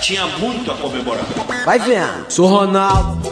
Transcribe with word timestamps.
Tinha 0.00 0.26
muito 0.38 0.70
a 0.70 0.76
comemorar. 0.76 1.24
Vai 1.64 1.78
vendo. 1.78 2.30
Sou 2.30 2.46
Ronaldo. 2.46 3.30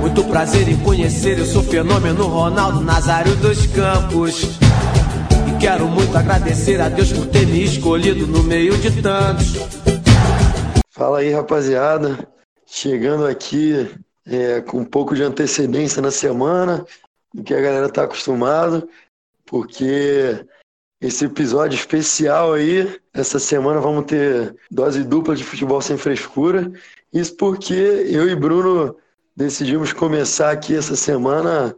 Muito 0.00 0.24
prazer 0.24 0.68
em 0.68 0.76
conhecer, 0.78 1.38
eu 1.38 1.46
sou 1.46 1.62
fenômeno 1.62 2.26
Ronaldo 2.26 2.80
Nazário 2.80 3.34
dos 3.36 3.66
Campos. 3.68 4.42
E 5.48 5.58
quero 5.60 5.86
muito 5.86 6.14
agradecer 6.16 6.80
a 6.80 6.88
Deus 6.88 7.12
por 7.12 7.26
ter 7.28 7.46
me 7.46 7.62
escolhido 7.62 8.26
no 8.26 8.42
meio 8.42 8.76
de 8.78 9.00
tantos. 9.00 9.54
Fala 10.90 11.20
aí, 11.20 11.32
rapaziada. 11.32 12.18
Chegando 12.66 13.24
aqui 13.24 13.88
é, 14.26 14.60
com 14.60 14.80
um 14.80 14.84
pouco 14.84 15.14
de 15.14 15.22
antecedência 15.22 16.02
na 16.02 16.10
semana, 16.10 16.84
do 17.32 17.44
que 17.44 17.54
a 17.54 17.60
galera 17.60 17.88
tá 17.88 18.02
acostumado, 18.02 18.88
porque 19.46 20.44
esse 21.04 21.26
episódio 21.26 21.76
especial 21.76 22.54
aí, 22.54 22.98
essa 23.12 23.38
semana 23.38 23.78
vamos 23.78 24.06
ter 24.06 24.56
dose 24.70 25.04
dupla 25.04 25.36
de 25.36 25.44
futebol 25.44 25.82
sem 25.82 25.98
frescura. 25.98 26.72
Isso 27.12 27.36
porque 27.36 27.74
eu 27.74 28.26
e 28.26 28.34
Bruno 28.34 28.96
decidimos 29.36 29.92
começar 29.92 30.50
aqui 30.50 30.74
essa 30.74 30.96
semana 30.96 31.76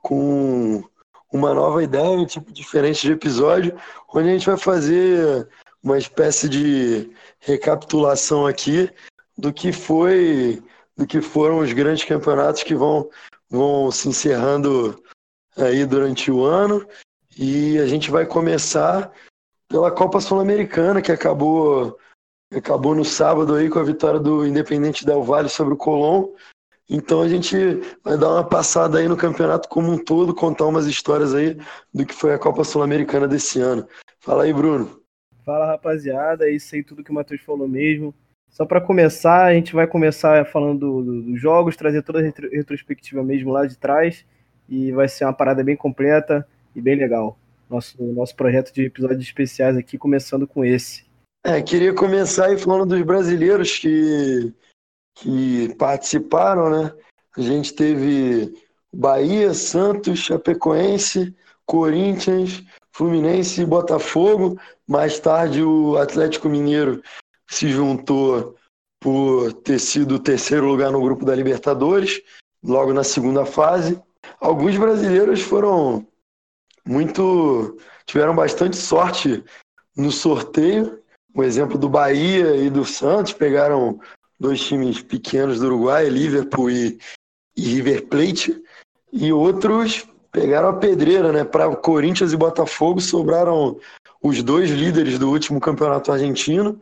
com 0.00 0.84
uma 1.32 1.52
nova 1.52 1.82
ideia, 1.82 2.08
um 2.08 2.24
tipo 2.24 2.52
diferente 2.52 3.02
de 3.02 3.12
episódio, 3.12 3.76
onde 4.14 4.28
a 4.28 4.32
gente 4.32 4.46
vai 4.46 4.56
fazer 4.56 5.48
uma 5.82 5.98
espécie 5.98 6.48
de 6.48 7.10
recapitulação 7.40 8.46
aqui 8.46 8.88
do 9.36 9.52
que 9.52 9.72
foi, 9.72 10.62
do 10.96 11.04
que 11.04 11.20
foram 11.20 11.58
os 11.58 11.72
grandes 11.72 12.04
campeonatos 12.04 12.62
que 12.62 12.76
vão, 12.76 13.10
vão 13.50 13.90
se 13.90 14.08
encerrando 14.08 15.02
aí 15.56 15.84
durante 15.84 16.30
o 16.30 16.44
ano. 16.44 16.86
E 17.40 17.78
a 17.78 17.86
gente 17.86 18.10
vai 18.10 18.26
começar 18.26 19.12
pela 19.68 19.92
Copa 19.92 20.20
Sul-Americana, 20.20 21.00
que 21.00 21.12
acabou, 21.12 21.96
acabou 22.52 22.96
no 22.96 23.04
sábado 23.04 23.54
aí 23.54 23.70
com 23.70 23.78
a 23.78 23.84
vitória 23.84 24.18
do 24.18 24.44
Independente 24.44 25.06
Del 25.06 25.22
Valle 25.22 25.48
sobre 25.48 25.72
o 25.72 25.76
Colón. 25.76 26.30
Então 26.90 27.22
a 27.22 27.28
gente 27.28 27.56
vai 28.02 28.18
dar 28.18 28.30
uma 28.30 28.44
passada 28.44 28.98
aí 28.98 29.06
no 29.06 29.16
campeonato 29.16 29.68
como 29.68 29.88
um 29.88 29.96
todo, 29.96 30.34
contar 30.34 30.66
umas 30.66 30.86
histórias 30.86 31.32
aí 31.32 31.56
do 31.94 32.04
que 32.04 32.12
foi 32.12 32.34
a 32.34 32.38
Copa 32.40 32.64
Sul-Americana 32.64 33.28
desse 33.28 33.60
ano. 33.60 33.86
Fala 34.18 34.42
aí, 34.42 34.52
Bruno. 34.52 35.00
Fala, 35.44 35.66
rapaziada, 35.66 36.48
é 36.48 36.50
isso 36.50 36.74
aí 36.74 36.82
tudo 36.82 37.04
que 37.04 37.12
o 37.12 37.14
Matheus 37.14 37.42
falou 37.42 37.68
mesmo. 37.68 38.12
Só 38.50 38.66
para 38.66 38.80
começar, 38.80 39.44
a 39.44 39.54
gente 39.54 39.74
vai 39.74 39.86
começar 39.86 40.44
falando 40.46 41.04
dos 41.04 41.24
do, 41.24 41.36
jogos, 41.36 41.76
trazer 41.76 42.02
toda 42.02 42.18
a 42.18 42.22
retro, 42.22 42.50
retrospectiva 42.50 43.22
mesmo 43.22 43.52
lá 43.52 43.64
de 43.64 43.78
trás, 43.78 44.26
e 44.68 44.90
vai 44.90 45.06
ser 45.06 45.24
uma 45.24 45.32
parada 45.32 45.62
bem 45.62 45.76
completa 45.76 46.44
e 46.74 46.80
bem 46.80 46.96
legal. 46.96 47.38
Nosso, 47.68 48.02
nosso 48.02 48.34
projeto 48.34 48.72
de 48.72 48.84
episódios 48.84 49.22
especiais 49.22 49.76
aqui, 49.76 49.98
começando 49.98 50.46
com 50.46 50.64
esse. 50.64 51.04
É, 51.44 51.60
queria 51.62 51.94
começar 51.94 52.46
aí 52.46 52.58
falando 52.58 52.86
dos 52.86 53.02
brasileiros 53.02 53.78
que 53.78 54.52
que 55.20 55.74
participaram, 55.76 56.70
né? 56.70 56.92
A 57.36 57.40
gente 57.40 57.74
teve 57.74 58.54
Bahia, 58.92 59.52
Santos, 59.52 60.20
Chapecoense, 60.20 61.34
Corinthians, 61.66 62.62
Fluminense 62.92 63.62
e 63.62 63.66
Botafogo. 63.66 64.58
Mais 64.86 65.18
tarde 65.18 65.62
o 65.62 65.96
Atlético 65.96 66.48
Mineiro 66.48 67.02
se 67.48 67.68
juntou 67.68 68.56
por 69.00 69.52
ter 69.52 69.78
sido 69.78 70.16
o 70.16 70.18
terceiro 70.18 70.66
lugar 70.66 70.90
no 70.90 71.00
grupo 71.00 71.24
da 71.24 71.34
Libertadores, 71.34 72.20
logo 72.62 72.92
na 72.92 73.04
segunda 73.04 73.44
fase. 73.44 74.00
Alguns 74.40 74.76
brasileiros 74.76 75.40
foram 75.40 76.06
muito 76.88 77.78
tiveram 78.06 78.34
bastante 78.34 78.76
sorte 78.76 79.44
no 79.94 80.10
sorteio. 80.10 81.02
O 81.34 81.44
exemplo 81.44 81.76
do 81.76 81.88
Bahia 81.88 82.56
e 82.56 82.70
do 82.70 82.84
Santos 82.84 83.34
pegaram 83.34 84.00
dois 84.40 84.60
times 84.60 85.02
pequenos 85.02 85.60
do 85.60 85.66
Uruguai, 85.66 86.08
Liverpool 86.08 86.70
e, 86.70 86.98
e 87.54 87.62
River 87.62 88.06
Plate, 88.06 88.62
e 89.12 89.32
outros 89.32 90.06
pegaram 90.32 90.70
a 90.70 90.76
pedreira, 90.76 91.30
né? 91.30 91.44
Para 91.44 91.76
Corinthians 91.76 92.32
e 92.32 92.36
Botafogo 92.36 93.00
sobraram 93.00 93.78
os 94.22 94.42
dois 94.42 94.70
líderes 94.70 95.18
do 95.18 95.30
último 95.30 95.60
campeonato 95.60 96.10
argentino. 96.10 96.80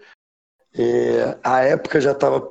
É, 0.72 1.36
a 1.42 1.60
época 1.62 2.00
já 2.00 2.12
estava 2.12 2.48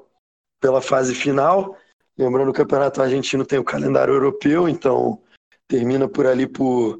pela 0.59 0.81
fase 0.81 1.15
final. 1.15 1.77
Lembrando, 2.17 2.49
o 2.49 2.53
campeonato 2.53 3.01
argentino 3.01 3.45
tem 3.45 3.59
o 3.59 3.63
calendário 3.63 4.13
europeu, 4.13 4.67
então 4.67 5.21
termina 5.67 6.07
por 6.07 6.25
ali 6.25 6.47
por, 6.47 6.99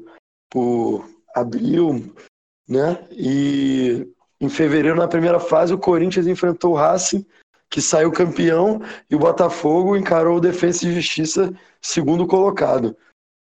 por 0.50 1.08
abril, 1.34 2.14
né? 2.68 3.06
E 3.10 4.08
em 4.40 4.48
fevereiro, 4.48 4.96
na 4.96 5.08
primeira 5.08 5.40
fase, 5.40 5.72
o 5.72 5.78
Corinthians 5.78 6.26
enfrentou 6.26 6.72
o 6.72 6.76
Racing 6.76 7.24
que 7.68 7.80
saiu 7.80 8.12
campeão 8.12 8.80
e 9.10 9.16
o 9.16 9.18
Botafogo 9.18 9.96
encarou 9.96 10.36
o 10.36 10.40
Defensa 10.40 10.86
e 10.86 10.94
Justiça 10.94 11.52
segundo 11.80 12.26
colocado. 12.26 12.96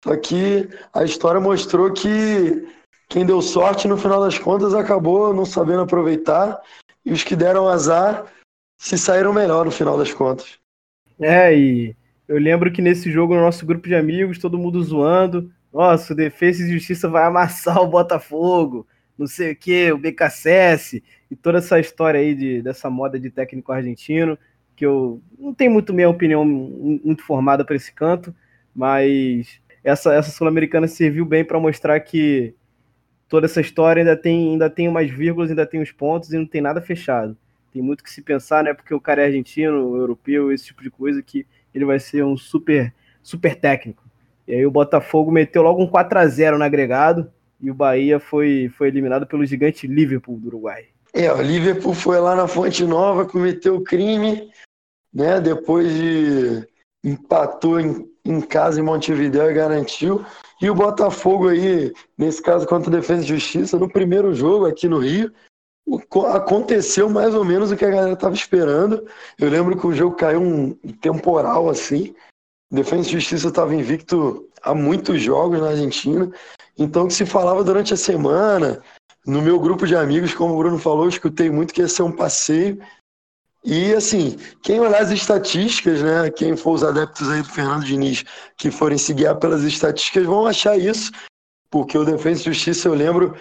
Só 0.04 0.16
que 0.16 0.70
a 0.94 1.04
história 1.04 1.40
mostrou 1.40 1.92
que 1.92 2.68
quem 3.10 3.26
deu 3.26 3.42
sorte 3.42 3.88
no 3.88 3.98
final 3.98 4.22
das 4.22 4.38
contas 4.38 4.74
acabou 4.74 5.34
não 5.34 5.46
sabendo 5.46 5.82
aproveitar 5.82 6.60
e 7.06 7.12
os 7.12 7.24
que 7.24 7.36
deram 7.36 7.68
azar 7.68 8.26
se 8.80 8.98
saíram 8.98 9.34
melhor 9.34 9.66
no 9.66 9.72
final 9.72 9.98
das 9.98 10.14
contas. 10.14 10.60
É, 11.20 11.56
e 11.56 11.96
eu 12.28 12.40
lembro 12.40 12.72
que 12.72 12.82
nesse 12.82 13.12
jogo, 13.12 13.36
no 13.36 13.42
nosso 13.42 13.66
grupo 13.66 13.88
de 13.88 13.96
amigos, 13.96 14.40
todo 14.40 14.58
mundo 14.58 14.82
zoando. 14.84 15.52
Nossa, 15.74 16.14
o 16.14 16.16
Defesa 16.16 16.64
e 16.64 16.72
Justiça 16.72 17.08
vai 17.08 17.24
amassar 17.24 17.82
o 17.82 17.88
Botafogo, 17.88 18.86
não 19.18 19.28
sei 19.28 19.52
o 19.52 19.56
que, 19.56 19.92
o 19.92 19.98
BKSS 19.98 21.04
e 21.30 21.36
toda 21.36 21.60
essa 21.60 21.80
história 21.80 22.20
aí 22.20 22.36
de, 22.36 22.62
dessa 22.62 22.90
moda 22.90 23.20
de 23.20 23.30
técnico 23.30 23.72
argentino, 23.72 24.38
que 24.76 24.86
eu 24.86 25.22
não 25.38 25.54
tenho 25.54 25.72
muito 25.72 25.94
minha 25.94 26.10
opinião 26.10 26.44
muito 26.44 27.24
formada 27.24 27.64
para 27.64 27.76
esse 27.76 27.94
canto, 27.94 28.36
mas 28.76 29.62
essa, 29.84 30.14
essa 30.14 30.32
Sul-Americana 30.32 30.88
serviu 30.88 31.26
bem 31.26 31.46
para 31.46 31.60
mostrar 31.60 32.00
que 32.00 32.56
toda 33.30 33.46
essa 33.46 33.62
história 33.62 34.02
ainda 34.02 34.18
tem, 34.18 34.52
ainda 34.52 34.70
tem 34.70 34.88
umas 34.88 35.10
vírgulas, 35.10 35.50
ainda 35.50 35.66
tem 35.66 35.82
uns 35.82 35.92
pontos 35.92 36.34
e 36.34 36.38
não 36.38 36.46
tem 36.46 36.62
nada 36.62 36.82
fechado. 36.82 37.38
Tem 37.72 37.82
muito 37.82 38.04
que 38.04 38.12
se 38.12 38.22
pensar, 38.22 38.64
né? 38.64 38.74
Porque 38.74 38.94
o 38.94 39.00
cara 39.00 39.22
é 39.22 39.26
argentino, 39.26 39.96
europeu, 39.96 40.52
esse 40.52 40.66
tipo 40.66 40.84
de 40.84 40.90
coisa, 40.90 41.22
que 41.22 41.48
ele 41.74 41.86
vai 41.86 42.00
ser 42.00 42.26
um 42.26 42.36
super, 42.36 42.94
super 43.24 43.56
técnico. 43.56 44.04
E 44.48 44.54
aí 44.56 44.66
o 44.66 44.72
Botafogo 44.72 45.32
meteu 45.32 45.62
logo 45.62 45.82
um 45.82 45.88
4 45.88 46.20
a 46.20 46.28
0 46.28 46.58
no 46.58 46.64
agregado 46.64 47.32
e 47.62 47.70
o 47.70 47.76
Bahia 47.76 48.20
foi, 48.20 48.70
foi 48.78 48.88
eliminado 48.88 49.28
pelo 49.28 49.46
gigante 49.46 49.88
Liverpool 49.88 50.38
do 50.38 50.48
Uruguai. 50.48 50.86
É, 51.14 51.32
o 51.32 51.42
Liverpool 51.42 51.94
foi 51.94 52.20
lá 52.20 52.36
na 52.36 52.48
Fonte 52.48 52.86
Nova, 52.86 53.26
cometeu 53.26 53.82
crime, 53.82 54.50
né? 55.14 55.40
Depois 55.40 55.94
de 55.94 56.68
empatou 57.04 57.80
em, 57.80 58.10
em 58.24 58.40
casa 58.42 58.80
em 58.80 58.84
Montevideo 58.84 59.50
e 59.50 59.54
garantiu. 59.54 60.24
E 60.62 60.70
o 60.70 60.76
Botafogo 60.76 61.50
aí, 61.50 61.92
nesse 62.18 62.42
caso 62.42 62.68
contra 62.68 62.90
a 62.90 63.00
Defesa 63.00 63.24
e 63.24 63.28
Justiça, 63.28 63.78
no 63.78 63.90
primeiro 63.90 64.34
jogo 64.34 64.68
aqui 64.68 64.88
no 64.88 65.00
Rio, 65.00 65.32
aconteceu 66.34 67.10
mais 67.10 67.34
ou 67.34 67.44
menos 67.44 67.72
o 67.72 67.76
que 67.76 67.84
a 67.84 67.90
galera 67.90 68.14
estava 68.14 68.36
esperando. 68.36 69.06
Eu 69.40 69.50
lembro 69.50 69.78
que 69.78 69.88
o 69.88 69.94
jogo 69.94 70.16
caiu 70.16 70.42
um 70.42 70.74
temporal 71.02 71.70
assim. 71.70 72.16
Defesa 72.72 73.10
e 73.10 73.12
Justiça 73.12 73.50
estava 73.50 73.76
invicto 73.76 74.48
há 74.64 74.74
muitos 74.74 75.22
jogos 75.22 75.60
na 75.60 75.70
Argentina. 75.70 76.32
Então, 76.78 77.08
que 77.08 77.14
se 77.14 77.26
falava 77.26 77.64
durante 77.64 77.94
a 77.94 77.98
semana, 77.98 78.82
no 79.26 79.42
meu 79.42 79.60
grupo 79.60 79.86
de 79.86 79.96
amigos, 79.96 80.34
como 80.34 80.54
o 80.54 80.58
Bruno 80.58 80.80
falou, 80.80 81.04
eu 81.04 81.10
escutei 81.10 81.50
muito 81.50 81.74
que 81.74 81.82
ia 81.82 81.88
ser 81.88 82.04
um 82.04 82.12
passeio. 82.12 82.82
E 83.64 83.94
assim, 83.94 84.38
quem 84.64 84.80
olhar 84.80 85.02
as 85.02 85.12
estatísticas, 85.12 86.02
né? 86.02 86.32
Quem 86.32 86.56
for 86.56 86.72
os 86.72 86.84
adeptos 86.84 87.30
aí 87.30 87.42
do 87.42 87.50
Fernando 87.50 87.84
Diniz 87.84 88.24
que 88.58 88.72
forem 88.72 88.98
se 88.98 89.14
guiar 89.14 89.36
pelas 89.36 89.64
estatísticas, 89.64 90.26
vão 90.26 90.48
achar 90.48 90.78
isso. 90.78 91.12
Porque 91.70 91.98
o 91.98 92.06
Defesa 92.06 92.42
e 92.42 92.46
Justiça, 92.46 92.88
eu 92.88 92.94
lembro, 92.94 93.36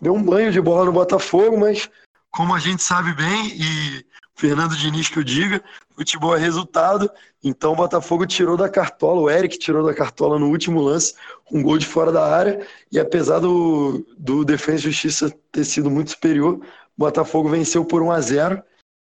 deu 0.00 0.14
um 0.14 0.22
banho 0.22 0.52
de 0.52 0.60
bola 0.60 0.84
no 0.84 0.92
Botafogo, 0.92 1.58
mas 1.58 1.90
como 2.30 2.54
a 2.54 2.58
gente 2.58 2.82
sabe 2.82 3.14
bem, 3.14 3.48
e 3.48 4.04
Fernando 4.34 4.76
Diniz 4.76 5.08
que 5.08 5.18
eu 5.18 5.24
diga, 5.24 5.62
futebol 5.94 6.36
é 6.36 6.38
resultado. 6.38 7.10
Então 7.42 7.72
o 7.72 7.76
Botafogo 7.76 8.26
tirou 8.26 8.56
da 8.56 8.68
cartola, 8.68 9.20
o 9.20 9.30
Eric 9.30 9.58
tirou 9.58 9.84
da 9.84 9.94
cartola 9.94 10.38
no 10.38 10.48
último 10.48 10.80
lance, 10.80 11.14
um 11.50 11.62
gol 11.62 11.78
de 11.78 11.86
fora 11.86 12.10
da 12.10 12.26
área. 12.26 12.66
E 12.90 12.98
apesar 12.98 13.38
do, 13.38 14.04
do 14.18 14.44
Defesa 14.44 14.78
e 14.78 14.90
Justiça 14.90 15.32
ter 15.52 15.64
sido 15.64 15.90
muito 15.90 16.10
superior, 16.10 16.54
o 16.56 16.60
Botafogo 16.96 17.48
venceu 17.48 17.84
por 17.84 18.02
1 18.02 18.10
a 18.10 18.20
0 18.20 18.62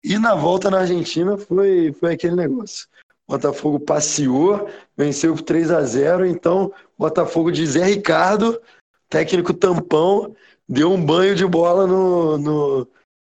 E 0.04 0.18
na 0.20 0.36
volta 0.36 0.70
na 0.70 0.80
Argentina 0.80 1.38
foi, 1.38 1.94
foi 2.00 2.14
aquele 2.14 2.36
negócio. 2.36 2.88
O 3.28 3.34
Botafogo 3.34 3.80
passeou, 3.80 4.70
venceu 4.96 5.34
por 5.34 5.42
3 5.42 5.72
a 5.72 5.82
0 5.82 6.26
Então, 6.26 6.72
Botafogo 6.98 7.52
de 7.52 7.66
Zé 7.66 7.84
Ricardo, 7.84 8.62
técnico 9.10 9.54
tampão, 9.54 10.36
deu 10.68 10.92
um 10.92 11.04
banho 11.04 11.36
de 11.36 11.46
bola 11.46 11.88
no, 11.88 12.38
no, 12.38 12.88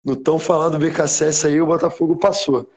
no 0.03 0.15
tão 0.15 0.39
falado 0.39 0.79
BKSS 0.79 1.47
aí, 1.47 1.61
o 1.61 1.65
Botafogo 1.65 2.15
passou. 2.17 2.69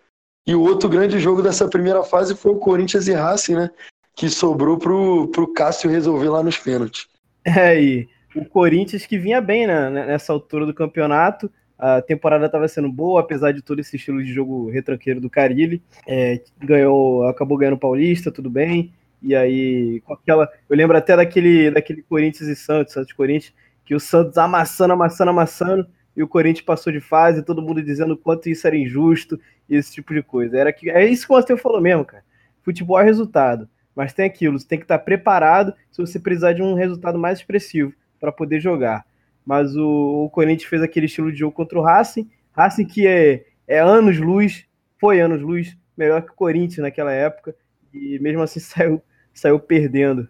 E 0.47 0.55
o 0.55 0.61
outro 0.61 0.89
grande 0.89 1.21
jogo 1.21 1.43
dessa 1.43 1.69
primeira 1.69 2.03
fase 2.03 2.35
foi 2.35 2.53
o 2.53 2.59
Corinthians 2.59 3.07
e 3.07 3.13
Racing, 3.13 3.55
né? 3.55 3.71
Que 4.15 4.29
sobrou 4.29 4.77
pro, 4.77 5.29
pro 5.29 5.53
Cássio 5.53 5.91
resolver 5.91 6.29
lá 6.29 6.43
nos 6.43 6.59
pênaltis. 6.59 7.07
É, 7.45 7.81
e 7.81 8.09
o 8.35 8.45
Corinthians 8.45 9.07
que 9.07 9.19
vinha 9.19 9.41
bem 9.41 9.67
né, 9.67 9.91
nessa 9.91 10.33
altura 10.33 10.67
do 10.67 10.75
campeonato, 10.75 11.51
a 11.79 12.01
temporada 12.01 12.47
estava 12.47 12.69
sendo 12.69 12.89
boa, 12.89 13.21
apesar 13.21 13.53
de 13.53 13.63
todo 13.63 13.81
esse 13.81 13.97
estilo 13.97 14.23
de 14.23 14.33
jogo 14.33 14.71
retranqueiro 14.71 15.21
do 15.21 15.31
Carilli. 15.31 15.83
É, 16.07 16.41
ganhou, 16.61 17.27
acabou 17.27 17.59
ganhando 17.59 17.75
o 17.75 17.81
Paulista, 17.81 18.31
tudo 18.31 18.49
bem. 18.49 18.93
E 19.21 19.35
aí, 19.35 20.01
com 20.05 20.15
aquela. 20.15 20.49
Eu 20.69 20.77
lembro 20.77 20.97
até 20.97 21.17
daquele, 21.17 21.71
daquele 21.71 22.03
Corinthians 22.03 22.49
e 22.49 22.57
Santos, 22.57 22.93
Santos 22.93 23.13
Corinthians, 23.13 23.53
que 23.85 23.95
o 23.95 24.01
Santos 24.01 24.39
amassando, 24.39 24.93
amassando, 24.93 25.31
amassando, 25.31 25.87
e 26.17 26.23
o 26.23 26.29
Corinthians 26.29 26.65
passou 26.65 26.93
de 26.93 27.01
fase, 27.01 27.43
todo 27.43 27.63
mundo 27.63 27.83
dizendo 27.83 28.17
quanto 28.17 28.49
isso 28.49 28.67
era 28.67 28.77
injusto, 28.77 29.41
e 29.69 29.77
esse 29.77 29.93
tipo 29.93 30.13
de 30.13 30.23
coisa. 30.23 30.59
Era 30.59 30.73
que, 30.73 30.91
é 30.91 31.05
isso 31.07 31.27
que 31.27 31.33
o 31.33 31.37
Matheus 31.37 31.61
falou 31.61 31.81
mesmo, 31.81 32.05
cara. 32.05 32.25
Futebol 32.63 33.01
é 33.01 33.05
resultado. 33.05 33.69
Mas 33.95 34.13
tem 34.13 34.25
aquilo, 34.25 34.59
você 34.59 34.67
tem 34.67 34.79
que 34.79 34.85
estar 34.85 34.99
preparado 34.99 35.75
se 35.91 36.01
você 36.01 36.19
precisar 36.19 36.53
de 36.53 36.63
um 36.63 36.75
resultado 36.75 37.19
mais 37.19 37.39
expressivo 37.39 37.93
para 38.19 38.33
poder 38.33 38.61
jogar. 38.61 39.05
Mas 39.45 39.77
o, 39.77 40.25
o, 40.25 40.31
Corinthians 40.31 40.69
fez 40.69 40.83
aquele 40.83 41.07
estilo 41.07 41.31
de 41.31 41.39
jogo 41.39 41.55
contra 41.55 41.79
o 41.79 41.83
Racing. 41.83 42.31
Racing 42.53 42.87
que 42.87 43.07
é, 43.07 43.45
é 43.67 43.81
anos 43.81 44.19
luz, 44.19 44.67
foi 44.99 45.21
anos 45.21 45.43
luz, 45.43 45.77
melhor 45.97 46.23
que 46.23 46.31
o 46.31 46.35
Corinthians 46.35 46.79
naquela 46.79 47.13
época. 47.13 47.55
E 47.93 48.19
mesmo 48.21 48.43
assim 48.43 48.61
saiu, 48.61 49.03
saiu 49.35 49.59
perdendo. 49.59 50.29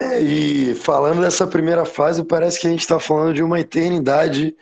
É, 0.00 0.20
e 0.20 0.74
falando 0.74 1.20
dessa 1.20 1.46
primeira 1.46 1.84
fase, 1.84 2.24
parece 2.24 2.60
que 2.60 2.66
a 2.66 2.70
gente 2.70 2.80
está 2.80 2.98
falando 2.98 3.34
de 3.34 3.42
uma 3.42 3.60
eternidade 3.60 4.56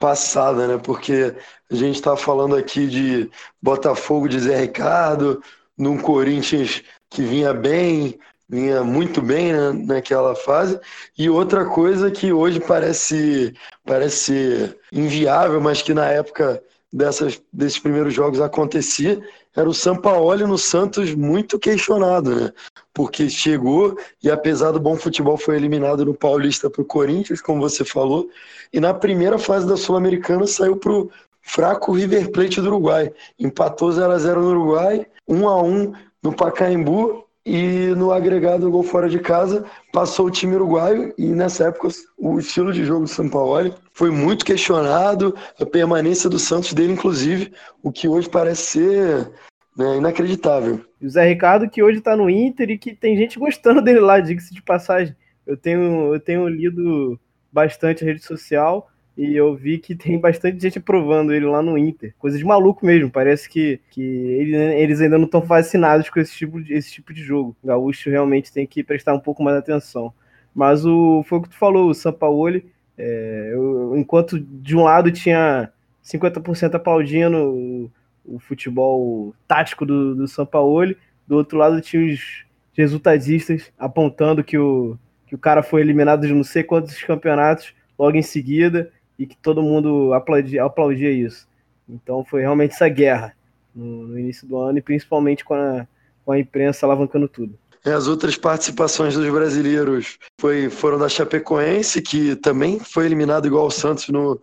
passada, 0.00 0.66
né? 0.66 0.80
Porque 0.82 1.36
a 1.70 1.74
gente 1.74 1.96
está 1.96 2.16
falando 2.16 2.56
aqui 2.56 2.88
de 2.88 3.30
Botafogo 3.62 4.28
de 4.28 4.40
Zé 4.40 4.56
Ricardo, 4.58 5.40
num 5.78 5.98
Corinthians 5.98 6.82
que 7.08 7.22
vinha 7.22 7.52
bem, 7.52 8.18
vinha 8.48 8.82
muito 8.82 9.20
bem 9.22 9.52
né, 9.52 9.72
naquela 9.72 10.34
fase. 10.34 10.80
E 11.16 11.28
outra 11.30 11.66
coisa 11.66 12.10
que 12.10 12.32
hoje 12.32 12.58
parece, 12.58 13.54
parece 13.84 14.74
inviável, 14.90 15.60
mas 15.60 15.82
que 15.82 15.94
na 15.94 16.06
época 16.06 16.60
dessas, 16.92 17.40
desses 17.52 17.78
primeiros 17.78 18.12
jogos 18.14 18.40
acontecia, 18.40 19.20
era 19.54 19.68
o 19.68 19.74
Sampaoli 19.74 20.44
no 20.44 20.56
Santos 20.56 21.14
muito 21.14 21.58
questionado, 21.58 22.34
né? 22.34 22.52
Porque 22.94 23.28
chegou 23.28 23.96
e 24.22 24.30
apesar 24.30 24.70
do 24.72 24.80
bom 24.80 24.96
futebol 24.96 25.36
foi 25.36 25.56
eliminado 25.56 26.04
no 26.04 26.14
Paulista 26.14 26.70
para 26.70 26.82
o 26.82 26.84
Corinthians, 26.84 27.40
como 27.40 27.60
você 27.60 27.84
falou, 27.84 28.28
e 28.72 28.78
na 28.78 28.94
primeira 28.94 29.38
fase 29.38 29.66
da 29.66 29.76
Sul-Americana 29.76 30.46
saiu 30.46 30.76
para 30.76 30.92
o 30.92 31.10
fraco 31.42 31.92
River 31.92 32.30
Plate 32.30 32.60
do 32.60 32.68
Uruguai. 32.68 33.12
Empatou 33.38 33.90
0 33.90 34.12
a 34.12 34.18
0 34.18 34.40
no 34.40 34.50
Uruguai, 34.50 35.06
1 35.26 35.48
a 35.48 35.62
1 35.62 35.92
no 36.22 36.32
Pacaembu 36.32 37.24
e 37.44 37.94
no 37.96 38.12
agregado 38.12 38.70
gol 38.70 38.82
fora 38.82 39.08
de 39.08 39.18
casa 39.18 39.64
passou 39.92 40.26
o 40.26 40.30
time 40.30 40.54
uruguaio 40.54 41.14
e 41.16 41.26
nessa 41.28 41.68
época 41.68 41.88
o 42.18 42.38
estilo 42.38 42.72
de 42.72 42.84
jogo 42.84 43.04
do 43.04 43.08
São 43.08 43.28
Paulo 43.28 43.74
foi 43.92 44.10
muito 44.10 44.44
questionado, 44.44 45.34
a 45.58 45.64
permanência 45.64 46.28
do 46.28 46.38
Santos 46.38 46.72
dele 46.74 46.92
inclusive, 46.92 47.52
o 47.82 47.90
que 47.90 48.06
hoje 48.06 48.28
parece 48.28 48.62
ser 48.62 49.30
né, 49.76 49.96
inacreditável. 49.96 50.84
O 51.00 51.08
Zé 51.08 51.26
Ricardo 51.26 51.68
que 51.68 51.82
hoje 51.82 51.98
está 51.98 52.16
no 52.16 52.28
Inter 52.28 52.70
e 52.70 52.78
que 52.78 52.94
tem 52.94 53.16
gente 53.16 53.38
gostando 53.38 53.80
dele 53.80 54.00
lá, 54.00 54.20
diga-se 54.20 54.54
de 54.54 54.62
passagem. 54.62 55.16
Eu 55.46 55.56
tenho, 55.56 56.14
eu 56.14 56.20
tenho 56.20 56.46
lido 56.46 57.18
bastante 57.52 58.04
a 58.04 58.06
rede 58.06 58.22
social 58.22 58.88
e 59.20 59.36
eu 59.36 59.54
vi 59.54 59.76
que 59.76 59.94
tem 59.94 60.18
bastante 60.18 60.62
gente 60.62 60.78
aprovando 60.78 61.34
ele 61.34 61.44
lá 61.44 61.60
no 61.60 61.76
Inter. 61.76 62.14
Coisa 62.18 62.38
de 62.38 62.44
maluco 62.44 62.86
mesmo. 62.86 63.10
Parece 63.10 63.50
que, 63.50 63.78
que 63.90 64.00
ele, 64.00 64.56
eles 64.56 64.98
ainda 64.98 65.18
não 65.18 65.26
estão 65.26 65.42
fascinados 65.42 66.08
com 66.08 66.18
esse 66.18 66.34
tipo, 66.34 66.58
de, 66.62 66.72
esse 66.72 66.90
tipo 66.90 67.12
de 67.12 67.22
jogo. 67.22 67.54
O 67.62 67.66
Gaúcho 67.66 68.08
realmente 68.08 68.50
tem 68.50 68.66
que 68.66 68.82
prestar 68.82 69.12
um 69.12 69.20
pouco 69.20 69.42
mais 69.42 69.58
atenção. 69.58 70.10
Mas 70.54 70.86
o, 70.86 71.22
foi 71.24 71.38
o 71.38 71.42
que 71.42 71.50
tu 71.50 71.58
falou, 71.58 71.90
o 71.90 71.94
Sampaoli, 71.94 72.64
é, 72.96 73.50
eu, 73.52 73.94
enquanto 73.94 74.40
de 74.40 74.74
um 74.74 74.84
lado 74.84 75.12
tinha 75.12 75.70
50% 76.02 76.76
aplaudindo 76.76 77.36
o, 77.36 77.90
o, 78.24 78.38
futebol 78.38 79.34
tático 79.46 79.84
do, 79.84 80.14
do 80.14 80.26
Sampaoli, 80.26 80.96
do 81.28 81.36
outro 81.36 81.58
lado 81.58 81.78
tinha 81.82 82.02
os 82.02 82.46
resultadistas 82.72 83.70
apontando 83.78 84.42
que 84.42 84.56
o, 84.56 84.98
que 85.26 85.34
o 85.34 85.38
cara 85.38 85.62
foi 85.62 85.82
eliminado 85.82 86.26
de 86.26 86.32
não 86.32 86.42
sei 86.42 86.62
quantos 86.62 87.02
campeonatos 87.02 87.74
logo 87.98 88.16
em 88.16 88.22
seguida 88.22 88.90
e 89.20 89.26
que 89.26 89.36
todo 89.36 89.62
mundo 89.62 90.14
aplaudia, 90.14 90.64
aplaudia 90.64 91.10
isso. 91.10 91.46
Então 91.86 92.24
foi 92.24 92.40
realmente 92.40 92.72
essa 92.72 92.88
guerra 92.88 93.36
no, 93.74 94.08
no 94.08 94.18
início 94.18 94.48
do 94.48 94.56
ano 94.56 94.78
e 94.78 94.82
principalmente 94.82 95.44
com 95.44 95.52
a, 95.52 95.86
com 96.24 96.32
a 96.32 96.38
imprensa 96.38 96.86
alavancando 96.86 97.28
tudo. 97.28 97.54
É, 97.84 97.92
as 97.92 98.08
outras 98.08 98.38
participações 98.38 99.14
dos 99.14 99.30
brasileiros 99.30 100.18
foi, 100.40 100.70
foram 100.70 100.98
da 100.98 101.08
Chapecoense, 101.08 102.00
que 102.00 102.34
também 102.36 102.78
foi 102.78 103.04
eliminado 103.04 103.46
igual 103.46 103.66
o 103.66 103.70
Santos 103.70 104.08
no, 104.08 104.40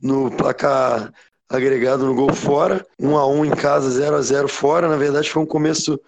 no 0.00 0.30
placar 0.30 1.10
agregado 1.48 2.04
no 2.04 2.14
gol 2.14 2.32
fora, 2.34 2.84
1 3.00 3.16
a 3.16 3.26
1 3.26 3.44
em 3.46 3.50
casa, 3.50 3.90
0 3.90 4.16
a 4.16 4.20
0 4.20 4.46
fora. 4.46 4.88
Na 4.88 4.96
verdade, 4.96 5.30
foi 5.30 5.42
um 5.42 5.46
começo 5.46 5.98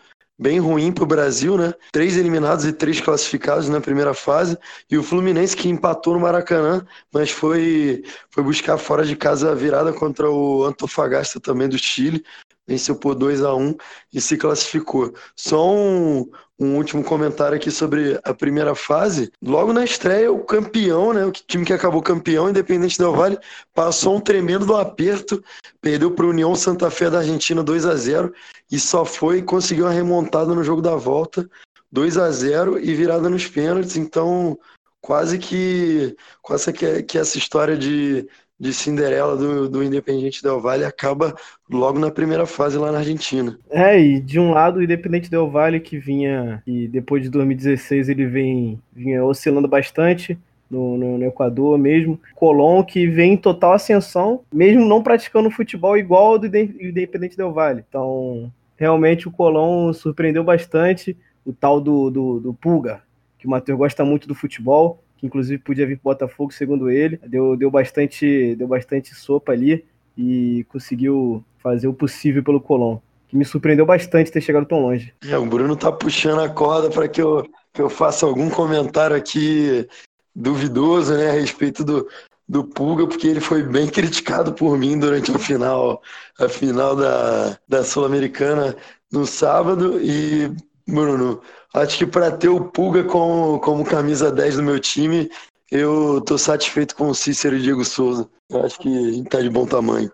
bem 0.40 0.58
ruim 0.58 0.90
para 0.90 1.04
o 1.04 1.06
Brasil, 1.06 1.58
né? 1.58 1.74
Três 1.92 2.16
eliminados 2.16 2.64
e 2.64 2.72
três 2.72 2.98
classificados 2.98 3.68
na 3.68 3.78
primeira 3.78 4.14
fase. 4.14 4.56
E 4.90 4.96
o 4.96 5.02
Fluminense 5.02 5.54
que 5.54 5.68
empatou 5.68 6.14
no 6.14 6.20
Maracanã, 6.20 6.84
mas 7.12 7.30
foi, 7.30 8.02
foi 8.30 8.42
buscar 8.42 8.78
fora 8.78 9.04
de 9.04 9.14
casa 9.14 9.52
a 9.52 9.54
virada 9.54 9.92
contra 9.92 10.30
o 10.30 10.64
Antofagasta 10.64 11.38
também 11.38 11.68
do 11.68 11.76
Chile. 11.76 12.24
Venceu 12.70 12.94
por 12.94 13.16
2 13.16 13.42
a 13.42 13.52
1 13.52 13.74
e 14.14 14.20
se 14.20 14.36
classificou. 14.36 15.12
Só 15.34 15.74
um, 15.74 16.30
um 16.56 16.76
último 16.76 17.02
comentário 17.02 17.56
aqui 17.56 17.68
sobre 17.68 18.16
a 18.22 18.32
primeira 18.32 18.76
fase. 18.76 19.32
Logo 19.42 19.72
na 19.72 19.82
estreia, 19.82 20.30
o 20.30 20.44
campeão, 20.44 21.12
né, 21.12 21.26
o 21.26 21.32
time 21.32 21.64
que 21.64 21.72
acabou 21.72 22.00
campeão, 22.00 22.48
Independente 22.48 22.96
Del 22.96 23.12
Vale, 23.12 23.36
passou 23.74 24.14
um 24.14 24.20
tremendo 24.20 24.76
aperto, 24.76 25.42
perdeu 25.80 26.12
para 26.12 26.26
o 26.26 26.28
União 26.28 26.54
Santa 26.54 26.88
Fé 26.92 27.10
da 27.10 27.18
Argentina 27.18 27.60
2 27.60 27.86
a 27.86 27.96
0 27.96 28.32
e 28.70 28.78
só 28.78 29.04
foi 29.04 29.42
conseguiu 29.42 29.86
uma 29.86 29.92
remontada 29.92 30.54
no 30.54 30.62
jogo 30.62 30.80
da 30.80 30.94
volta, 30.94 31.50
2 31.90 32.18
a 32.18 32.30
0 32.30 32.78
e 32.78 32.94
virada 32.94 33.28
nos 33.28 33.48
pênaltis. 33.48 33.96
Então, 33.96 34.56
quase 35.00 35.38
que 35.38 36.16
quase 36.40 36.72
que, 36.72 37.02
que 37.02 37.18
essa 37.18 37.36
história 37.36 37.76
de 37.76 38.28
de 38.60 38.74
Cinderela 38.74 39.34
do, 39.36 39.70
do 39.70 39.82
Independente 39.82 40.42
Del 40.42 40.60
Valle 40.60 40.84
acaba 40.84 41.34
logo 41.68 41.98
na 41.98 42.10
primeira 42.10 42.44
fase 42.44 42.76
lá 42.76 42.92
na 42.92 42.98
Argentina. 42.98 43.58
É, 43.70 43.98
e 43.98 44.20
de 44.20 44.38
um 44.38 44.50
lado 44.50 44.78
o 44.78 44.82
Independente 44.82 45.30
Del 45.30 45.50
Valle 45.50 45.80
que 45.80 45.98
vinha, 45.98 46.62
e 46.66 46.86
depois 46.86 47.22
de 47.22 47.30
2016 47.30 48.10
ele 48.10 48.26
vem 48.26 48.78
vinha 48.92 49.24
oscilando 49.24 49.66
bastante, 49.66 50.38
no, 50.70 50.96
no, 50.98 51.18
no, 51.18 51.24
Equador 51.24 51.78
mesmo. 51.78 52.20
Colón, 52.34 52.84
que 52.84 53.06
vem 53.06 53.32
em 53.32 53.36
total 53.36 53.72
ascensão, 53.72 54.42
mesmo 54.52 54.84
não 54.84 55.02
praticando 55.02 55.50
futebol 55.50 55.96
igual 55.96 56.26
ao 56.26 56.38
do 56.38 56.46
Independente 56.46 57.36
Del 57.36 57.52
Valle. 57.52 57.82
Então, 57.88 58.52
realmente 58.76 59.26
o 59.26 59.32
Colón 59.32 59.92
surpreendeu 59.92 60.44
bastante. 60.44 61.16
O 61.44 61.52
tal 61.52 61.80
do, 61.80 62.10
do, 62.10 62.38
do 62.38 62.54
Pulga, 62.54 63.02
que 63.38 63.46
o 63.46 63.50
Matheus 63.50 63.78
gosta 63.78 64.04
muito 64.04 64.28
do 64.28 64.34
futebol, 64.34 65.02
que 65.20 65.26
inclusive 65.26 65.62
podia 65.62 65.86
vir 65.86 65.98
para 65.98 66.14
Botafogo, 66.14 66.50
segundo 66.50 66.90
ele. 66.90 67.20
Deu, 67.26 67.54
deu, 67.54 67.70
bastante, 67.70 68.54
deu 68.56 68.66
bastante 68.66 69.14
sopa 69.14 69.52
ali 69.52 69.84
e 70.16 70.64
conseguiu 70.70 71.44
fazer 71.58 71.86
o 71.88 71.92
possível 71.92 72.42
pelo 72.42 72.60
Colón. 72.60 72.98
Que 73.28 73.36
me 73.36 73.44
surpreendeu 73.44 73.84
bastante 73.84 74.32
ter 74.32 74.40
chegado 74.40 74.64
tão 74.64 74.80
longe. 74.80 75.12
É, 75.28 75.36
o 75.36 75.44
Bruno 75.44 75.76
tá 75.76 75.92
puxando 75.92 76.40
a 76.40 76.48
corda 76.48 76.88
para 76.88 77.06
que 77.06 77.20
eu, 77.20 77.46
que 77.72 77.82
eu 77.82 77.90
faça 77.90 78.24
algum 78.24 78.48
comentário 78.48 79.14
aqui 79.14 79.86
duvidoso 80.34 81.14
né, 81.14 81.28
a 81.28 81.34
respeito 81.34 81.84
do, 81.84 82.08
do 82.48 82.64
Pulga, 82.64 83.06
porque 83.06 83.26
ele 83.26 83.40
foi 83.40 83.62
bem 83.62 83.88
criticado 83.88 84.54
por 84.54 84.78
mim 84.78 84.98
durante 84.98 85.30
a 85.30 85.38
final, 85.38 86.02
a 86.38 86.48
final 86.48 86.96
da, 86.96 87.58
da 87.68 87.84
Sul-Americana 87.84 88.74
no 89.12 89.26
sábado. 89.26 90.00
E, 90.02 90.50
Bruno, 90.88 91.42
Acho 91.74 91.98
que 91.98 92.06
para 92.06 92.32
ter 92.32 92.48
o 92.48 92.64
Pulga 92.64 93.04
como, 93.04 93.60
como 93.60 93.84
camisa 93.84 94.32
10 94.32 94.56
do 94.56 94.62
meu 94.62 94.80
time, 94.80 95.30
eu 95.70 96.20
tô 96.20 96.36
satisfeito 96.36 96.96
com 96.96 97.08
o 97.08 97.14
Cícero 97.14 97.56
e 97.56 97.62
Diego 97.62 97.84
Souza. 97.84 98.28
Eu 98.50 98.64
acho 98.64 98.78
que 98.80 98.88
a 98.88 99.12
gente 99.12 99.28
tá 99.28 99.40
de 99.40 99.48
bom 99.48 99.64
tamanho. 99.64 100.10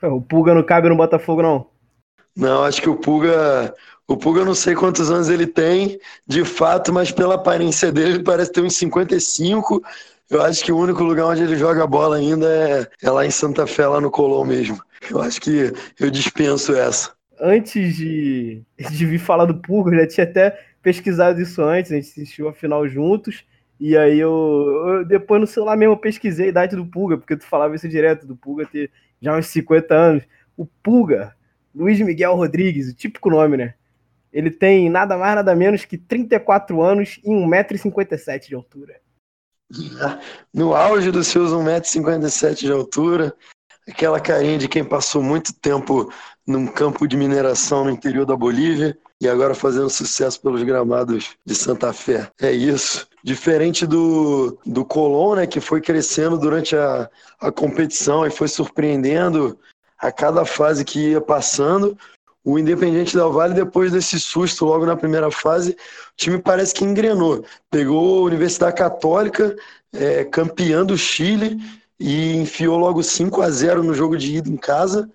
É, 0.00 0.06
o 0.06 0.20
Pulga 0.20 0.54
não 0.54 0.62
cabe 0.62 0.88
no 0.88 0.96
Botafogo, 0.96 1.42
não? 1.42 1.66
Não, 2.34 2.64
acho 2.64 2.80
que 2.80 2.88
o 2.88 2.96
Pulga. 2.96 3.74
O 4.08 4.16
Pulga 4.16 4.40
eu 4.40 4.44
não 4.44 4.54
sei 4.54 4.74
quantos 4.74 5.10
anos 5.10 5.28
ele 5.28 5.46
tem, 5.46 5.98
de 6.26 6.44
fato, 6.44 6.92
mas 6.92 7.10
pela 7.10 7.36
aparência 7.36 7.90
dele, 7.90 8.14
ele 8.14 8.22
parece 8.22 8.52
ter 8.52 8.60
uns 8.62 8.76
55. 8.76 9.82
Eu 10.30 10.42
acho 10.42 10.64
que 10.64 10.72
o 10.72 10.78
único 10.78 11.02
lugar 11.02 11.26
onde 11.26 11.42
ele 11.42 11.56
joga 11.56 11.86
bola 11.86 12.16
ainda 12.16 12.46
é, 12.46 12.86
é 13.02 13.10
lá 13.10 13.24
em 13.24 13.30
Santa 13.30 13.66
Fé, 13.66 13.86
lá 13.86 14.00
no 14.00 14.10
Colom 14.10 14.44
mesmo. 14.44 14.78
Eu 15.10 15.20
acho 15.20 15.40
que 15.40 15.72
eu 16.00 16.10
dispenso 16.10 16.74
essa. 16.74 17.12
Antes 17.40 17.96
de, 17.96 18.62
de 18.78 19.06
vir 19.06 19.18
falar 19.18 19.44
do 19.44 19.54
Pulga, 19.54 19.94
eu 19.94 20.00
já 20.00 20.06
tinha 20.06 20.24
até 20.24 20.58
pesquisado 20.84 21.40
isso 21.40 21.62
antes, 21.62 21.90
a 21.90 21.94
gente 21.96 22.10
assistiu 22.10 22.46
a 22.46 22.52
final 22.52 22.86
juntos. 22.86 23.44
E 23.80 23.96
aí 23.96 24.20
eu, 24.20 24.30
eu, 24.86 25.04
depois 25.04 25.40
no 25.40 25.46
celular 25.46 25.76
mesmo 25.76 25.94
eu 25.94 25.98
pesquisei 25.98 26.46
a 26.46 26.50
idade 26.50 26.76
do 26.76 26.86
Pulga, 26.86 27.16
porque 27.16 27.36
tu 27.36 27.44
falava 27.44 27.74
isso 27.74 27.88
direto, 27.88 28.26
do 28.26 28.36
Pulga 28.36 28.66
ter 28.66 28.92
já 29.20 29.36
uns 29.36 29.46
50 29.46 29.94
anos. 29.94 30.22
O 30.56 30.66
Pulga, 30.66 31.34
Luiz 31.74 31.98
Miguel 32.00 32.36
Rodrigues, 32.36 32.88
o 32.88 32.94
típico 32.94 33.30
nome, 33.30 33.56
né? 33.56 33.74
Ele 34.32 34.50
tem 34.50 34.90
nada 34.90 35.16
mais, 35.16 35.34
nada 35.34 35.56
menos 35.56 35.84
que 35.84 35.96
34 35.96 36.80
anos 36.82 37.18
e 37.24 37.30
1,57m 37.30 38.46
de 38.46 38.54
altura. 38.54 39.00
No 40.52 40.74
auge 40.74 41.10
dos 41.10 41.26
seus 41.26 41.50
1,57m 41.50 42.54
de 42.54 42.70
altura, 42.70 43.34
aquela 43.88 44.20
carinha 44.20 44.58
de 44.58 44.68
quem 44.68 44.84
passou 44.84 45.22
muito 45.22 45.52
tempo 45.54 46.12
num 46.46 46.66
campo 46.66 47.08
de 47.08 47.16
mineração 47.16 47.84
no 47.84 47.90
interior 47.90 48.26
da 48.26 48.36
Bolívia 48.36 48.96
e 49.26 49.28
agora 49.28 49.54
fazendo 49.54 49.88
sucesso 49.88 50.40
pelos 50.40 50.62
gramados 50.62 51.30
de 51.44 51.54
Santa 51.54 51.92
Fé. 51.92 52.30
É 52.40 52.52
isso. 52.52 53.06
Diferente 53.22 53.86
do, 53.86 54.58
do 54.66 54.84
Colón, 54.84 55.36
né, 55.36 55.46
que 55.46 55.60
foi 55.60 55.80
crescendo 55.80 56.36
durante 56.36 56.76
a, 56.76 57.08
a 57.40 57.50
competição 57.50 58.26
e 58.26 58.30
foi 58.30 58.48
surpreendendo 58.48 59.58
a 59.98 60.12
cada 60.12 60.44
fase 60.44 60.84
que 60.84 61.10
ia 61.10 61.20
passando. 61.20 61.96
O 62.44 62.58
Independente 62.58 63.16
Del 63.16 63.32
Vale, 63.32 63.54
depois 63.54 63.90
desse 63.90 64.20
susto 64.20 64.66
logo 64.66 64.84
na 64.84 64.96
primeira 64.96 65.30
fase, 65.30 65.70
o 65.72 65.76
time 66.16 66.38
parece 66.38 66.74
que 66.74 66.84
engrenou. 66.84 67.42
Pegou 67.70 68.18
a 68.18 68.26
Universidade 68.26 68.76
Católica, 68.76 69.56
é, 69.94 70.24
campeã 70.24 70.84
do 70.84 70.98
Chile, 70.98 71.58
e 71.98 72.36
enfiou 72.36 72.76
logo 72.76 73.02
5 73.02 73.40
a 73.40 73.50
0 73.50 73.82
no 73.82 73.94
jogo 73.94 74.18
de 74.18 74.36
ida 74.36 74.50
em 74.50 74.58
casa. 74.58 75.10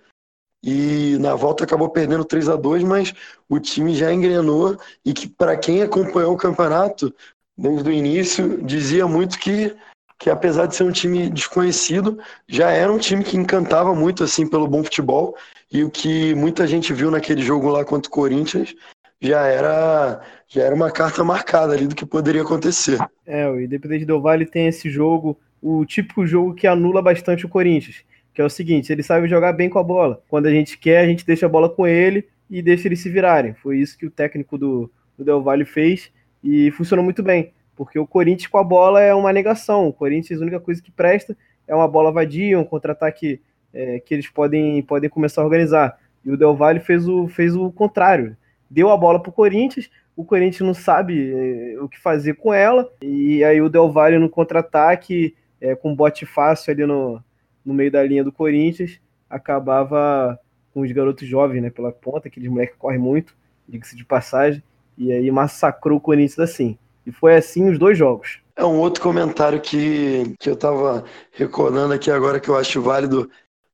E 0.62 1.18
na 1.20 1.36
volta 1.36 1.64
acabou 1.64 1.90
perdendo 1.90 2.26
3 2.26 2.50
a 2.50 2.56
2 2.56 2.84
mas 2.84 3.14
o 3.48 3.60
time 3.60 3.96
já 3.96 4.12
engrenou 4.12 4.78
e 5.06 5.14
que 5.14 5.28
para 5.28 5.56
quem 5.56 5.82
acompanhou 5.82 6.34
o 6.34 6.38
campeonato 6.38 7.14
desde 7.58 7.90
o 7.90 7.94
início, 7.94 8.62
dizia 8.64 9.08
muito 9.08 9.38
que 9.40 9.76
que 10.20 10.30
apesar 10.30 10.66
de 10.66 10.76
ser 10.76 10.84
um 10.84 10.92
time 10.92 11.30
desconhecido, 11.30 12.20
já 12.46 12.72
era 12.72 12.92
um 12.92 12.98
time 12.98 13.24
que 13.24 13.38
encantava 13.38 13.96
muito 13.96 14.22
assim 14.22 14.46
pelo 14.46 14.68
bom 14.68 14.84
futebol 14.84 15.34
e 15.72 15.82
o 15.82 15.90
que 15.90 16.36
muita 16.36 16.68
gente 16.68 16.92
viu 16.92 17.10
naquele 17.10 17.42
jogo 17.42 17.70
lá 17.70 17.86
contra 17.86 18.10
o 18.10 18.14
Corinthians 18.14 18.76
já 19.22 19.46
era 19.48 20.22
já 20.48 20.64
era 20.64 20.76
uma 20.76 20.92
carta 20.92 21.24
marcada 21.24 21.74
ali 21.74 21.88
do 21.88 21.96
que 21.96 22.06
poderia 22.06 22.42
acontecer. 22.42 22.98
É, 23.26 23.48
o 23.48 23.62
Independente 23.62 24.06
Del 24.06 24.22
Vale 24.22 24.46
tem 24.46 24.68
esse 24.68 24.90
jogo, 24.90 25.38
o 25.62 25.86
típico 25.86 26.26
jogo 26.26 26.54
que 26.54 26.68
anula 26.68 27.02
bastante 27.02 27.46
o 27.46 27.50
Corinthians, 27.50 28.04
que 28.40 28.42
é 28.42 28.46
o 28.46 28.50
seguinte, 28.50 28.90
ele 28.90 29.04
sabe 29.04 29.28
jogar 29.28 29.52
bem 29.52 29.70
com 29.70 29.80
a 29.80 29.84
bola. 29.84 30.24
Quando 30.30 30.46
a 30.46 30.50
gente 30.50 30.78
quer, 30.78 31.00
a 31.00 31.06
gente 31.06 31.26
deixa 31.26 31.46
a 31.46 31.50
bola 31.50 31.70
com 31.70 31.86
ele 31.86 32.26
e 32.50 32.62
deixa 32.62 32.88
eles 32.88 33.02
se 33.02 33.10
virarem. 33.10 33.54
Foi 33.54 33.78
isso 33.78 33.98
que 33.98 34.06
o 34.06 34.10
técnico 34.10 34.58
do, 34.58 34.90
do 35.18 35.26
Del 35.26 35.44
Valle 35.44 35.66
fez 35.66 36.10
e 36.42 36.72
funcionou 36.72 37.04
muito 37.04 37.22
bem 37.22 37.52
porque 37.76 38.00
o 38.00 38.08
Corinthians 38.08 38.48
com 38.48 38.58
a 38.58 38.64
bola 38.64 39.02
é 39.02 39.14
uma 39.14 39.34
negação. 39.34 39.90
O 39.90 39.94
Corinthians, 39.94 40.40
a 40.40 40.44
única 40.44 40.58
coisa 40.62 40.82
que 40.82 40.90
presta 40.90 41.36
é 41.68 41.76
uma 41.76 41.86
bola 41.86 42.14
vadia, 42.14 42.58
um 42.58 42.64
contra-ataque 42.64 43.42
é, 43.74 44.00
que 44.00 44.14
eles 44.14 44.30
podem, 44.30 44.82
podem 44.84 45.10
começar 45.10 45.42
a 45.42 45.46
organizar. 45.46 46.00
E 46.24 46.32
o 46.32 46.38
Del 46.38 46.56
Valle 46.56 46.80
fez 46.80 47.10
o, 47.10 47.28
fez 47.28 47.58
o 47.58 47.70
contrário. 47.74 48.38
Deu 48.70 48.90
a 48.90 48.96
bola 48.96 49.22
para 49.22 49.32
o 49.32 49.34
Corinthians, 49.34 49.90
o 50.16 50.24
Corinthians 50.24 50.66
não 50.66 50.74
sabe 50.74 51.30
é, 51.30 51.82
o 51.82 51.90
que 51.90 52.00
fazer 52.00 52.36
com 52.36 52.54
ela, 52.54 52.90
e 53.02 53.44
aí 53.44 53.62
o 53.62 53.68
Del 53.68 53.92
Valle 53.92 54.18
no 54.18 54.30
contra-ataque, 54.30 55.36
é, 55.60 55.76
com 55.76 55.94
bote 55.94 56.26
fácil 56.26 56.72
ali 56.72 56.86
no, 56.86 57.22
no 57.66 57.74
meio 57.74 57.92
da 57.92 58.04
linha 58.04 58.24
do 58.24 58.32
Corinthians, 58.32 59.00
acabava 59.30 60.40
com 60.74 60.82
os 60.82 60.92
garotos 60.92 61.28
jovens 61.28 61.62
né, 61.62 61.70
pela 61.70 61.92
ponta, 61.92 62.28
aqueles 62.28 62.50
moleques 62.50 62.74
que 62.74 62.80
correm 62.80 63.00
muito, 63.00 63.36
diga-se 63.68 63.96
de 63.96 64.06
passagem, 64.06 64.64
e 64.98 65.12
aí 65.12 65.30
massacrou 65.32 65.98
o 65.98 66.02
Corinthians 66.02 66.40
assim. 66.40 66.78
E 67.06 67.12
foi 67.12 67.36
assim 67.36 67.70
os 67.70 67.80
dois 67.80 67.98
jogos. 67.98 68.40
É 68.56 68.66
um 68.66 68.78
outro 68.78 69.02
comentário 69.02 69.60
que, 69.62 70.36
que 70.40 70.50
eu 70.50 70.54
estava 70.54 71.04
recordando 71.32 71.94
aqui 71.94 72.12
agora 72.12 72.40
que 72.40 72.50
eu 72.50 72.58
acho 72.58 72.82
válido 72.82 73.30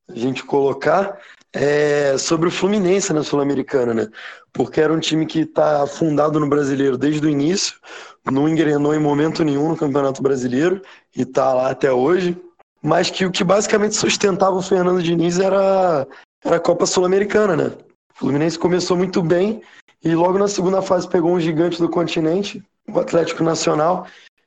a 0.08 0.16
gente 0.16 0.44
colocar 0.44 1.20
é 1.52 2.18
sobre 2.18 2.50
o 2.50 2.52
Fluminense 2.52 3.14
na 3.14 3.24
Sul-Americana, 3.24 3.94
né? 3.94 4.10
Porque 4.52 4.82
era 4.82 4.94
um 4.94 5.00
time 5.00 5.26
que 5.26 5.40
está 5.40 5.88
fundado 5.88 6.40
no 6.40 6.50
brasileiro 6.50 6.98
desde 6.98 7.26
o 7.26 7.30
início, 7.30 7.76
não 8.30 8.48
engrenou 8.48 8.94
em 8.94 9.00
momento 9.00 9.44
nenhum 9.44 9.70
no 9.70 9.78
Campeonato 9.78 10.22
Brasileiro 10.22 10.82
e 11.16 11.22
está 11.22 11.54
lá 11.54 11.72
até 11.72 11.92
hoje, 11.92 12.38
mas 12.86 13.10
que 13.10 13.26
o 13.26 13.32
que 13.32 13.44
basicamente 13.44 13.96
sustentava 13.96 14.56
o 14.56 14.62
Fernando 14.62 15.02
Diniz 15.02 15.40
era, 15.40 16.08
era 16.44 16.58
a 16.58 16.60
Copa 16.60 16.86
Sul-Americana, 16.86 17.56
né? 17.56 17.72
O 18.14 18.20
Fluminense 18.20 18.60
começou 18.60 18.96
muito 18.96 19.24
bem 19.24 19.64
e 20.04 20.14
logo 20.14 20.38
na 20.38 20.48
segunda 20.48 20.84
fase 20.84 21.10
pegou 21.10 21.32
um 21.32 21.40
gigante 21.40 21.82
do 21.82 21.90
continente, 21.90 22.64
o 22.88 23.00
Atlético 23.00 23.44
Nacional 23.44 24.06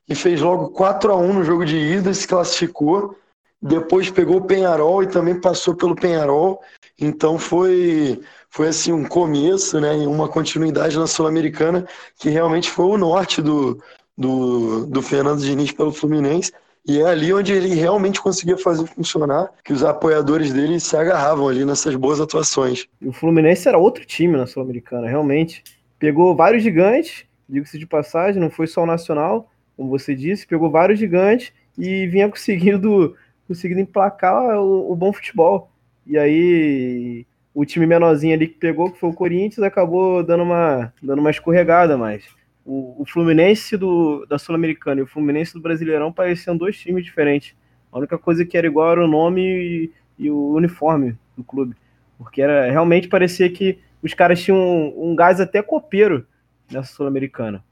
e 0.09 0.15
fez 0.15 0.41
logo 0.41 0.69
4 0.69 1.13
a 1.13 1.17
1 1.17 1.33
no 1.33 1.45
jogo 1.45 1.65
de 1.67 1.77
ida, 1.77 2.15
se 2.15 2.29
classificou. 2.29 3.17
Depois 3.61 4.09
pegou 4.09 4.37
o 4.37 4.45
Penharol 4.45 5.03
e 5.03 5.09
também 5.09 5.41
passou 5.41 5.75
pelo 5.75 5.97
Penharol. 5.97 6.61
Então 6.97 7.41
foi 7.41 8.21
foi 8.49 8.69
assim 8.69 8.93
um 8.93 9.05
começo, 9.05 9.81
né, 9.81 9.95
uma 10.07 10.29
continuidade 10.29 10.97
na 10.97 11.09
Sul-Americana 11.09 11.87
que 12.17 12.31
realmente 12.31 12.71
foi 12.71 12.87
o 12.87 12.97
norte 12.97 13.43
do, 13.43 13.83
do, 14.17 14.87
do 14.87 15.03
Fernando 15.03 15.41
Diniz 15.41 15.73
pelo 15.73 15.93
Fluminense. 15.93 16.53
E 16.87 17.01
é 17.01 17.05
ali 17.05 17.33
onde 17.33 17.53
ele 17.53 17.75
realmente 17.75 18.21
conseguia 18.21 18.57
fazer 18.57 18.87
funcionar, 18.87 19.51
que 19.65 19.73
os 19.73 19.83
apoiadores 19.83 20.53
dele 20.53 20.81
se 20.81 20.97
agarravam 20.97 21.49
ali 21.49 21.65
nessas 21.65 21.95
boas 21.95 22.21
atuações. 22.21 22.87
O 23.05 23.13
Fluminense 23.13 23.69
era 23.69 23.79
outro 23.79 24.05
time 24.05 24.37
na 24.37 24.47
Sul-Americana, 24.47 25.09
realmente. 25.09 25.63
Pegou 25.99 26.35
vários 26.35 26.63
gigantes 26.63 27.29
digo-se 27.49 27.79
de 27.79 27.87
passagem, 27.87 28.41
não 28.41 28.51
foi 28.51 28.67
só 28.67 28.83
o 28.83 28.87
Nacional, 28.87 29.51
como 29.77 29.89
você 29.89 30.15
disse, 30.15 30.47
pegou 30.47 30.71
vários 30.71 30.99
gigantes 30.99 31.53
e 31.79 32.07
vinha 32.07 32.29
conseguindo, 32.31 33.17
conseguindo 33.47 33.81
emplacar 33.81 34.61
o, 34.61 34.93
o 34.93 34.95
bom 34.95 35.13
futebol. 35.13 35.71
E 36.07 36.19
aí 36.19 37.27
o 37.55 37.65
time 37.65 37.87
menorzinho 37.87 38.35
ali 38.35 38.47
que 38.47 38.59
pegou, 38.59 38.93
que 38.93 39.01
foi 39.01 39.09
o 39.09 39.15
Corinthians, 39.15 39.65
acabou 39.65 40.23
dando 40.23 40.43
uma, 40.43 40.93
dando 41.03 41.21
uma 41.21 41.31
escorregada, 41.31 41.97
mas 41.97 42.25
o, 42.69 43.03
o 43.03 43.07
Fluminense 43.07 43.79
do, 43.79 44.27
da 44.27 44.39
Sul-Americana 44.39 45.01
e 45.01 45.03
o 45.03 45.07
Fluminense 45.07 45.55
do 45.55 45.61
Brasileirão 45.61 46.13
pareciam 46.13 46.55
dois 46.55 46.79
times 46.79 47.03
diferentes. 47.03 47.57
A 47.91 47.97
única 47.99 48.19
coisa 48.19 48.45
que 48.45 48.59
era 48.59 48.67
igual 48.67 48.93
era 48.93 49.05
o 49.05 49.09
nome 49.09 49.41
e, 49.41 49.93
e 50.19 50.31
o 50.31 50.51
uniforme 50.53 51.17
do 51.35 51.43
clube. 51.43 51.75
Porque 52.19 52.43
era 52.43 52.71
realmente 52.71 53.09
parecia 53.09 53.51
que 53.51 53.79
os 54.03 54.13
caras 54.13 54.43
tinham 54.43 54.59
um, 54.59 55.13
um 55.13 55.17
gás 55.17 55.41
até 55.41 55.63
copeiro 55.63 56.27
nessa 56.71 56.93
Sul-Americana. 56.93 57.65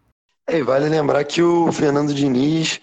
É, 0.47 0.63
vale 0.63 0.89
lembrar 0.89 1.23
que 1.25 1.43
o 1.43 1.71
Fernando 1.71 2.15
Diniz 2.15 2.81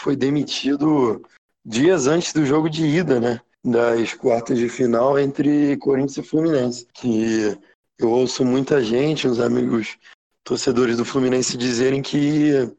foi 0.00 0.16
demitido 0.16 1.22
dias 1.64 2.08
antes 2.08 2.32
do 2.32 2.44
jogo 2.44 2.68
de 2.68 2.84
ida, 2.84 3.20
né? 3.20 3.40
Das 3.64 4.14
quartas 4.14 4.58
de 4.58 4.68
final 4.68 5.16
entre 5.16 5.76
Corinthians 5.76 6.16
e 6.16 6.28
Fluminense. 6.28 6.88
Que 6.92 7.56
eu 8.00 8.10
ouço 8.10 8.44
muita 8.44 8.82
gente, 8.82 9.28
uns 9.28 9.38
amigos 9.38 9.96
torcedores 10.44 10.96
do 10.96 11.04
Fluminense 11.04 11.56
dizerem 11.56 12.02
que 12.02 12.70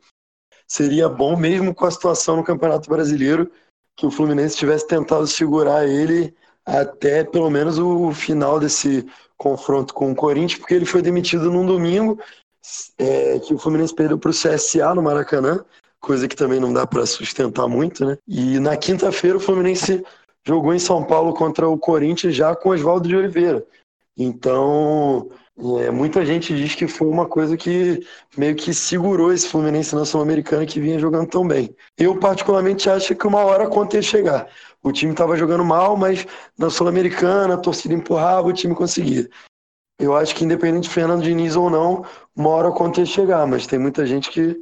seria 0.67 1.07
bom, 1.07 1.35
mesmo 1.35 1.73
com 1.73 1.85
a 1.85 1.91
situação 1.91 2.37
no 2.37 2.43
Campeonato 2.43 2.89
Brasileiro, 2.89 3.51
que 3.95 4.05
o 4.05 4.11
Fluminense 4.11 4.57
tivesse 4.57 4.87
tentado 4.87 5.27
segurar 5.27 5.87
ele 5.87 6.33
até 6.65 7.23
pelo 7.23 7.49
menos 7.49 7.77
o 7.77 8.11
final 8.11 8.59
desse 8.59 9.05
confronto 9.37 9.93
com 9.93 10.11
o 10.11 10.15
Corinthians, 10.15 10.59
porque 10.59 10.73
ele 10.73 10.85
foi 10.85 11.01
demitido 11.01 11.51
num 11.51 11.65
domingo 11.65 12.19
é, 12.97 13.39
que 13.39 13.53
o 13.53 13.57
Fluminense 13.57 13.93
perdeu 13.93 14.17
para 14.17 14.31
o 14.31 14.33
CSA 14.33 14.95
no 14.95 15.03
Maracanã, 15.03 15.63
coisa 15.99 16.27
que 16.27 16.35
também 16.35 16.59
não 16.59 16.73
dá 16.73 16.87
para 16.87 17.05
sustentar 17.05 17.67
muito, 17.67 18.05
né? 18.05 18.17
E 18.27 18.59
na 18.59 18.77
quinta-feira 18.77 19.37
o 19.37 19.41
Fluminense 19.41 20.03
jogou 20.45 20.73
em 20.73 20.79
São 20.79 21.03
Paulo 21.03 21.33
contra 21.33 21.67
o 21.67 21.77
Corinthians 21.77 22.35
já 22.35 22.55
com 22.55 22.69
Oswaldo 22.69 23.07
de 23.07 23.15
Oliveira. 23.15 23.65
Então, 24.17 25.29
é, 25.55 25.91
muita 25.91 26.25
gente 26.25 26.55
diz 26.55 26.73
que 26.73 26.87
foi 26.87 27.07
uma 27.07 27.27
coisa 27.27 27.55
que 27.55 28.05
meio 28.35 28.55
que 28.55 28.73
segurou 28.73 29.31
esse 29.31 29.47
Fluminense 29.47 29.93
na 29.95 30.03
Sul-Americana 30.03 30.65
que 30.65 30.79
vinha 30.79 30.97
jogando 30.97 31.29
tão 31.29 31.47
bem. 31.47 31.75
Eu, 31.97 32.19
particularmente, 32.19 32.89
acho 32.89 33.15
que 33.15 33.27
uma 33.27 33.39
hora 33.39 33.65
a 33.65 33.69
conta 33.69 33.97
ia 33.97 34.01
chegar. 34.01 34.47
O 34.81 34.91
time 34.91 35.11
estava 35.11 35.37
jogando 35.37 35.63
mal, 35.63 35.95
mas 35.95 36.25
na 36.57 36.69
Sul-Americana 36.69 37.53
a 37.53 37.57
torcida 37.57 37.93
empurrava, 37.93 38.47
o 38.47 38.53
time 38.53 38.73
conseguia. 38.73 39.29
Eu 39.99 40.15
acho 40.15 40.35
que 40.35 40.43
independente 40.43 40.83
de 40.83 40.93
Fernando 40.93 41.23
Diniz 41.23 41.55
ou 41.55 41.69
não, 41.69 42.03
uma 42.35 42.49
hora 42.49 42.69
a 42.69 42.71
conta 42.71 43.01
ia 43.01 43.05
chegar, 43.05 43.45
mas 43.45 43.67
tem 43.67 43.77
muita 43.77 44.05
gente 44.07 44.31
que, 44.31 44.57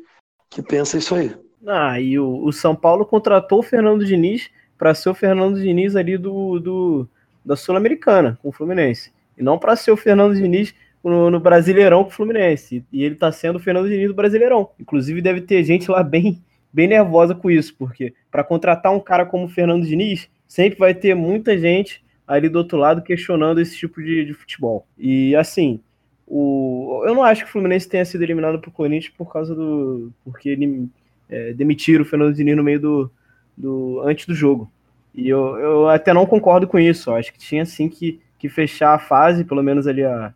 que 0.49 0.61
pensa 0.61 0.97
isso 0.97 1.15
aí. 1.15 1.33
Ah, 1.65 1.99
e 2.01 2.19
o, 2.19 2.43
o 2.43 2.51
São 2.51 2.75
Paulo 2.75 3.05
contratou 3.05 3.59
o 3.59 3.63
Fernando 3.63 4.05
Diniz 4.05 4.49
para 4.77 4.93
ser 4.93 5.09
o 5.09 5.13
Fernando 5.15 5.59
Diniz 5.59 5.95
ali 5.95 6.17
do, 6.17 6.59
do 6.59 7.09
da 7.45 7.55
Sul-Americana, 7.55 8.37
com 8.41 8.49
o 8.49 8.51
Fluminense. 8.51 9.11
E 9.41 9.43
não 9.43 9.57
para 9.57 9.75
ser 9.75 9.91
o 9.91 9.97
Fernando 9.97 10.35
Diniz 10.35 10.73
no, 11.03 11.31
no, 11.31 11.39
Brasileirão 11.39 12.03
com 12.03 12.11
o 12.11 12.13
Fluminense. 12.13 12.85
E 12.91 13.03
ele 13.03 13.15
está 13.15 13.31
sendo 13.31 13.55
o 13.55 13.59
Fernando 13.59 13.89
Diniz 13.89 14.07
do 14.07 14.13
Brasileirão. 14.13 14.69
Inclusive, 14.79 15.19
deve 15.19 15.41
ter 15.41 15.63
gente 15.63 15.89
lá 15.89 16.03
bem, 16.03 16.41
bem 16.71 16.87
nervosa 16.87 17.33
com 17.33 17.49
isso, 17.49 17.75
porque 17.75 18.13
para 18.29 18.43
contratar 18.43 18.93
um 18.93 18.99
cara 18.99 19.25
como 19.25 19.45
o 19.45 19.49
Fernando 19.49 19.83
Diniz, 19.83 20.29
sempre 20.47 20.77
vai 20.77 20.93
ter 20.93 21.15
muita 21.15 21.57
gente 21.57 22.03
ali 22.27 22.47
do 22.47 22.59
outro 22.59 22.77
lado 22.77 23.01
questionando 23.01 23.59
esse 23.59 23.75
tipo 23.75 24.01
de, 24.01 24.25
de 24.25 24.33
futebol. 24.33 24.85
E 24.95 25.35
assim, 25.35 25.81
o, 26.27 27.03
eu 27.05 27.15
não 27.15 27.23
acho 27.23 27.43
que 27.43 27.49
o 27.49 27.51
Fluminense 27.51 27.89
tenha 27.89 28.05
sido 28.05 28.21
eliminado 28.21 28.59
pro 28.59 28.71
Corinthians 28.71 29.13
por 29.17 29.33
causa 29.33 29.55
do. 29.55 30.13
porque 30.23 30.49
ele 30.49 30.87
é, 31.27 31.51
demitiram 31.51 32.03
o 32.03 32.07
Fernando 32.07 32.35
Diniz 32.35 32.55
no 32.55 32.63
meio 32.63 32.79
do, 32.79 33.11
do. 33.57 34.01
antes 34.05 34.27
do 34.27 34.35
jogo. 34.35 34.71
E 35.13 35.27
eu, 35.27 35.57
eu 35.57 35.89
até 35.89 36.13
não 36.13 36.25
concordo 36.25 36.67
com 36.67 36.79
isso. 36.79 37.09
Eu 37.09 37.15
acho 37.15 37.33
que 37.33 37.39
tinha 37.39 37.65
sim 37.65 37.89
que, 37.89 38.21
que 38.41 38.49
fechar 38.49 38.95
a 38.95 38.99
fase, 38.99 39.45
pelo 39.45 39.61
menos 39.61 39.85
ali 39.85 40.03
a, 40.03 40.33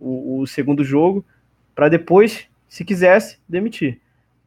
o, 0.00 0.40
o 0.40 0.46
segundo 0.46 0.82
jogo, 0.82 1.22
para 1.74 1.90
depois, 1.90 2.46
se 2.66 2.82
quisesse, 2.82 3.36
demitir. 3.46 4.00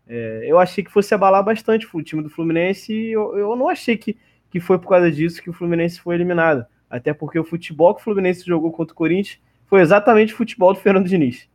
É, 0.08 0.46
eu 0.48 0.58
achei 0.58 0.84
que 0.84 0.92
fosse 0.92 1.14
abalar 1.14 1.44
bastante 1.44 1.88
o 1.94 2.02
time 2.02 2.24
do 2.24 2.32
Fluminense 2.32 2.92
e 2.92 3.12
eu, 3.12 3.38
eu 3.38 3.56
não 3.56 3.70
achei 3.70 3.96
que, 3.96 4.18
que 4.50 4.60
foi 4.60 4.80
por 4.80 4.90
causa 4.90 5.12
disso 5.12 5.40
que 5.40 5.50
o 5.52 5.54
Fluminense 5.54 6.02
foi 6.02 6.16
eliminado. 6.16 6.66
Até 6.90 7.14
porque 7.14 7.38
o 7.38 7.44
futebol 7.44 7.94
que 7.94 8.02
o 8.02 8.04
Fluminense 8.04 8.44
jogou 8.44 8.72
contra 8.72 8.94
o 8.94 8.98
Corinthians 8.98 9.40
foi 9.68 9.82
exatamente 9.82 10.34
o 10.34 10.38
futebol 10.38 10.74
do 10.74 10.80
Fernando 10.80 11.08
Diniz. 11.08 11.48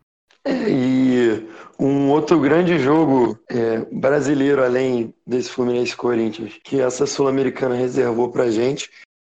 E 0.46 1.44
um 1.78 2.10
outro 2.10 2.38
grande 2.38 2.78
jogo 2.78 3.36
é, 3.48 3.78
brasileiro, 3.90 4.62
além 4.62 5.12
desse 5.26 5.50
Fluminense 5.50 5.96
Corinthians, 5.96 6.58
que 6.62 6.80
essa 6.80 7.06
Sul-Americana 7.06 7.74
reservou 7.74 8.30
pra 8.30 8.50
gente, 8.50 8.88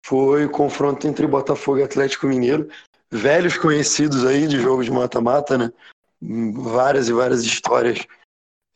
foi 0.05 0.45
o 0.45 0.51
confronto 0.51 1.07
entre 1.07 1.27
Botafogo 1.27 1.79
e 1.79 1.83
Atlético 1.83 2.27
Mineiro. 2.27 2.69
Velhos 3.11 3.57
conhecidos 3.57 4.25
aí 4.25 4.47
de 4.47 4.61
jogo 4.61 4.83
de 4.83 4.91
mata-mata, 4.91 5.57
né? 5.57 5.73
Várias 6.21 7.09
e 7.09 7.13
várias 7.13 7.43
histórias 7.43 8.07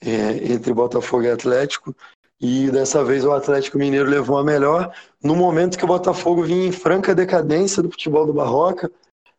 é, 0.00 0.52
entre 0.52 0.72
Botafogo 0.72 1.24
e 1.24 1.30
Atlético. 1.30 1.94
E 2.40 2.70
dessa 2.70 3.02
vez 3.02 3.24
o 3.24 3.32
Atlético 3.32 3.78
Mineiro 3.78 4.08
levou 4.08 4.38
a 4.38 4.44
melhor 4.44 4.94
no 5.22 5.34
momento 5.34 5.78
que 5.78 5.84
o 5.84 5.88
Botafogo 5.88 6.42
vinha 6.42 6.66
em 6.66 6.72
franca 6.72 7.14
decadência 7.14 7.82
do 7.82 7.90
futebol 7.90 8.26
do 8.26 8.32
Barroca. 8.32 8.90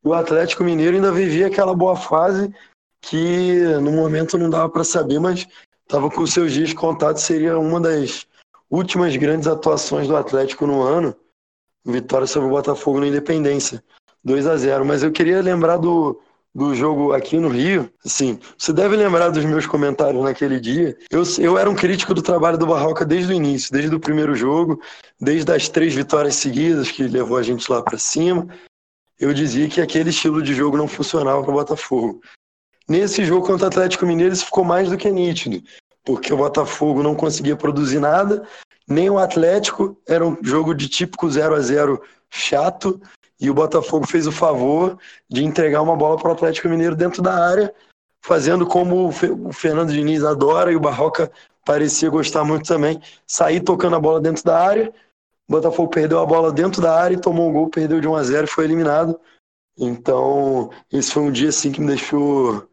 O 0.04 0.14
Atlético 0.14 0.64
Mineiro 0.64 0.96
ainda 0.96 1.12
vivia 1.12 1.48
aquela 1.48 1.76
boa 1.76 1.96
fase 1.96 2.54
que 3.02 3.60
no 3.82 3.92
momento 3.92 4.38
não 4.38 4.50
dava 4.50 4.70
para 4.70 4.84
saber, 4.84 5.20
mas 5.20 5.48
estava 5.84 6.10
com 6.10 6.26
seus 6.26 6.52
dias 6.52 6.74
contados. 6.74 7.22
Seria 7.22 7.60
uma 7.60 7.80
das 7.80 8.26
últimas 8.70 9.16
grandes 9.16 9.48
atuações 9.48 10.08
do 10.08 10.16
Atlético 10.16 10.66
no 10.66 10.82
ano. 10.82 11.16
Vitória 11.88 12.28
sobre 12.28 12.50
o 12.50 12.52
Botafogo 12.52 13.00
na 13.00 13.08
Independência, 13.08 13.82
2 14.24 14.46
a 14.46 14.58
0 14.58 14.86
Mas 14.86 15.04
eu 15.04 15.12
queria 15.12 15.42
lembrar 15.42 15.78
do, 15.78 16.20
do 16.54 16.76
jogo 16.76 17.14
aqui 17.14 17.38
no 17.38 17.48
Rio, 17.48 17.90
assim, 18.06 18.40
você 18.58 18.74
deve 18.74 18.96
lembrar 18.96 19.30
dos 19.30 19.46
meus 19.46 19.66
comentários 19.66 20.22
naquele 20.22 20.60
dia. 20.60 20.98
Eu, 21.10 21.24
eu 21.40 21.58
era 21.58 21.70
um 21.70 21.76
crítico 21.76 22.14
do 22.14 22.22
trabalho 22.22 22.58
do 22.58 22.68
Barroca 22.68 23.06
desde 23.06 23.32
o 23.32 23.36
início, 23.36 23.72
desde 23.72 23.96
o 23.96 24.00
primeiro 24.00 24.36
jogo, 24.36 24.82
desde 25.20 25.52
as 25.52 25.70
três 25.70 25.94
vitórias 25.94 26.36
seguidas 26.36 26.92
que 26.92 27.04
levou 27.04 27.38
a 27.38 27.44
gente 27.44 27.72
lá 27.72 27.82
para 27.82 27.98
cima. 27.98 28.48
Eu 29.20 29.34
dizia 29.34 29.70
que 29.70 29.80
aquele 29.80 30.10
estilo 30.10 30.42
de 30.42 30.54
jogo 30.54 30.78
não 30.78 30.88
funcionava 30.88 31.42
para 31.42 31.52
o 31.52 31.56
Botafogo. 31.56 32.22
Nesse 32.88 33.24
jogo 33.24 33.46
contra 33.46 33.66
o 33.66 33.70
Atlético 33.70 34.06
Mineiro, 34.06 34.34
isso 34.34 34.46
ficou 34.46 34.64
mais 34.64 34.90
do 34.90 34.98
que 34.98 35.10
nítido, 35.10 35.62
porque 36.04 36.34
o 36.34 36.38
Botafogo 36.38 37.02
não 37.02 37.16
conseguia 37.16 37.56
produzir 37.56 38.00
nada, 38.00 38.48
nem 38.88 39.10
o 39.10 39.20
Atlético, 39.20 39.98
era 40.08 40.26
um 40.26 40.38
jogo 40.42 40.74
de 40.74 40.88
típico 40.88 41.30
0 41.30 41.56
a 41.56 41.60
0 41.60 42.02
chato, 42.30 43.02
e 43.40 43.50
o 43.50 43.54
Botafogo 43.54 44.08
fez 44.08 44.26
o 44.26 44.32
favor 44.32 44.98
de 45.30 45.44
entregar 45.44 45.82
uma 45.82 45.96
bola 45.96 46.18
para 46.18 46.30
o 46.30 46.32
Atlético 46.32 46.70
Mineiro 46.70 46.96
dentro 46.96 47.22
da 47.22 47.34
área, 47.34 47.74
fazendo 48.22 48.66
como 48.66 49.08
o 49.08 49.54
Fernando 49.54 49.92
Diniz 49.92 50.24
adora 50.24 50.72
e 50.72 50.76
o 50.76 50.80
Barroca 50.80 51.32
parecia 51.64 52.10
gostar 52.10 52.44
muito 52.44 52.68
também, 52.68 53.02
sair 53.26 53.60
tocando 53.60 53.96
a 53.96 54.00
bola 54.00 54.20
dentro 54.20 54.44
da 54.44 54.58
área. 54.58 54.92
O 55.48 55.54
Botafogo 55.54 55.90
perdeu 55.90 56.20
a 56.20 56.26
bola 56.26 56.52
dentro 56.52 56.82
da 56.82 57.00
área 57.00 57.16
e 57.16 57.22
tomou 57.22 57.50
um 57.50 57.54
gol, 57.54 57.70
perdeu 57.70 58.02
de 58.02 58.08
1 58.08 58.16
a 58.16 58.24
0 58.24 58.46
e 58.46 58.50
foi 58.50 58.66
eliminado. 58.66 59.20
Então, 59.78 60.72
esse 60.92 61.12
foi 61.12 61.24
um 61.24 61.32
dia 61.32 61.50
assim 61.50 61.72
que 61.72 61.80
me 61.80 61.88
deixou 61.88 62.68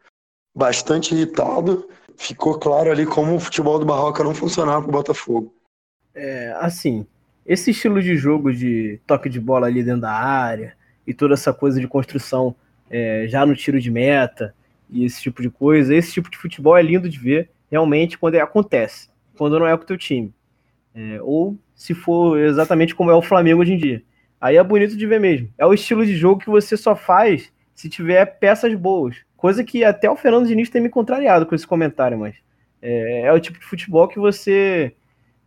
bastante 0.55 1.13
irritado. 1.13 1.87
Ficou 2.17 2.57
claro 2.57 2.91
ali 2.91 3.05
como 3.05 3.35
o 3.35 3.39
futebol 3.39 3.77
do 3.77 3.85
Barroca 3.85 4.23
não 4.23 4.33
funcionava 4.33 4.81
para 4.81 4.89
o 4.89 4.93
Botafogo. 4.93 5.54
É, 6.15 6.55
assim, 6.59 7.05
esse 7.45 7.71
estilo 7.71 8.01
de 8.01 8.15
jogo 8.15 8.53
de 8.53 8.99
toque 9.05 9.29
de 9.29 9.39
bola 9.39 9.67
ali 9.67 9.83
dentro 9.83 10.01
da 10.01 10.13
área 10.13 10.73
e 11.05 11.13
toda 11.13 11.33
essa 11.33 11.53
coisa 11.53 11.79
de 11.79 11.87
construção 11.87 12.55
é, 12.89 13.25
já 13.27 13.45
no 13.45 13.55
tiro 13.55 13.79
de 13.79 13.91
meta 13.91 14.55
e 14.89 15.03
esse 15.03 15.21
tipo 15.21 15.41
de 15.41 15.49
coisa, 15.49 15.93
esse 15.93 16.13
tipo 16.13 16.29
de 16.29 16.37
futebol 16.37 16.77
é 16.77 16.81
lindo 16.81 17.09
de 17.09 17.19
ver 17.19 17.49
realmente 17.69 18.17
quando 18.17 18.35
é, 18.35 18.41
acontece, 18.41 19.09
quando 19.37 19.59
não 19.59 19.67
é 19.67 19.75
com 19.75 19.83
o 19.83 19.87
teu 19.87 19.97
time. 19.97 20.33
É, 20.93 21.19
ou 21.21 21.57
se 21.75 21.93
for 21.93 22.39
exatamente 22.39 22.95
como 22.95 23.11
é 23.11 23.13
o 23.13 23.21
Flamengo 23.21 23.61
hoje 23.61 23.73
em 23.73 23.77
dia. 23.77 24.01
Aí 24.39 24.55
é 24.57 24.63
bonito 24.63 24.95
de 24.95 25.05
ver 25.05 25.19
mesmo. 25.19 25.49
É 25.57 25.65
o 25.65 25.73
estilo 25.73 26.05
de 26.05 26.15
jogo 26.15 26.39
que 26.39 26.49
você 26.49 26.77
só 26.77 26.95
faz 26.95 27.51
se 27.73 27.89
tiver 27.89 28.25
peças 28.39 28.73
boas. 28.75 29.17
Coisa 29.35 29.63
que 29.63 29.83
até 29.83 30.09
o 30.09 30.15
Fernando 30.15 30.47
Diniz 30.47 30.69
tem 30.69 30.81
me 30.81 30.89
contrariado 30.89 31.45
com 31.45 31.53
esse 31.53 31.67
comentário, 31.67 32.17
mas 32.17 32.35
é, 32.81 33.21
é 33.21 33.33
o 33.33 33.39
tipo 33.39 33.59
de 33.59 33.65
futebol 33.65 34.07
que 34.07 34.19
você 34.19 34.93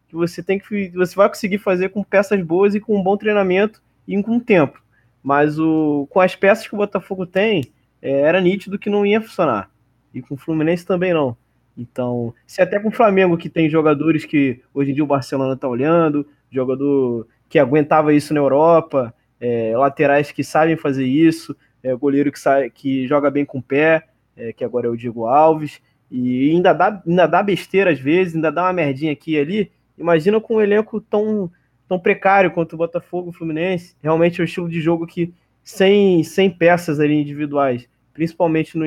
que 0.08 0.14
você 0.14 0.42
tem 0.42 0.58
que 0.58 0.90
você 0.90 1.14
vai 1.14 1.28
conseguir 1.28 1.58
fazer 1.58 1.90
com 1.90 2.02
peças 2.02 2.42
boas 2.42 2.74
e 2.74 2.80
com 2.80 2.98
um 2.98 3.02
bom 3.02 3.16
treinamento 3.16 3.82
e 4.06 4.20
com 4.22 4.40
tempo. 4.40 4.82
Mas 5.22 5.58
o, 5.58 6.06
com 6.10 6.20
as 6.20 6.34
peças 6.34 6.66
que 6.66 6.74
o 6.74 6.78
Botafogo 6.78 7.26
tem, 7.26 7.64
é, 8.00 8.20
era 8.20 8.40
nítido 8.40 8.78
que 8.78 8.88
não 8.88 9.04
ia 9.04 9.20
funcionar. 9.20 9.70
E 10.14 10.22
com 10.22 10.34
o 10.34 10.38
Fluminense 10.38 10.86
também 10.86 11.12
não. 11.12 11.36
Então, 11.76 12.34
se 12.46 12.60
até 12.60 12.80
com 12.80 12.88
o 12.88 12.92
Flamengo, 12.92 13.36
que 13.36 13.48
tem 13.48 13.68
jogadores 13.68 14.24
que 14.24 14.60
hoje 14.74 14.90
em 14.90 14.94
dia 14.94 15.04
o 15.04 15.06
Barcelona 15.06 15.54
está 15.54 15.68
olhando, 15.68 16.26
jogador 16.50 17.28
que 17.48 17.58
aguentava 17.58 18.12
isso 18.12 18.34
na 18.34 18.40
Europa, 18.40 19.14
é, 19.40 19.76
laterais 19.76 20.32
que 20.32 20.42
sabem 20.42 20.76
fazer 20.76 21.06
isso, 21.06 21.56
é, 21.82 21.94
goleiro 21.94 22.32
que, 22.32 22.38
sai, 22.38 22.70
que 22.70 23.06
joga 23.06 23.30
bem 23.30 23.44
com 23.44 23.58
o 23.58 23.62
pé, 23.62 24.08
é, 24.36 24.52
que 24.52 24.64
agora 24.64 24.86
é 24.86 24.90
o 24.90 24.96
Diego 24.96 25.26
Alves, 25.26 25.80
e 26.10 26.50
ainda 26.50 26.72
dá, 26.72 27.02
ainda 27.06 27.26
dá 27.26 27.42
besteira 27.42 27.90
às 27.90 28.00
vezes, 28.00 28.34
ainda 28.34 28.50
dá 28.50 28.62
uma 28.64 28.72
merdinha 28.72 29.12
aqui 29.12 29.32
e 29.32 29.38
ali, 29.38 29.72
Imagina 29.98 30.40
com 30.40 30.56
um 30.56 30.60
elenco 30.60 31.00
tão, 31.00 31.50
tão 31.88 31.98
precário 31.98 32.50
quanto 32.50 32.74
o 32.74 32.76
Botafogo 32.76 33.30
o 33.30 33.32
Fluminense. 33.32 33.96
Realmente 34.02 34.40
é 34.40 34.42
um 34.42 34.44
estilo 34.44 34.68
de 34.68 34.80
jogo 34.80 35.06
que, 35.06 35.34
sem, 35.62 36.22
sem 36.22 36.48
peças 36.48 37.00
ali 37.00 37.14
individuais, 37.14 37.88
principalmente 38.12 38.78
no, 38.78 38.84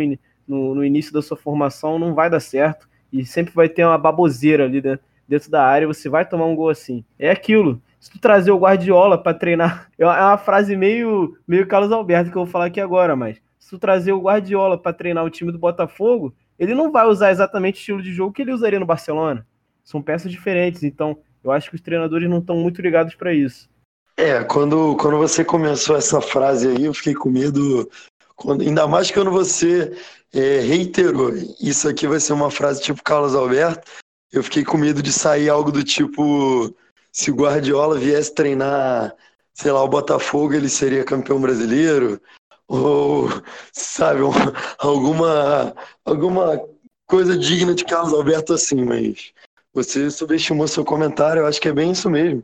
no, 0.47 0.75
no 0.75 0.85
início 0.85 1.11
da 1.11 1.21
sua 1.21 1.35
formação, 1.35 1.99
não 1.99 2.13
vai 2.13 2.29
dar 2.29 2.39
certo. 2.39 2.89
E 3.11 3.25
sempre 3.25 3.53
vai 3.53 3.67
ter 3.67 3.85
uma 3.85 3.97
baboseira 3.97 4.63
ali 4.63 4.79
dentro, 4.79 5.05
dentro 5.27 5.51
da 5.51 5.63
área. 5.65 5.87
Você 5.87 6.07
vai 6.07 6.25
tomar 6.25 6.45
um 6.45 6.55
gol 6.55 6.69
assim. 6.69 7.03
É 7.19 7.29
aquilo. 7.29 7.81
Se 7.99 8.09
tu 8.09 8.19
trazer 8.19 8.51
o 8.51 8.57
Guardiola 8.57 9.17
para 9.17 9.37
treinar, 9.37 9.89
é 9.99 10.05
uma 10.05 10.37
frase 10.37 10.75
meio, 10.75 11.37
meio 11.45 11.67
Carlos 11.67 11.91
Alberto 11.91 12.31
que 12.31 12.37
eu 12.37 12.45
vou 12.45 12.51
falar 12.51 12.65
aqui 12.65 12.79
agora, 12.79 13.15
mas 13.15 13.41
se 13.59 13.69
tu 13.69 13.77
trazer 13.77 14.13
o 14.13 14.21
Guardiola 14.21 14.77
para 14.77 14.93
treinar 14.93 15.23
o 15.23 15.29
time 15.29 15.51
do 15.51 15.59
Botafogo, 15.59 16.33
ele 16.57 16.73
não 16.73 16.91
vai 16.91 17.05
usar 17.05 17.31
exatamente 17.31 17.75
o 17.75 17.79
estilo 17.79 18.01
de 18.01 18.13
jogo 18.13 18.33
que 18.33 18.41
ele 18.41 18.53
usaria 18.53 18.79
no 18.79 18.85
Barcelona 18.85 19.45
são 19.91 20.01
peças 20.01 20.31
diferentes, 20.31 20.83
então 20.83 21.17
eu 21.43 21.51
acho 21.51 21.69
que 21.69 21.75
os 21.75 21.81
treinadores 21.81 22.29
não 22.29 22.39
estão 22.39 22.55
muito 22.55 22.81
ligados 22.81 23.15
para 23.15 23.33
isso. 23.33 23.69
É, 24.17 24.43
quando, 24.43 24.95
quando 24.97 25.17
você 25.17 25.43
começou 25.43 25.95
essa 25.95 26.21
frase 26.21 26.67
aí, 26.67 26.85
eu 26.85 26.93
fiquei 26.93 27.13
com 27.13 27.29
medo, 27.29 27.89
quando, 28.35 28.61
ainda 28.61 28.87
mais 28.87 29.09
quando 29.09 29.31
você 29.31 29.97
é, 30.33 30.59
reiterou, 30.59 31.31
isso 31.59 31.87
aqui 31.87 32.07
vai 32.07 32.19
ser 32.19 32.33
uma 32.33 32.51
frase 32.51 32.81
tipo 32.81 33.03
Carlos 33.03 33.35
Alberto, 33.35 33.89
eu 34.31 34.43
fiquei 34.43 34.63
com 34.63 34.77
medo 34.77 35.01
de 35.01 35.11
sair 35.11 35.49
algo 35.49 35.71
do 35.71 35.83
tipo, 35.83 36.73
se 37.11 37.31
o 37.31 37.35
Guardiola 37.35 37.97
viesse 37.97 38.33
treinar, 38.33 39.13
sei 39.53 39.71
lá, 39.71 39.83
o 39.83 39.89
Botafogo, 39.89 40.53
ele 40.53 40.69
seria 40.69 41.03
campeão 41.03 41.41
brasileiro, 41.41 42.21
ou, 42.67 43.27
sabe, 43.73 44.21
alguma, 44.79 45.75
alguma 46.05 46.61
coisa 47.05 47.37
digna 47.37 47.73
de 47.75 47.83
Carlos 47.83 48.13
Alberto 48.13 48.53
assim, 48.53 48.85
mas 48.85 49.33
você 49.73 50.09
subestimou 50.11 50.67
seu 50.67 50.83
comentário, 50.83 51.41
eu 51.41 51.47
acho 51.47 51.61
que 51.61 51.67
é 51.67 51.73
bem 51.73 51.91
isso 51.91 52.09
mesmo. 52.09 52.43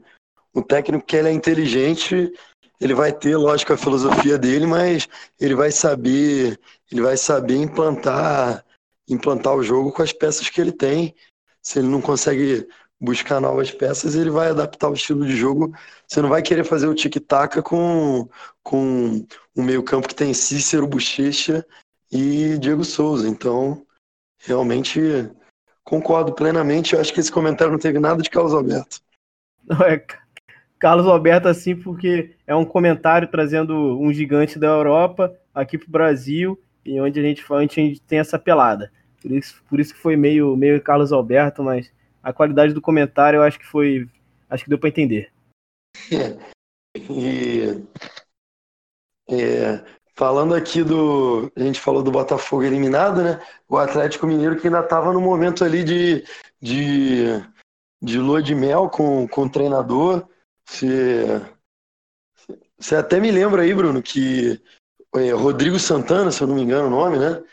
O 0.53 0.61
técnico 0.61 1.05
que 1.05 1.15
ele 1.15 1.27
é 1.27 1.31
inteligente, 1.31 2.31
ele 2.79 2.93
vai 2.93 3.11
ter, 3.11 3.35
lógico, 3.35 3.73
a 3.73 3.77
filosofia 3.77 4.37
dele, 4.37 4.65
mas 4.65 5.07
ele 5.39 5.55
vai 5.55 5.71
saber, 5.71 6.59
ele 6.91 7.01
vai 7.01 7.17
saber 7.17 7.57
implantar, 7.57 8.65
implantar 9.07 9.55
o 9.55 9.63
jogo 9.63 9.91
com 9.91 10.01
as 10.01 10.13
peças 10.13 10.49
que 10.49 10.61
ele 10.61 10.71
tem. 10.71 11.13
Se 11.61 11.79
ele 11.79 11.87
não 11.87 12.01
consegue 12.01 12.67
buscar 12.99 13.39
novas 13.39 13.71
peças, 13.71 14.15
ele 14.15 14.29
vai 14.29 14.49
adaptar 14.49 14.89
o 14.89 14.93
estilo 14.93 15.25
de 15.25 15.35
jogo. 15.35 15.73
Você 16.07 16.21
não 16.21 16.29
vai 16.29 16.41
querer 16.41 16.63
fazer 16.63 16.87
o 16.87 16.95
tic-tac 16.95 17.61
com, 17.61 18.27
com 18.63 19.25
um 19.55 19.63
meio-campo 19.63 20.07
que 20.07 20.15
tem 20.15 20.33
Cícero, 20.33 20.87
Bochecha 20.87 21.65
e 22.11 22.57
Diego 22.57 22.83
Souza. 22.83 23.27
Então, 23.27 23.85
realmente 24.39 25.29
Concordo 25.88 26.34
plenamente. 26.34 26.93
Eu 26.93 27.00
acho 27.00 27.13
que 27.13 27.21
esse 27.21 27.32
comentário 27.32 27.71
não 27.71 27.80
teve 27.80 27.97
nada 27.97 28.21
de 28.21 28.30
Carlos 28.30 28.54
Alberto. 28.54 29.00
Não 29.65 29.82
é 29.86 30.04
Carlos 30.78 31.08
Alberto, 31.08 31.47
assim, 31.47 31.78
porque 31.78 32.36
é 32.45 32.54
um 32.54 32.65
comentário 32.65 33.30
trazendo 33.30 33.97
um 33.97 34.12
gigante 34.12 34.60
da 34.60 34.67
Europa 34.67 35.34
aqui 35.56 35.78
para 35.78 35.88
o 35.88 35.91
Brasil 35.91 36.62
e 36.86 37.00
onde 37.00 37.17
a 37.21 37.23
gente, 37.23 37.41
a 37.50 37.62
gente 37.62 38.02
tem 38.02 38.19
essa 38.19 38.38
pelada. 38.38 38.91
Por 39.21 39.32
isso, 39.32 39.63
por 39.69 39.80
isso 39.80 39.93
que 39.93 40.02
foi 40.02 40.17
meio, 40.17 40.58
meio 40.58 40.82
Carlos 40.82 41.13
Alberto, 41.13 41.63
mas 41.63 41.89
a 42.21 42.34
qualidade 42.34 42.73
do 42.73 42.82
comentário 42.82 43.38
eu 43.38 43.43
acho 43.43 43.58
que 43.58 43.65
foi. 43.65 44.10
Acho 44.50 44.65
que 44.65 44.69
deu 44.69 44.78
para 44.78 44.89
entender. 44.89 45.32
É. 46.12 46.38
E, 49.30 49.36
é, 49.36 49.84
Falando 50.17 50.56
aqui 50.56 50.84
do. 50.84 51.51
A 51.56 51.60
gente 51.60 51.80
falou 51.80 52.01
do 52.01 52.10
Botafogo 52.10 52.63
eliminado, 52.63 53.21
né? 53.21 53.39
O 53.69 53.77
Atlético 53.77 54.25
Mineiro 54.25 54.60
que 54.60 54.65
ainda 54.65 54.80
estava 54.80 55.13
no 55.13 55.21
momento 55.21 55.63
ali 55.63 55.84
de, 55.84 56.25
de, 56.60 57.25
de 58.01 58.17
lua 58.17 58.41
de 58.41 58.56
mel 58.56 58.89
com, 58.89 59.27
com 59.27 59.43
o 59.43 59.49
treinador. 59.49 60.27
Você, 60.65 61.39
você 62.80 62.95
até 62.95 63.19
me 63.19 63.30
lembra 63.30 63.62
aí, 63.62 63.71
Bruno, 63.75 64.01
que 64.01 64.60
é, 65.15 65.32
Rodrigo 65.34 65.77
Santana, 65.77 66.32
se 66.32 66.41
eu 66.41 66.47
não 66.47 66.56
me 66.56 66.63
engano 66.63 66.88
o 66.88 66.89
nome, 66.89 67.19
né? 67.19 67.43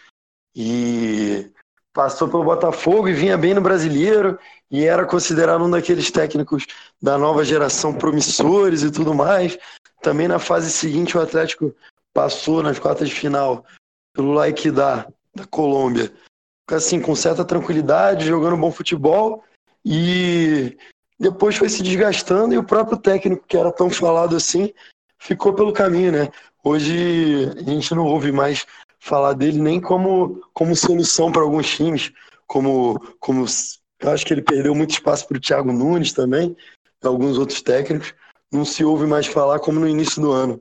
E 0.57 1.53
passou 1.92 2.29
pelo 2.29 2.44
Botafogo 2.44 3.09
e 3.09 3.12
vinha 3.12 3.37
bem 3.37 3.53
no 3.53 3.61
brasileiro. 3.61 4.38
e 4.70 4.87
era 4.87 5.05
considerado 5.05 5.62
um 5.62 5.70
daqueles 5.70 6.11
técnicos 6.11 6.66
da 7.00 7.18
nova 7.18 7.44
geração 7.44 7.92
promissores 7.92 8.83
e 8.83 8.90
tudo 8.90 9.12
mais. 9.12 9.59
Também 10.00 10.29
na 10.29 10.38
fase 10.38 10.70
seguinte, 10.70 11.14
o 11.14 11.20
Atlético 11.20 11.74
passou 12.14 12.62
nas 12.62 12.79
quartas 12.79 13.09
de 13.09 13.14
final 13.14 13.64
pelo 14.14 14.33
Laikidá, 14.33 15.07
da 15.35 15.44
Colômbia, 15.44 16.12
assim, 16.68 17.00
com 17.00 17.14
certa 17.14 17.44
tranquilidade, 17.44 18.27
jogando 18.27 18.57
bom 18.57 18.70
futebol, 18.70 19.42
e 19.85 20.77
depois 21.18 21.57
foi 21.57 21.68
se 21.68 21.83
desgastando, 21.83 22.55
e 22.55 22.59
o 22.59 22.64
próprio 22.64 22.96
técnico, 22.96 23.44
que 23.46 23.57
era 23.57 23.72
tão 23.72 23.90
falado 23.90 24.37
assim, 24.37 24.72
ficou 25.18 25.53
pelo 25.53 25.72
caminho, 25.72 26.12
né? 26.12 26.31
Hoje 26.62 27.50
a 27.59 27.62
gente 27.62 27.94
não 27.94 28.07
ouve 28.07 28.31
mais 28.31 28.64
falar 29.00 29.35
dele 29.35 29.61
nem 29.61 29.81
como, 29.81 30.40
como 30.55 30.74
solução 30.74 31.31
para 31.31 31.42
alguns 31.42 31.68
times, 31.68 32.12
como, 32.46 32.98
como 33.18 33.44
eu 34.00 34.11
acho 34.11 34.24
que 34.24 34.33
ele 34.33 34.42
perdeu 34.42 34.74
muito 34.74 34.92
espaço 34.92 35.27
para 35.27 35.37
o 35.37 35.40
Thiago 35.40 35.72
Nunes 35.72 36.12
também, 36.12 36.57
alguns 37.03 37.37
outros 37.37 37.61
técnicos. 37.61 38.14
Não 38.50 38.64
se 38.64 38.85
ouve 38.85 39.07
mais 39.07 39.27
falar 39.27 39.59
como 39.59 39.81
no 39.81 39.88
início 39.88 40.22
do 40.22 40.31
ano. 40.31 40.61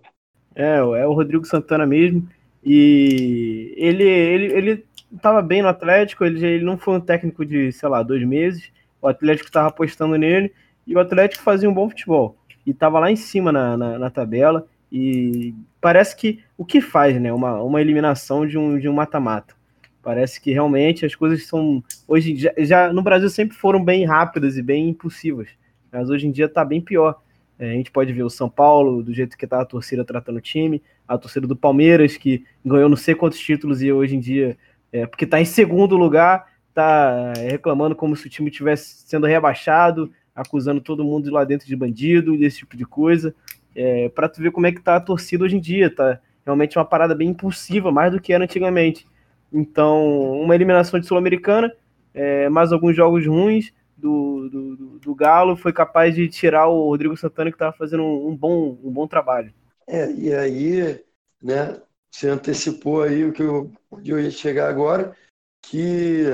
É, 0.56 0.78
é 0.78 1.08
o 1.08 1.13
Rodrigo 1.13 1.46
Santana 1.46 1.86
mesmo. 1.86 2.28
E 2.63 3.74
ele, 3.78 4.04
ele, 4.04 4.46
ele 4.54 4.86
estava 5.13 5.42
bem 5.42 5.62
no 5.62 5.68
Atlético, 5.68 6.24
ele, 6.24 6.46
ele 6.46 6.63
não 6.63 6.78
foi 6.78 6.96
um 6.96 7.00
técnico 7.00 7.46
de, 7.46 7.72
sei 7.72 7.89
lá, 7.89 8.02
dois 8.02 8.26
meses. 8.26 8.72
O 9.02 9.08
Atlético 9.08 9.50
estava 9.50 9.68
apostando 9.68 10.16
nele 10.18 10.54
e 10.88 10.96
o 10.96 11.00
Atlético 11.00 11.44
fazia 11.44 11.70
um 11.70 11.74
bom 11.74 11.89
futebol. 11.89 12.38
E 12.66 12.72
estava 12.72 13.00
lá 13.00 13.12
em 13.12 13.16
cima 13.16 13.52
na, 13.52 13.76
na, 13.76 14.00
na, 14.00 14.10
tabela. 14.10 14.66
E 14.92 15.54
parece 15.82 16.16
que 16.16 16.39
o 16.58 16.63
que 16.63 16.80
faz, 16.80 17.20
né? 17.20 17.34
Uma, 17.34 17.62
uma 17.62 17.82
eliminação 17.82 18.48
de 18.48 18.58
um 18.58 18.80
de 18.80 18.88
um 18.88 18.94
mata-mata. 18.94 19.54
Parece 20.02 20.39
que 20.39 20.52
realmente 20.52 21.06
as 21.06 21.16
coisas 21.16 21.46
são. 21.46 21.84
Hoje 22.08 22.36
já, 22.36 22.54
já 22.58 22.94
no 22.94 23.02
Brasil 23.02 23.30
sempre 23.30 23.58
foram 23.58 23.84
bem 23.84 24.06
rápidas 24.06 24.58
e 24.58 24.62
bem 24.62 24.89
impulsivas. 24.89 25.50
Mas 25.92 26.10
hoje 26.10 26.28
em 26.28 26.32
dia 26.32 26.46
está 26.46 26.63
bem 26.63 26.80
pior. 26.80 27.22
É, 27.58 27.72
a 27.72 27.74
gente 27.74 27.92
pode 27.92 28.12
ver 28.12 28.24
o 28.24 28.30
São 28.30 28.50
Paulo, 28.50 29.04
do 29.04 29.13
jeito 29.13 29.38
que 29.38 29.46
está 29.46 29.62
a 29.62 29.66
torcida 29.66 30.04
tratando 30.04 30.38
o 30.38 30.42
time, 30.42 30.82
a 31.08 31.18
torcida 31.18 31.46
do 31.46 31.56
Palmeiras, 31.56 32.18
que 32.18 32.46
ganhou 32.66 32.89
não 32.89 32.98
sei 32.98 33.16
quantos 33.16 33.39
títulos 33.39 33.82
e 33.82 33.92
hoje 33.92 34.16
em 34.16 34.20
dia, 34.20 34.58
é, 34.92 35.06
porque 35.06 35.26
está 35.26 35.39
em 35.39 35.46
segundo 35.46 35.96
lugar, 35.96 36.48
está 36.70 37.34
é, 37.38 37.52
reclamando 37.52 37.96
como 37.96 38.16
se 38.16 38.28
o 38.28 38.30
time 38.30 38.50
estivesse 38.50 39.04
sendo 39.08 39.28
rebaixado, 39.28 40.12
acusando 40.36 40.82
todo 40.82 41.04
mundo 41.04 41.26
de 41.26 41.30
lá 41.30 41.44
dentro 41.44 41.68
de 41.68 41.76
bandido, 41.76 42.38
desse 42.38 42.60
tipo 42.60 42.76
de 42.76 42.86
coisa. 42.86 43.36
É, 43.76 44.10
para 44.10 44.28
tu 44.28 44.42
ver 44.42 44.52
como 44.52 44.68
é 44.68 44.72
que 44.72 44.82
tá 44.82 44.96
a 44.96 45.02
torcida 45.02 45.44
hoje 45.44 45.56
em 45.56 45.60
dia, 45.60 45.94
tá 45.94 46.20
realmente 46.46 46.78
uma 46.78 46.86
parada 46.86 47.16
bem 47.16 47.30
impulsiva, 47.30 47.92
mais 47.92 48.12
do 48.12 48.20
que 48.20 48.34
era 48.34 48.44
antigamente. 48.44 49.08
Então, 49.52 50.42
uma 50.42 50.56
eliminação 50.56 51.00
de 51.00 51.06
Sul-Americana, 51.06 51.72
é, 52.13 52.50
mais 52.50 52.72
alguns 52.72 52.96
jogos 52.96 53.26
ruins, 53.26 53.72
do, 54.04 54.50
do, 54.50 55.00
do, 55.00 55.16
Galo 55.16 55.56
foi 55.56 55.72
capaz 55.72 56.13
de 56.13 56.28
tirar 56.28 56.68
o 56.68 56.89
Rodrigo 56.89 57.16
Santana, 57.16 57.50
que 57.50 57.56
estava 57.56 57.72
fazendo 57.72 58.04
um, 58.04 58.36
bom, 58.36 58.78
um 58.84 58.92
bom 58.92 59.08
trabalho. 59.08 59.54
É, 59.88 60.12
e 60.12 60.34
aí, 60.34 61.02
né, 61.42 61.82
você 62.12 62.28
antecipou 62.28 63.02
aí 63.02 63.24
o 63.24 63.32
que 63.32 63.42
eu, 63.42 63.72
onde 63.89 64.12
eu 64.12 64.20
ia 64.20 64.30
chegar 64.30 64.68
agora, 64.68 65.16
que 65.62 66.26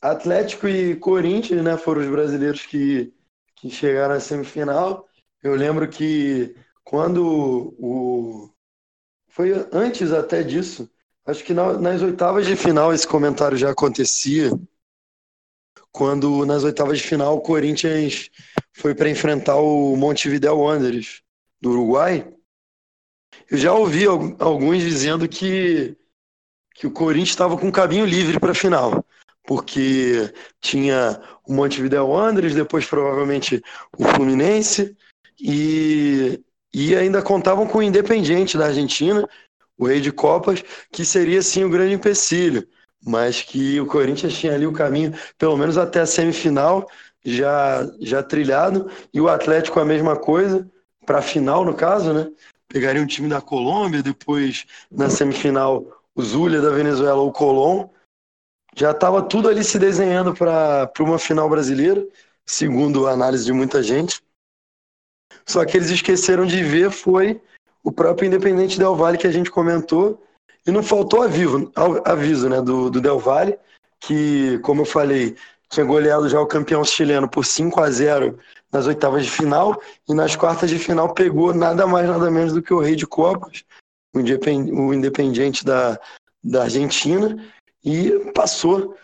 Atlético 0.00 0.68
e 0.68 0.94
Corinthians, 0.96 1.64
né, 1.64 1.78
foram 1.78 2.02
os 2.02 2.08
brasileiros 2.08 2.66
que, 2.66 3.14
que 3.54 3.70
chegaram 3.70 4.14
à 4.14 4.20
semifinal. 4.20 5.08
Eu 5.42 5.54
lembro 5.54 5.88
que 5.88 6.54
quando 6.84 7.74
o. 7.78 8.50
Foi 9.28 9.52
antes 9.72 10.12
até 10.12 10.42
disso, 10.42 10.90
acho 11.26 11.44
que 11.44 11.52
nas 11.54 12.02
oitavas 12.02 12.46
de 12.46 12.56
final 12.56 12.92
esse 12.92 13.06
comentário 13.06 13.56
já 13.56 13.70
acontecia 13.70 14.50
quando 15.96 16.44
nas 16.44 16.62
oitavas 16.62 16.98
de 16.98 17.04
final 17.04 17.36
o 17.36 17.40
Corinthians 17.40 18.30
foi 18.74 18.94
para 18.94 19.08
enfrentar 19.08 19.56
o 19.56 19.96
Montevideo 19.96 20.58
Wanderers 20.58 21.22
do 21.58 21.70
Uruguai. 21.70 22.30
Eu 23.50 23.56
já 23.56 23.72
ouvi 23.72 24.04
alguns 24.04 24.82
dizendo 24.82 25.26
que, 25.26 25.96
que 26.74 26.86
o 26.86 26.90
Corinthians 26.90 27.30
estava 27.30 27.56
com 27.56 27.68
o 27.68 27.72
caminho 27.72 28.04
livre 28.04 28.38
para 28.38 28.50
a 28.50 28.54
final, 28.54 29.02
porque 29.44 30.30
tinha 30.60 31.18
o 31.48 31.54
Montevideo 31.54 32.08
Wanderers, 32.08 32.54
depois 32.54 32.84
provavelmente 32.84 33.62
o 33.96 34.04
Fluminense, 34.04 34.94
e, 35.40 36.38
e 36.74 36.94
ainda 36.94 37.22
contavam 37.22 37.66
com 37.66 37.78
o 37.78 37.82
Independiente 37.82 38.58
da 38.58 38.66
Argentina, 38.66 39.26
o 39.78 39.86
rei 39.86 40.02
de 40.02 40.12
Copas, 40.12 40.62
que 40.92 41.06
seria 41.06 41.40
sim 41.40 41.64
o 41.64 41.70
grande 41.70 41.94
empecilho 41.94 42.68
mas 43.06 43.40
que 43.40 43.80
o 43.80 43.86
Corinthians 43.86 44.36
tinha 44.36 44.52
ali 44.52 44.66
o 44.66 44.72
caminho, 44.72 45.14
pelo 45.38 45.56
menos 45.56 45.78
até 45.78 46.00
a 46.00 46.06
semifinal, 46.06 46.90
já, 47.24 47.88
já 48.00 48.22
trilhado, 48.22 48.90
e 49.14 49.20
o 49.20 49.28
Atlético 49.28 49.78
a 49.78 49.84
mesma 49.84 50.16
coisa, 50.16 50.68
para 51.06 51.18
a 51.18 51.22
final, 51.22 51.64
no 51.64 51.72
caso, 51.72 52.12
né? 52.12 52.28
Pegaria 52.68 53.00
um 53.00 53.06
time 53.06 53.28
da 53.28 53.40
Colômbia, 53.40 54.02
depois 54.02 54.66
na 54.90 55.08
semifinal 55.08 55.86
o 56.16 56.22
Zulia 56.22 56.60
da 56.60 56.70
Venezuela 56.70 57.20
ou 57.20 57.28
o 57.28 57.32
Colón. 57.32 57.88
Já 58.74 58.90
estava 58.90 59.22
tudo 59.22 59.48
ali 59.48 59.62
se 59.62 59.78
desenhando 59.78 60.34
para 60.34 60.90
uma 60.98 61.18
final 61.18 61.48
brasileira, 61.48 62.04
segundo 62.44 63.06
a 63.06 63.12
análise 63.12 63.44
de 63.44 63.52
muita 63.52 63.82
gente. 63.82 64.20
Só 65.46 65.64
que 65.64 65.76
eles 65.76 65.90
esqueceram 65.90 66.44
de 66.44 66.62
ver 66.64 66.90
foi 66.90 67.40
o 67.84 67.92
próprio 67.92 68.26
Independente 68.26 68.78
Del 68.78 68.96
Valle 68.96 69.16
que 69.16 69.28
a 69.28 69.32
gente 69.32 69.50
comentou, 69.50 70.20
e 70.66 70.70
não 70.70 70.82
faltou 70.82 71.22
aviso, 71.22 71.70
aviso 72.04 72.48
né, 72.48 72.60
do, 72.60 72.90
do 72.90 73.00
Del 73.00 73.20
Valle, 73.20 73.56
que, 74.00 74.58
como 74.58 74.82
eu 74.82 74.84
falei, 74.84 75.36
tinha 75.68 75.86
goleado 75.86 76.28
já 76.28 76.40
o 76.40 76.46
campeão 76.46 76.84
chileno 76.84 77.28
por 77.28 77.44
5 77.44 77.80
a 77.80 77.90
0 77.90 78.38
nas 78.72 78.86
oitavas 78.86 79.24
de 79.24 79.30
final, 79.30 79.80
e 80.08 80.12
nas 80.12 80.34
quartas 80.34 80.68
de 80.68 80.78
final 80.78 81.14
pegou 81.14 81.54
nada 81.54 81.86
mais, 81.86 82.08
nada 82.08 82.30
menos 82.30 82.52
do 82.52 82.62
que 82.62 82.74
o 82.74 82.80
rei 82.80 82.96
de 82.96 83.06
Copas, 83.06 83.64
o 84.12 84.92
Independiente 84.92 85.64
da, 85.64 85.98
da 86.42 86.64
Argentina, 86.64 87.36
e 87.84 88.10
passou. 88.34 88.96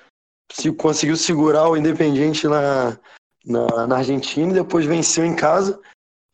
Se 0.52 0.70
conseguiu 0.72 1.16
segurar 1.16 1.68
o 1.68 1.76
Independiente 1.76 2.46
na, 2.46 2.98
na, 3.46 3.86
na 3.86 3.96
Argentina 3.98 4.50
e 4.50 4.54
depois 4.54 4.84
venceu 4.84 5.24
em 5.24 5.34
casa. 5.34 5.80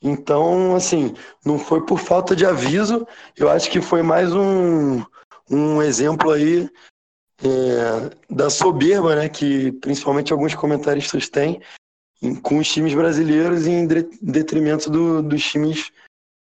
Então, 0.02 0.74
assim, 0.74 1.14
não 1.44 1.58
foi 1.58 1.84
por 1.84 1.98
falta 1.98 2.34
de 2.34 2.46
aviso, 2.46 3.06
eu 3.36 3.48
acho 3.50 3.70
que 3.70 3.80
foi 3.80 4.00
mais 4.02 4.32
um, 4.32 5.02
um 5.50 5.82
exemplo 5.82 6.30
aí 6.30 6.68
é, 7.42 8.34
da 8.34 8.50
soberba, 8.50 9.16
né, 9.16 9.28
que 9.28 9.72
principalmente 9.72 10.32
alguns 10.32 10.54
comentaristas 10.54 11.28
têm 11.28 11.61
com 12.42 12.58
os 12.58 12.68
times 12.68 12.94
brasileiros 12.94 13.66
em 13.66 13.87
detrimento 14.20 14.90
do, 14.90 15.22
dos 15.22 15.44
times 15.44 15.92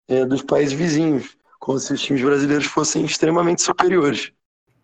é, 0.07 0.25
dos 0.25 0.41
países 0.41 0.73
vizinhos, 0.73 1.37
como 1.59 1.77
se 1.77 1.93
os 1.93 2.01
times 2.01 2.23
brasileiros 2.23 2.65
fossem 2.65 3.05
extremamente 3.05 3.61
superiores. 3.61 4.31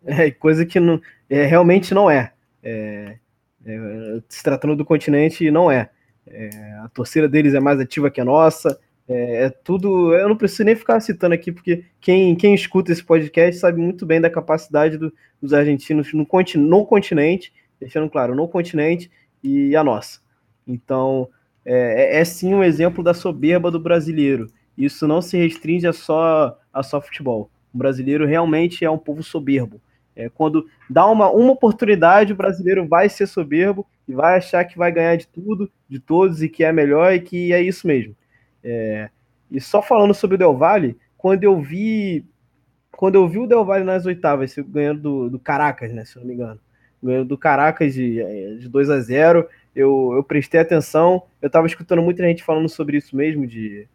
É, 0.05 0.29
coisa 0.31 0.65
que 0.65 0.79
não, 0.79 1.01
é, 1.29 1.45
realmente 1.45 1.93
não 1.93 2.11
é. 2.11 2.33
é. 2.61 3.17
é 3.65 4.21
se 4.29 4.43
tratando 4.43 4.75
do 4.75 4.85
continente, 4.85 5.49
não 5.49 5.71
é. 5.71 5.89
é. 6.27 6.49
A 6.83 6.89
torcida 6.89 7.27
deles 7.27 7.53
é 7.53 7.59
mais 7.59 7.79
ativa 7.79 8.11
que 8.11 8.21
a 8.21 8.25
nossa, 8.25 8.79
é, 9.07 9.45
é, 9.45 9.49
tudo. 9.49 10.13
Eu 10.13 10.29
não 10.29 10.37
preciso 10.37 10.63
nem 10.63 10.75
ficar 10.75 10.99
citando 10.99 11.35
aqui, 11.35 11.51
porque 11.51 11.85
quem, 11.99 12.35
quem 12.35 12.53
escuta 12.53 12.91
esse 12.91 13.03
podcast 13.03 13.59
sabe 13.59 13.79
muito 13.79 14.05
bem 14.05 14.21
da 14.21 14.29
capacidade 14.29 14.97
do, 14.97 15.13
dos 15.41 15.53
argentinos 15.53 16.13
no, 16.13 16.25
no 16.63 16.85
continente, 16.85 17.53
deixando 17.79 18.09
claro, 18.09 18.35
no 18.35 18.47
continente 18.47 19.11
e 19.43 19.75
a 19.75 19.83
nossa. 19.83 20.19
Então, 20.65 21.29
é, 21.65 22.17
é, 22.17 22.21
é, 22.21 22.25
sim 22.25 22.53
um 22.53 22.63
exemplo 22.63 23.03
da 23.03 23.13
soberba 23.13 23.69
do 23.69 23.79
brasileiro. 23.79 24.47
Isso 24.77 25.07
não 25.07 25.21
se 25.21 25.37
restringe 25.37 25.87
a 25.87 25.93
só, 25.93 26.57
a 26.73 26.81
só 26.81 27.01
futebol. 27.01 27.49
O 27.73 27.77
brasileiro 27.77 28.25
realmente 28.25 28.83
é 28.85 28.89
um 28.89 28.97
povo 28.97 29.21
soberbo. 29.21 29.81
É, 30.15 30.29
quando 30.29 30.67
dá 30.89 31.05
uma, 31.07 31.29
uma 31.31 31.51
oportunidade, 31.51 32.33
o 32.33 32.35
brasileiro 32.35 32.87
vai 32.87 33.09
ser 33.09 33.27
soberbo 33.27 33.85
e 34.07 34.13
vai 34.13 34.37
achar 34.37 34.63
que 34.63 34.77
vai 34.77 34.91
ganhar 34.91 35.15
de 35.15 35.27
tudo, 35.27 35.71
de 35.89 35.99
todos, 35.99 36.43
e 36.43 36.49
que 36.49 36.63
é 36.63 36.71
melhor 36.71 37.13
e 37.13 37.19
que 37.19 37.51
é 37.51 37.61
isso 37.61 37.87
mesmo. 37.87 38.15
É, 38.63 39.09
e 39.51 39.59
só 39.59 39.81
falando 39.81 40.13
sobre 40.13 40.35
o 40.35 40.37
Del 40.37 40.55
Valle, 40.55 40.97
quando 41.17 41.43
eu 41.43 41.59
vi 41.59 42.25
quando 42.91 43.15
eu 43.15 43.27
vi 43.27 43.39
o 43.39 43.47
Del 43.47 43.65
Valle 43.65 43.83
nas 43.83 44.05
oitavas, 44.05 44.55
ganhando 44.55 45.01
do, 45.01 45.29
do 45.31 45.39
Caracas, 45.39 45.91
né, 45.91 46.05
se 46.05 46.17
não 46.17 46.25
me 46.25 46.35
engano, 46.35 46.59
ganhando 47.01 47.25
do 47.25 47.37
Caracas 47.37 47.93
de, 47.93 48.21
é, 48.21 48.55
de 48.55 48.69
2 48.69 48.89
a 48.89 48.99
0 49.01 49.47
eu, 49.75 50.13
eu 50.15 50.23
prestei 50.23 50.59
atenção, 50.59 51.23
eu 51.41 51.47
estava 51.47 51.65
escutando 51.65 52.01
muita 52.01 52.23
gente 52.23 52.43
falando 52.43 52.69
sobre 52.69 52.97
isso 52.97 53.15
mesmo, 53.15 53.47
de, 53.47 53.87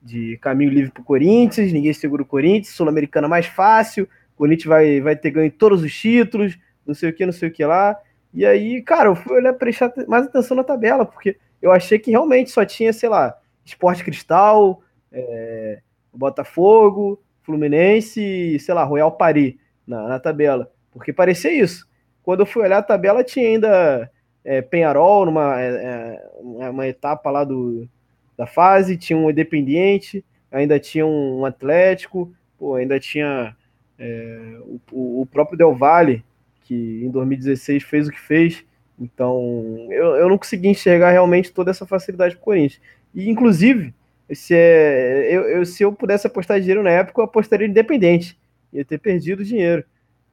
de 0.00 0.38
caminho 0.38 0.70
livre 0.70 0.90
para 0.90 1.02
o 1.02 1.04
Corinthians, 1.04 1.72
ninguém 1.72 1.92
segura 1.92 2.22
o 2.22 2.26
Corinthians, 2.26 2.74
Sul-Americana 2.74 3.28
mais 3.28 3.46
fácil, 3.46 4.08
o 4.34 4.38
Corinthians 4.38 4.66
vai, 4.66 5.00
vai 5.00 5.14
ter 5.14 5.30
ganho 5.30 5.50
todos 5.50 5.82
os 5.82 5.94
títulos, 5.94 6.58
não 6.86 6.94
sei 6.94 7.10
o 7.10 7.12
que, 7.12 7.26
não 7.26 7.32
sei 7.32 7.48
o 7.48 7.52
que 7.52 7.64
lá. 7.64 7.96
E 8.32 8.46
aí, 8.46 8.80
cara, 8.80 9.10
eu 9.10 9.14
fui 9.14 9.36
olhar, 9.36 9.52
prestar 9.52 9.92
mais 10.08 10.26
atenção 10.26 10.56
na 10.56 10.64
tabela, 10.64 11.04
porque 11.04 11.36
eu 11.60 11.70
achei 11.70 11.98
que 11.98 12.10
realmente 12.10 12.50
só 12.50 12.64
tinha, 12.64 12.92
sei 12.92 13.08
lá, 13.08 13.36
Esporte 13.64 14.04
Cristal, 14.04 14.82
é, 15.10 15.80
Botafogo, 16.12 17.22
Fluminense 17.42 18.20
e, 18.20 18.58
sei 18.58 18.74
lá, 18.74 18.84
Royal 18.84 19.12
Paris 19.12 19.54
na, 19.86 20.08
na, 20.08 20.18
tabela. 20.18 20.70
Porque 20.92 21.12
parecia 21.12 21.52
isso. 21.52 21.88
Quando 22.22 22.40
eu 22.40 22.46
fui 22.46 22.62
olhar 22.62 22.78
a 22.78 22.82
tabela, 22.82 23.24
tinha 23.24 23.48
ainda 23.48 24.10
é, 24.44 24.62
Penharol, 24.62 25.26
numa 25.26 25.60
é, 25.60 26.22
é 26.60 26.70
uma 26.70 26.86
etapa 26.86 27.30
lá 27.30 27.44
do, 27.44 27.88
da 28.36 28.46
fase, 28.46 28.96
tinha 28.96 29.18
um 29.18 29.30
Independiente, 29.30 30.24
ainda 30.50 30.78
tinha 30.78 31.06
um 31.06 31.44
Atlético, 31.44 32.32
pô, 32.58 32.74
ainda 32.74 32.98
tinha 33.00 33.56
é, 33.98 34.58
o, 34.90 35.22
o, 35.22 35.26
próprio 35.26 35.58
Del 35.58 35.74
Valle, 35.74 36.24
que 36.62 37.02
em 37.04 37.10
2016 37.10 37.82
fez 37.82 38.08
o 38.08 38.10
que 38.10 38.20
fez. 38.20 38.64
Então, 39.00 39.88
eu, 39.90 40.16
eu 40.16 40.28
não 40.28 40.38
consegui 40.38 40.68
enxergar 40.68 41.10
realmente 41.10 41.52
toda 41.52 41.70
essa 41.70 41.86
facilidade 41.86 42.36
para 42.36 42.42
o 42.42 42.44
Corinthians. 42.44 42.80
E, 43.14 43.28
inclusive, 43.28 43.94
se, 44.32 44.54
é, 44.54 45.28
eu, 45.30 45.42
eu, 45.42 45.66
se 45.66 45.82
eu 45.82 45.92
pudesse 45.92 46.26
apostar 46.26 46.60
dinheiro 46.60 46.82
na 46.82 46.90
época, 46.90 47.20
eu 47.20 47.24
apostaria 47.24 47.66
independente. 47.66 48.38
Ia 48.72 48.84
ter 48.84 48.98
perdido 48.98 49.44
dinheiro. 49.44 49.84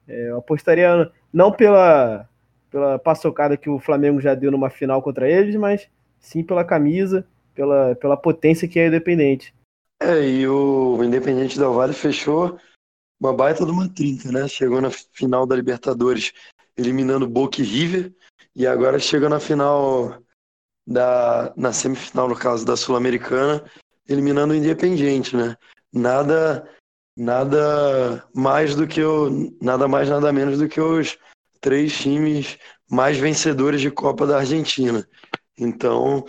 É, 0.08 0.30
eu 0.30 0.38
apostaria 0.38 1.10
não 1.32 1.52
pela, 1.52 2.28
pela 2.70 2.98
paçocada 2.98 3.56
que 3.56 3.68
o 3.68 3.78
Flamengo 3.78 4.20
já 4.20 4.34
deu 4.34 4.50
numa 4.50 4.70
final 4.70 5.02
contra 5.02 5.28
eles, 5.28 5.54
mas 5.56 5.88
sim 6.18 6.42
pela 6.42 6.64
camisa, 6.64 7.26
pela, 7.54 7.94
pela 7.96 8.16
potência 8.16 8.66
que 8.66 8.78
é 8.78 8.86
Independente. 8.86 9.54
É, 10.02 10.26
e 10.26 10.46
o 10.48 11.02
Independente 11.04 11.58
Del 11.58 11.74
Vale 11.74 11.92
fechou 11.92 12.58
uma 13.20 13.34
baita 13.34 13.66
de 13.66 13.70
uma 13.70 13.88
trinca, 13.88 14.32
né? 14.32 14.48
Chegou 14.48 14.80
na 14.80 14.90
final 14.90 15.46
da 15.46 15.54
Libertadores 15.54 16.32
eliminando 16.76 17.28
Boca 17.28 17.60
e 17.60 17.64
River, 17.64 18.12
e 18.56 18.66
agora 18.66 18.98
chega 18.98 19.28
na 19.28 19.38
final 19.38 20.22
da 20.90 21.52
na 21.56 21.72
semifinal 21.72 22.28
no 22.28 22.34
caso 22.34 22.66
da 22.66 22.76
Sul-Americana, 22.76 23.64
eliminando 24.08 24.52
o 24.52 24.56
Independiente, 24.56 25.36
né? 25.36 25.56
Nada 25.92 26.68
nada 27.16 28.24
mais 28.34 28.74
do 28.74 28.86
que 28.86 29.02
o 29.02 29.52
nada 29.62 29.86
mais 29.86 30.08
nada 30.08 30.32
menos 30.32 30.58
do 30.58 30.68
que 30.68 30.80
os 30.80 31.16
três 31.60 31.96
times 31.96 32.58
mais 32.90 33.16
vencedores 33.16 33.80
de 33.80 33.90
Copa 33.90 34.26
da 34.26 34.38
Argentina. 34.38 35.06
Então, 35.56 36.24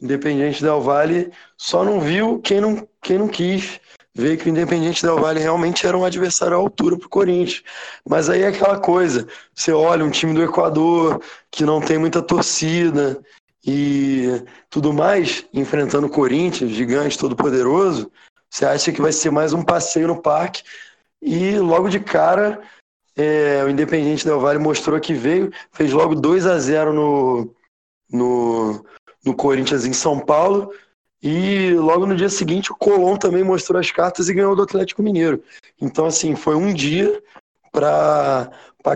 Independente 0.00 0.62
Del 0.62 0.80
Vale 0.80 1.30
só 1.56 1.82
não 1.84 2.00
viu 2.00 2.38
quem 2.40 2.60
não, 2.60 2.86
quem 3.00 3.18
não 3.18 3.28
quis 3.28 3.80
ver 4.14 4.36
que 4.36 4.46
o 4.46 4.50
Independente 4.50 5.02
Del 5.02 5.18
Vale 5.18 5.40
realmente 5.40 5.86
era 5.86 5.96
um 5.96 6.04
adversário 6.04 6.56
à 6.56 6.60
altura 6.60 6.98
para 6.98 7.06
o 7.06 7.10
Corinthians. 7.10 7.62
Mas 8.06 8.28
aí 8.28 8.42
é 8.42 8.48
aquela 8.48 8.78
coisa: 8.78 9.26
você 9.54 9.72
olha 9.72 10.04
um 10.04 10.10
time 10.10 10.34
do 10.34 10.42
Equador 10.42 11.22
que 11.50 11.64
não 11.64 11.80
tem 11.80 11.96
muita 11.98 12.20
torcida 12.20 13.22
e 13.64 14.44
tudo 14.68 14.92
mais, 14.92 15.46
enfrentando 15.52 16.06
o 16.06 16.10
Corinthians, 16.10 16.72
gigante, 16.72 17.18
todo 17.18 17.36
poderoso, 17.36 18.10
você 18.50 18.64
acha 18.66 18.92
que 18.92 19.00
vai 19.00 19.12
ser 19.12 19.30
mais 19.30 19.52
um 19.52 19.62
passeio 19.62 20.08
no 20.08 20.20
parque 20.20 20.62
e 21.20 21.56
logo 21.58 21.88
de 21.88 22.00
cara 22.00 22.60
é, 23.16 23.62
o 23.64 23.68
Independente 23.68 24.24
Del 24.24 24.40
Vale 24.40 24.58
mostrou 24.58 24.98
que 24.98 25.14
veio, 25.14 25.52
fez 25.70 25.92
logo 25.92 26.14
2 26.14 26.46
a 26.46 26.58
0 26.58 26.92
no, 26.92 27.54
no, 28.10 28.84
no 29.24 29.34
Corinthians 29.34 29.84
em 29.84 29.92
São 29.92 30.18
Paulo. 30.18 30.72
E 31.22 31.72
logo 31.74 32.04
no 32.04 32.16
dia 32.16 32.28
seguinte 32.28 32.72
o 32.72 32.76
Colón 32.76 33.16
também 33.16 33.44
mostrou 33.44 33.78
as 33.78 33.90
cartas 33.90 34.28
e 34.28 34.34
ganhou 34.34 34.56
do 34.56 34.62
Atlético 34.62 35.02
Mineiro. 35.02 35.42
Então, 35.80 36.06
assim, 36.06 36.34
foi 36.34 36.56
um 36.56 36.74
dia 36.74 37.22
para 37.70 38.50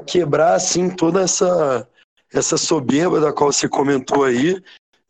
quebrar 0.04 0.54
assim 0.54 0.90
toda 0.90 1.22
essa, 1.22 1.88
essa 2.38 2.56
soberba 2.56 3.20
da 3.20 3.32
qual 3.32 3.52
você 3.52 3.68
comentou 3.68 4.24
aí, 4.24 4.60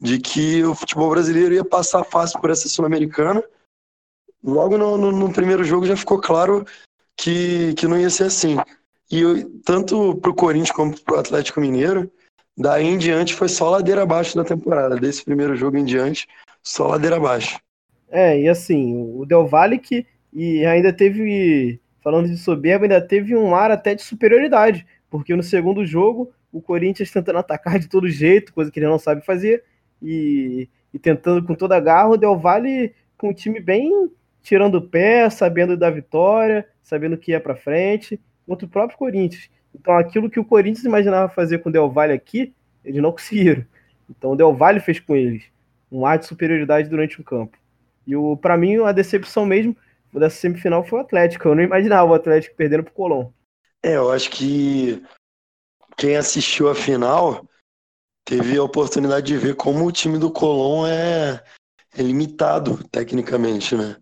de 0.00 0.18
que 0.18 0.62
o 0.64 0.74
futebol 0.74 1.10
brasileiro 1.10 1.54
ia 1.54 1.64
passar 1.64 2.04
fácil 2.04 2.40
por 2.40 2.50
essa 2.50 2.68
Sul-Americana. 2.68 3.42
Logo 4.42 4.76
no, 4.76 4.96
no, 4.96 5.12
no, 5.12 5.32
primeiro 5.32 5.64
jogo 5.64 5.86
já 5.86 5.96
ficou 5.96 6.20
claro 6.20 6.64
que, 7.16 7.74
que 7.74 7.86
não 7.86 7.98
ia 7.98 8.10
ser 8.10 8.24
assim. 8.24 8.56
E 9.10 9.20
eu, 9.20 9.50
tanto 9.64 10.16
para 10.16 10.30
o 10.30 10.34
Corinthians 10.34 10.70
como 10.70 11.00
para 11.00 11.16
o 11.16 11.18
Atlético 11.18 11.60
Mineiro, 11.60 12.10
daí 12.56 12.84
em 12.84 12.98
diante 12.98 13.34
foi 13.34 13.48
só 13.48 13.70
ladeira 13.70 14.02
abaixo 14.02 14.36
da 14.36 14.44
temporada. 14.44 14.96
Desse 14.96 15.24
primeiro 15.24 15.56
jogo 15.56 15.76
em 15.76 15.84
diante, 15.84 16.28
só 16.62 16.86
ladeira 16.86 17.16
abaixo. 17.16 17.58
É, 18.08 18.40
e 18.40 18.48
assim, 18.48 18.94
o 19.16 19.24
Del 19.24 19.46
Valle 19.46 19.78
que 19.78 20.06
e 20.32 20.66
ainda 20.66 20.92
teve, 20.92 21.80
falando 22.02 22.28
de 22.28 22.36
soberba, 22.36 22.84
ainda 22.84 23.00
teve 23.00 23.34
um 23.34 23.54
ar 23.54 23.70
até 23.70 23.94
de 23.94 24.02
superioridade, 24.02 24.86
porque 25.08 25.34
no 25.34 25.42
segundo 25.42 25.86
jogo 25.86 26.30
o 26.56 26.62
Corinthians 26.62 27.10
tentando 27.10 27.38
atacar 27.38 27.78
de 27.78 27.88
todo 27.88 28.08
jeito, 28.08 28.52
coisa 28.52 28.70
que 28.70 28.78
ele 28.78 28.86
não 28.86 28.98
sabe 28.98 29.24
fazer, 29.24 29.64
e, 30.02 30.68
e 30.92 30.98
tentando 30.98 31.46
com 31.46 31.54
toda 31.54 31.76
a 31.76 31.80
garra, 31.80 32.10
o 32.10 32.16
Del 32.16 32.38
Valle 32.38 32.94
com 33.18 33.30
o 33.30 33.34
time 33.34 33.60
bem 33.60 34.10
tirando 34.42 34.76
o 34.76 34.88
pé, 34.88 35.28
sabendo 35.28 35.76
da 35.76 35.90
vitória, 35.90 36.68
sabendo 36.80 37.18
que 37.18 37.32
ia 37.32 37.40
para 37.40 37.56
frente, 37.56 38.20
contra 38.46 38.64
o 38.64 38.70
próprio 38.70 38.96
Corinthians. 38.96 39.50
Então, 39.74 39.98
aquilo 39.98 40.30
que 40.30 40.38
o 40.38 40.44
Corinthians 40.44 40.84
imaginava 40.84 41.28
fazer 41.28 41.58
com 41.58 41.68
o 41.68 41.72
Del 41.72 41.90
Valle 41.90 42.12
aqui, 42.12 42.54
eles 42.84 43.02
não 43.02 43.10
conseguiram. 43.10 43.64
Então, 44.08 44.30
o 44.30 44.36
Del 44.36 44.54
Valle 44.54 44.78
fez 44.78 45.00
com 45.00 45.16
eles 45.16 45.42
um 45.90 46.06
ar 46.06 46.16
de 46.16 46.26
superioridade 46.26 46.88
durante 46.88 47.20
o 47.20 47.24
campo. 47.24 47.58
E 48.06 48.14
para 48.40 48.56
mim, 48.56 48.76
a 48.84 48.92
decepção 48.92 49.44
mesmo 49.44 49.76
dessa 50.12 50.36
semifinal 50.36 50.84
foi 50.84 51.00
o 51.00 51.02
Atlético. 51.02 51.48
Eu 51.48 51.56
não 51.56 51.62
imaginava 51.64 52.08
o 52.08 52.14
Atlético 52.14 52.54
perdendo 52.54 52.84
pro 52.84 52.92
Colón. 52.92 53.30
É, 53.82 53.96
eu 53.96 54.12
acho 54.12 54.30
que 54.30 55.02
quem 55.96 56.16
assistiu 56.16 56.68
a 56.68 56.74
final 56.74 57.44
teve 58.24 58.56
a 58.58 58.62
oportunidade 58.62 59.26
de 59.26 59.36
ver 59.36 59.54
como 59.54 59.86
o 59.86 59.92
time 59.92 60.18
do 60.18 60.30
Colón 60.30 60.86
é, 60.86 61.42
é 61.96 62.02
limitado 62.02 62.82
tecnicamente, 62.88 63.74
né? 63.74 63.96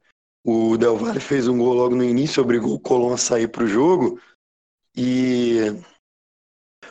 O 0.45 0.77
Del 0.77 0.97
Valle 0.97 1.21
fez 1.21 1.49
um 1.49 1.57
gol 1.57 1.75
logo 1.75 1.95
no 1.95 2.05
início, 2.05 2.43
obrigou 2.43 2.75
o 2.75 2.81
Colón 2.81 3.15
a 3.15 3.19
sair 3.19 3.49
para 3.49 3.65
o 3.65 3.69
jogo 3.69 4.21
e 4.97 5.59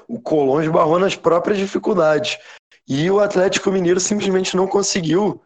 o 0.08 0.20
Colón 0.20 0.62
esbarrou 0.62 1.00
nas 1.00 1.16
próprias 1.16 1.58
dificuldades. 1.58 2.38
E 2.88 3.10
o 3.10 3.20
Atlético 3.20 3.72
Mineiro 3.72 4.00
simplesmente 4.00 4.56
não 4.58 4.68
conseguiu. 4.68 5.42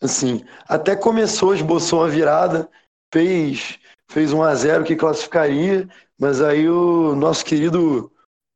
Assim, 0.00 0.44
até 0.66 0.96
começou, 0.96 1.54
esboçou 1.54 2.00
uma 2.00 2.08
virada, 2.08 2.68
fez, 3.12 3.78
fez 4.10 4.32
um 4.32 4.42
a 4.42 4.54
0 4.54 4.84
que 4.84 4.96
classificaria, 4.96 5.88
mas 6.18 6.40
aí 6.40 6.68
o 6.68 7.14
nosso 7.14 7.44
querido 7.44 8.10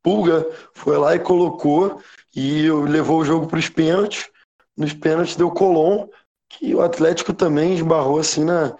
Pulga 0.07 0.49
foi 0.73 0.97
lá 0.97 1.15
e 1.15 1.19
colocou 1.19 2.01
e 2.33 2.71
levou 2.71 3.19
o 3.19 3.25
jogo 3.25 3.45
para 3.45 3.59
os 3.59 3.67
pênaltis. 3.67 4.29
Nos 4.77 4.93
pênaltis 4.93 5.35
deu 5.35 5.51
Colón, 5.51 6.07
que 6.47 6.73
o 6.73 6.81
Atlético 6.81 7.33
também 7.33 7.73
esbarrou 7.73 8.17
assim 8.17 8.45
na, 8.45 8.73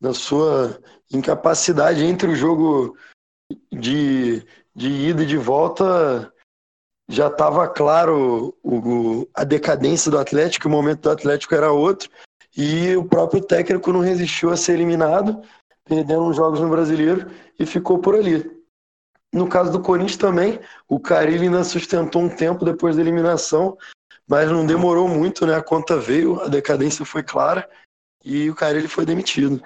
na 0.00 0.14
sua 0.14 0.80
incapacidade 1.12 2.02
entre 2.02 2.30
o 2.30 2.34
jogo 2.34 2.96
de, 3.70 4.42
de 4.74 4.88
ida 4.88 5.22
e 5.22 5.26
de 5.26 5.36
volta. 5.36 6.32
Já 7.10 7.26
estava 7.26 7.68
claro 7.68 8.56
o, 8.62 9.28
a 9.34 9.44
decadência 9.44 10.10
do 10.10 10.18
Atlético, 10.18 10.66
o 10.66 10.70
momento 10.70 11.02
do 11.02 11.10
Atlético 11.10 11.54
era 11.54 11.70
outro, 11.70 12.08
e 12.56 12.96
o 12.96 13.04
próprio 13.04 13.44
técnico 13.44 13.92
não 13.92 14.00
resistiu 14.00 14.48
a 14.48 14.56
ser 14.56 14.72
eliminado, 14.76 15.42
perdendo 15.84 16.22
uns 16.22 16.36
jogos 16.36 16.58
no 16.58 16.70
brasileiro 16.70 17.30
e 17.58 17.66
ficou 17.66 17.98
por 17.98 18.14
ali. 18.14 18.59
No 19.32 19.48
caso 19.48 19.70
do 19.70 19.80
Corinthians 19.80 20.16
também, 20.16 20.58
o 20.88 20.98
Carilli 20.98 21.44
ainda 21.44 21.62
sustentou 21.62 22.22
um 22.22 22.28
tempo 22.28 22.64
depois 22.64 22.96
da 22.96 23.02
eliminação, 23.02 23.78
mas 24.28 24.50
não 24.50 24.66
demorou 24.66 25.08
muito, 25.08 25.46
né? 25.46 25.54
A 25.54 25.62
conta 25.62 25.96
veio, 25.96 26.40
a 26.40 26.48
decadência 26.48 27.04
foi 27.04 27.22
clara 27.22 27.68
e 28.24 28.50
o 28.50 28.54
cara 28.54 28.76
ele 28.76 28.88
foi 28.88 29.06
demitido. 29.06 29.62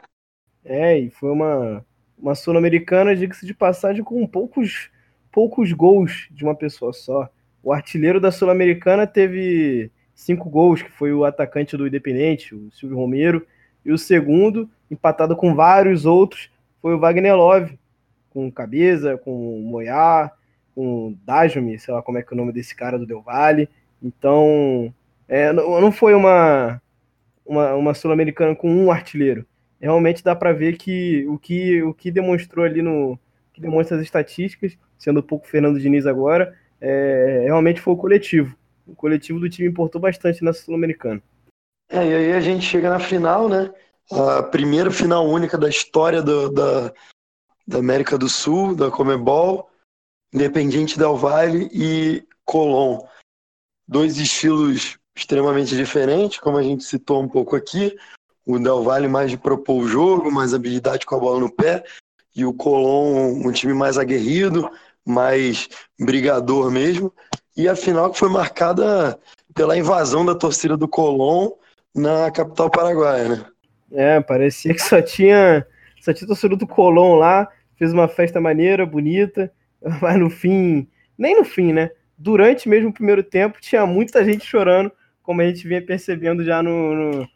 É, 0.65 0.99
e 0.99 1.11
foi 1.11 1.31
uma, 1.31 1.85
uma 2.19 2.35
sul-americana, 2.35 3.17
diga-se 3.17 3.47
de 3.47 3.55
passagem, 3.55 4.05
com 4.05 4.27
poucos, 4.27 4.91
poucos 5.33 5.73
gols 5.73 6.29
de 6.31 6.45
uma 6.45 6.55
pessoa 6.55 6.93
só. 6.93 7.29
O 7.63 7.73
artilheiro 7.73 8.21
da 8.21 8.31
sul-americana 8.31 9.07
teve 9.07 9.91
cinco 10.15 10.49
gols, 10.49 10.83
que 10.83 10.91
foi 10.91 11.13
o 11.13 11.25
atacante 11.25 11.77
do 11.77 11.87
Independente, 11.87 12.55
o 12.55 12.71
Silvio 12.71 12.99
Romero, 12.99 13.47
e 13.85 13.93
o 13.93 13.99
segundo, 13.99 14.71
empatado 14.91 15.37
com 15.37 15.55
vários 15.55 16.07
outros, 16.07 16.51
foi 16.81 16.95
o 16.95 16.99
Wagner 16.99 17.37
Love, 17.37 17.79
com 18.35 18.51
Cabeça, 18.51 19.17
com 19.17 19.61
Moyá, 19.61 20.33
com 20.75 21.17
Dajmi, 21.25 21.79
sei 21.79 21.95
lá 21.95 22.03
como 22.03 22.19
é 22.19 22.23
que 22.23 22.35
é 22.35 22.35
o 22.35 22.37
nome 22.37 22.53
desse 22.53 22.75
cara 22.75 22.99
do 22.99 23.07
Del 23.07 23.23
Valle. 23.23 23.69
Então, 24.03 24.93
é, 25.29 25.53
não 25.53 25.93
foi 25.93 26.15
uma, 26.15 26.83
uma, 27.47 27.75
uma 27.75 27.95
Sul-Americana 27.95 28.55
com 28.55 28.69
um 28.69 28.91
artilheiro. 28.91 29.47
Realmente 29.81 30.25
dá 30.25 30.35
para 30.35 30.53
ver 30.53 30.77
que 30.77 31.25
o, 31.29 31.39
que 31.39 31.83
o 31.83 31.95
que 31.95 32.11
demonstrou 32.11 32.65
ali 32.65 32.83
no. 32.83 33.19
que 33.53 33.61
demonstra 33.61 33.97
as 33.97 34.03
estatísticas, 34.03 34.77
sendo 34.99 35.21
um 35.21 35.23
pouco 35.23 35.47
Fernando 35.47 35.79
Diniz 35.79 36.07
agora, 36.07 36.57
é, 36.81 37.43
realmente 37.45 37.81
foi 37.81 37.95
o 37.95 37.97
coletivo. 37.97 38.57
O 38.87 38.95
coletivo 38.95 39.39
do 39.39 39.49
time 39.49 39.69
importou 39.69 40.01
bastante 40.01 40.43
nessa 40.43 40.63
Sul-Americana. 40.63 41.23
É, 41.89 41.99
e 41.99 42.15
aí 42.15 42.33
a 42.33 42.41
gente 42.41 42.65
chega 42.65 42.91
na 42.91 42.99
final, 42.99 43.49
né? 43.49 43.71
A 44.11 44.43
primeira 44.43 44.91
final 44.91 45.27
única 45.27 45.57
da 45.57 45.69
história 45.69 46.23
do, 46.23 46.51
da, 46.51 46.93
da 47.67 47.79
América 47.79 48.17
do 48.19 48.29
Sul, 48.29 48.75
da 48.75 48.91
Comebol, 48.91 49.71
Independiente 50.33 50.99
Del 50.99 51.17
Valle 51.17 51.69
e 51.73 52.27
Colón 52.45 53.01
dois 53.87 54.19
estilos 54.19 54.99
extremamente 55.17 55.77
diferentes, 55.77 56.39
como 56.39 56.57
a 56.57 56.63
gente 56.63 56.85
citou 56.85 57.23
um 57.23 57.29
pouco 57.29 57.55
aqui. 57.55 57.97
O 58.47 58.59
Del 58.59 58.83
Valle 58.83 59.09
mais 59.09 59.31
de 59.31 59.39
propor 59.39 59.83
o 59.83 59.89
jogo, 59.89 60.31
mais 60.31 60.53
habilidade 60.53 61.07
com 61.07 61.15
a 61.15 61.19
bola 61.19 61.41
no 61.41 61.51
pé, 61.51 61.85
e 62.35 62.45
o 62.45 62.53
Colón 62.53 63.47
um 63.47 63.53
time 63.53 63.73
mais 63.73 63.97
aguerrido, 63.97 64.69
mais 65.05 65.69
brigador 65.99 66.71
mesmo. 66.71 67.13
e 67.57 67.69
a 67.69 67.77
final 67.77 68.11
que 68.11 68.19
foi 68.19 68.29
marcada 68.29 69.19
pela 69.55 69.79
invasão 69.79 70.25
da 70.25 70.35
torcida 70.35 70.77
do 70.77 70.89
Colón 70.89 71.53
na 71.95 72.31
capital 72.31 72.69
paraguaia, 72.69 73.29
né? 73.29 73.47
É, 73.93 74.21
parecia 74.21 74.75
que 74.75 74.83
só 74.83 75.01
tinha, 75.01 75.65
só 76.01 76.13
tinha 76.13 76.27
torcida 76.27 76.57
do 76.57 76.67
Colón 76.67 77.15
lá, 77.17 77.49
fez 77.77 77.93
uma 77.93 78.09
festa 78.09 78.41
maneira, 78.41 78.87
bonita, 78.87 79.53
mas 80.01 80.19
no 80.19 80.31
fim, 80.31 80.89
nem 81.17 81.37
no 81.37 81.45
fim, 81.45 81.73
né? 81.73 81.91
Durante 82.17 82.69
mesmo 82.69 82.91
o 82.91 82.93
primeiro 82.93 83.23
tempo, 83.23 83.61
tinha 83.61 83.85
muita 83.87 84.25
gente 84.25 84.45
chorando, 84.47 84.91
como 85.23 85.41
a 85.41 85.45
gente 85.47 85.67
vinha 85.67 85.83
percebendo 85.83 86.45
já 86.45 86.63
no, 86.63 86.95
no 86.95 87.29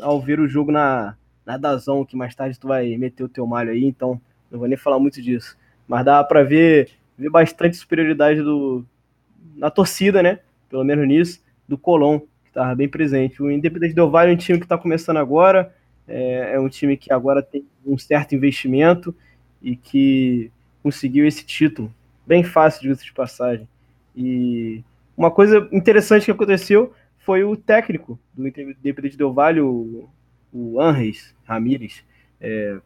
ao 0.00 0.20
ver 0.20 0.38
o 0.38 0.48
jogo 0.48 0.70
na, 0.70 1.16
na 1.44 1.56
Dazon, 1.56 2.04
que 2.04 2.16
mais 2.16 2.34
tarde 2.34 2.58
tu 2.58 2.68
vai 2.68 2.96
meter 2.96 3.24
o 3.24 3.28
teu 3.28 3.46
malho 3.46 3.70
aí, 3.70 3.84
então 3.84 4.20
não 4.50 4.58
vou 4.58 4.68
nem 4.68 4.76
falar 4.76 4.98
muito 4.98 5.20
disso. 5.20 5.56
Mas 5.88 6.04
dá 6.04 6.22
para 6.22 6.42
ver, 6.42 6.90
ver 7.18 7.30
bastante 7.30 7.76
superioridade 7.76 8.40
do, 8.40 8.84
na 9.56 9.70
torcida, 9.70 10.22
né? 10.22 10.40
Pelo 10.68 10.84
menos 10.84 11.06
nisso, 11.06 11.42
do 11.66 11.76
Colón, 11.76 12.20
que 12.20 12.48
estava 12.48 12.74
bem 12.74 12.88
presente. 12.88 13.42
O 13.42 13.50
Independente 13.50 13.94
Del 13.94 14.10
Valle 14.10 14.30
é 14.30 14.34
um 14.34 14.38
time 14.38 14.58
que 14.58 14.64
está 14.64 14.78
começando 14.78 15.16
agora, 15.16 15.74
é, 16.06 16.54
é, 16.54 16.60
um 16.60 16.68
time 16.68 16.96
que 16.96 17.12
agora 17.12 17.42
tem 17.42 17.64
um 17.84 17.98
certo 17.98 18.34
investimento 18.34 19.14
e 19.62 19.76
que 19.76 20.50
conseguiu 20.82 21.26
esse 21.26 21.44
título. 21.44 21.92
Bem 22.26 22.42
fácil, 22.42 22.82
diga 22.82 22.94
de 22.94 23.12
passagem. 23.12 23.68
E 24.16 24.82
uma 25.16 25.30
coisa 25.30 25.68
interessante 25.72 26.24
que 26.24 26.30
aconteceu 26.30 26.92
foi 27.18 27.44
o 27.44 27.56
técnico 27.56 28.18
do 28.32 28.48
Independente 28.48 29.16
Del 29.16 29.32
Valle, 29.32 29.60
o, 29.60 30.08
o 30.52 30.80
Anres 30.80 31.34
Ramírez. 31.44 32.02
É, 32.40 32.78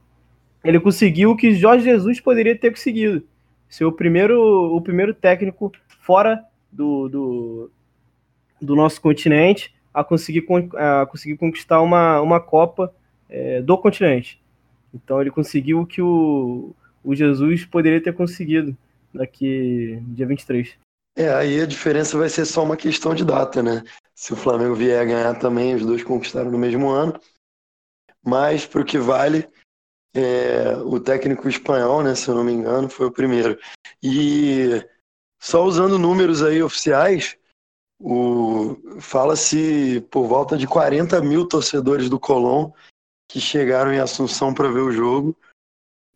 ele 0.64 0.80
conseguiu 0.80 1.30
o 1.30 1.36
que 1.36 1.54
Jorge 1.54 1.84
Jesus 1.84 2.20
poderia 2.20 2.56
ter 2.58 2.70
conseguido. 2.70 3.22
Ser 3.68 3.84
o 3.84 3.92
primeiro, 3.92 4.74
o 4.74 4.80
primeiro 4.80 5.14
técnico 5.14 5.72
fora 6.00 6.44
do, 6.70 7.08
do, 7.08 7.70
do 8.60 8.76
nosso 8.76 9.00
continente 9.00 9.74
a 9.92 10.02
conseguir, 10.02 10.44
a 10.76 11.06
conseguir 11.06 11.36
conquistar 11.36 11.80
uma, 11.80 12.20
uma 12.20 12.40
Copa 12.40 12.92
é, 13.28 13.62
do 13.62 13.78
continente. 13.78 14.42
Então 14.94 15.20
ele 15.20 15.30
conseguiu 15.30 15.80
o 15.80 15.86
que 15.86 16.00
o, 16.00 16.74
o 17.02 17.14
Jesus 17.14 17.64
poderia 17.64 18.02
ter 18.02 18.14
conseguido 18.14 18.76
daqui 19.12 19.98
dia 20.08 20.26
23. 20.26 20.76
É, 21.16 21.32
aí 21.32 21.60
a 21.60 21.66
diferença 21.66 22.18
vai 22.18 22.28
ser 22.28 22.44
só 22.44 22.64
uma 22.64 22.76
questão 22.76 23.14
de 23.14 23.24
data, 23.24 23.62
né? 23.62 23.84
Se 24.14 24.32
o 24.32 24.36
Flamengo 24.36 24.74
vier 24.74 25.00
a 25.00 25.04
ganhar 25.04 25.38
também, 25.38 25.74
os 25.74 25.84
dois 25.84 26.02
conquistaram 26.02 26.50
no 26.50 26.58
mesmo 26.58 26.88
ano. 26.88 27.18
Mas, 28.24 28.66
para 28.66 28.80
o 28.80 28.84
que 28.84 28.98
vale, 28.98 29.48
é, 30.14 30.76
o 30.78 30.98
técnico 30.98 31.48
espanhol, 31.48 32.02
né, 32.02 32.14
se 32.14 32.28
eu 32.28 32.34
não 32.34 32.42
me 32.42 32.52
engano, 32.52 32.88
foi 32.88 33.06
o 33.06 33.12
primeiro. 33.12 33.58
E 34.02 34.84
só 35.40 35.64
usando 35.64 35.98
números 35.98 36.42
aí 36.42 36.62
oficiais, 36.62 37.36
fala-se 39.00 40.00
por 40.10 40.26
volta 40.26 40.56
de 40.56 40.66
40 40.66 41.20
mil 41.20 41.46
torcedores 41.46 42.08
do 42.08 42.18
Colón 42.18 42.70
que 43.34 43.40
chegaram 43.40 43.92
em 43.92 43.98
Assunção 43.98 44.54
para 44.54 44.70
ver 44.70 44.78
o 44.78 44.92
jogo, 44.92 45.36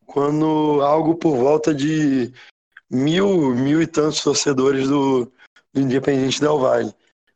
quando 0.07 0.81
algo 0.83 1.17
por 1.17 1.37
volta 1.37 1.75
de 1.75 2.33
mil, 2.89 3.57
mil 3.57 3.83
e 3.83 3.89
tantos 3.89 4.23
torcedores 4.23 4.87
do, 4.87 5.25
do 5.75 5.81
Independente 5.81 6.41
Del 6.41 6.61
Valle, 6.61 6.95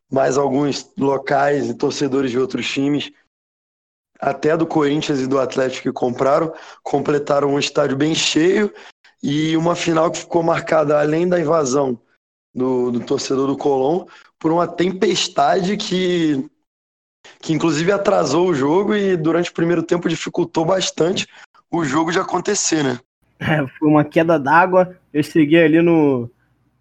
mais 0.09 0.37
alguns 0.37 0.89
locais 0.97 1.69
e 1.69 1.73
torcedores 1.73 2.31
de 2.31 2.39
outros 2.39 2.65
times, 2.65 3.11
até 4.21 4.55
do 4.55 4.65
Corinthians 4.65 5.19
e 5.19 5.27
do 5.27 5.37
Atlético 5.37 5.89
que 5.89 5.91
compraram, 5.91 6.53
completaram 6.81 7.49
um 7.49 7.59
estádio 7.59 7.97
bem 7.97 8.15
cheio 8.15 8.73
e 9.21 9.57
uma 9.57 9.75
final 9.75 10.09
que 10.09 10.19
ficou 10.19 10.41
marcada, 10.41 10.97
além 10.97 11.27
da 11.27 11.41
invasão 11.41 11.99
do, 12.55 12.89
do 12.89 13.01
torcedor 13.01 13.47
do 13.47 13.57
Colón, 13.57 14.05
por 14.39 14.49
uma 14.49 14.65
tempestade 14.65 15.75
que, 15.75 16.49
que 17.39 17.53
inclusive 17.53 17.91
atrasou 17.91 18.47
o 18.47 18.55
jogo 18.55 18.95
e 18.95 19.15
durante 19.17 19.49
o 19.49 19.53
primeiro 19.53 19.83
tempo 19.83 20.09
dificultou 20.09 20.65
bastante 20.65 21.27
o 21.69 21.83
jogo 21.83 22.11
de 22.11 22.19
acontecer, 22.19 22.83
né? 22.83 22.99
É, 23.39 23.65
foi 23.79 23.89
uma 23.89 24.03
queda 24.03 24.39
d'água. 24.39 24.95
Eu 25.13 25.23
cheguei 25.23 25.63
ali 25.63 25.81
no. 25.81 26.29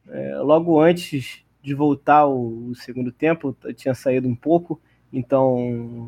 É, 0.09 0.37
logo 0.39 0.81
antes 0.81 1.43
de 1.63 1.75
voltar 1.75 2.27
o, 2.27 2.71
o, 2.71 2.75
segundo 2.75 3.11
tempo, 3.11 3.57
eu 3.65 3.73
tinha 3.73 3.95
saído 3.95 4.29
um 4.29 4.35
pouco, 4.35 4.81
então 5.13 5.57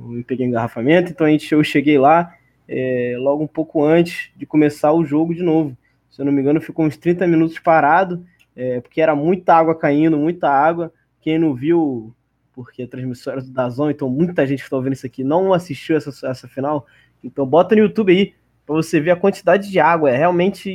me 0.09 0.23
peguei 0.23 0.47
engarrafamento. 0.47 1.11
Então 1.11 1.27
a 1.27 1.31
gente, 1.31 1.51
eu 1.53 1.63
cheguei 1.65 1.99
lá 1.99 2.35
é, 2.69 3.17
logo 3.19 3.43
um 3.43 3.49
pouco 3.49 3.83
antes 3.83 4.31
de 4.37 4.45
começar 4.47 4.93
o 4.93 5.05
jogo 5.05 5.35
de 5.35 5.43
novo. 5.43 5.77
Se 6.11 6.21
eu 6.21 6.25
não 6.27 6.33
me 6.33 6.41
engano, 6.41 6.61
ficou 6.61 6.85
uns 6.85 6.97
30 6.97 7.27
minutos 7.27 7.59
parado, 7.59 8.25
é, 8.55 8.81
porque 8.81 9.01
era 9.01 9.17
muita 9.17 9.55
água 9.55 9.75
caindo, 9.75 10.17
muita 10.17 10.49
água. 10.49 10.93
Quem 11.21 11.39
não 11.39 11.55
viu, 11.55 12.15
porque 12.55 12.83
a 12.83 12.89
transmissão 12.89 13.33
era 13.33 13.43
da 13.43 13.69
Zona, 13.69 13.91
então 13.91 14.09
muita 14.09 14.47
gente 14.47 14.61
que 14.61 14.65
está 14.65 14.77
ouvindo 14.77 14.93
isso 14.93 15.07
aqui 15.07 15.25
não 15.25 15.53
assistiu 15.53 15.97
essa, 15.97 16.11
essa 16.29 16.49
final. 16.49 16.87
Então 17.23 17.47
bota 17.47 17.75
no 17.75 17.83
YouTube 17.83 18.13
aí, 18.13 18.35
para 18.65 18.75
você 18.75 19.01
ver 19.01 19.11
a 19.11 19.17
quantidade 19.17 19.71
de 19.71 19.79
água. 19.81 20.11
É 20.11 20.17
realmente 20.17 20.71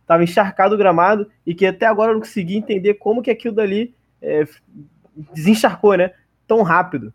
estava 0.00 0.24
encharcado 0.24 0.74
o 0.74 0.78
gramado 0.78 1.30
e 1.46 1.54
que 1.54 1.66
até 1.66 1.86
agora 1.86 2.10
eu 2.10 2.14
não 2.14 2.20
consegui 2.20 2.56
entender 2.56 2.94
como 2.94 3.22
que 3.22 3.30
aquilo 3.30 3.54
dali 3.54 3.94
é, 4.20 4.44
desencharcou, 5.32 5.96
né? 5.96 6.12
Tão 6.46 6.62
rápido. 6.62 7.12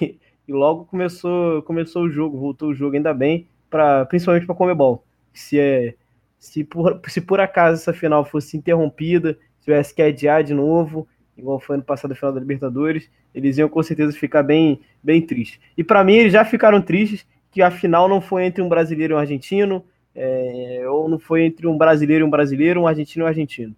E 0.48 0.52
logo 0.52 0.86
começou, 0.86 1.60
começou 1.60 2.04
o 2.04 2.10
jogo, 2.10 2.38
voltou 2.38 2.70
o 2.70 2.74
jogo 2.74 2.96
ainda 2.96 3.12
bem, 3.12 3.46
para 3.68 4.06
principalmente 4.06 4.46
para 4.46 4.54
Comebol. 4.54 5.04
Se 5.30 5.60
é 5.60 5.94
se 6.38 6.64
por, 6.64 7.00
se 7.06 7.20
por 7.20 7.38
acaso 7.38 7.82
essa 7.82 7.92
final 7.92 8.24
fosse 8.24 8.56
interrompida, 8.56 9.38
tivesse 9.60 9.94
que 9.94 10.00
adiar 10.00 10.42
de 10.42 10.54
novo, 10.54 11.06
igual 11.38 11.60
foi 11.60 11.76
ano 11.76 11.84
passado 11.84 12.14
final 12.14 12.32
da 12.32 12.40
Libertadores, 12.40 13.08
eles 13.34 13.56
iam 13.56 13.68
com 13.68 13.82
certeza 13.82 14.12
ficar 14.12 14.42
bem, 14.42 14.80
bem 15.02 15.22
tristes. 15.22 15.60
E 15.76 15.84
para 15.84 16.02
mim 16.02 16.14
eles 16.14 16.32
já 16.32 16.44
ficaram 16.44 16.82
tristes 16.82 17.24
que 17.50 17.62
a 17.62 17.70
final 17.70 18.08
não 18.08 18.20
foi 18.20 18.44
entre 18.44 18.60
um 18.60 18.68
brasileiro 18.68 19.14
e 19.14 19.16
um 19.16 19.18
argentino, 19.18 19.84
é, 20.14 20.82
ou 20.88 21.08
não 21.08 21.18
foi 21.18 21.44
entre 21.44 21.66
um 21.66 21.78
brasileiro 21.78 22.24
e 22.24 22.26
um 22.26 22.30
brasileiro, 22.30 22.80
um 22.80 22.86
argentino 22.86 23.22
e 23.22 23.24
um 23.24 23.28
argentino. 23.28 23.76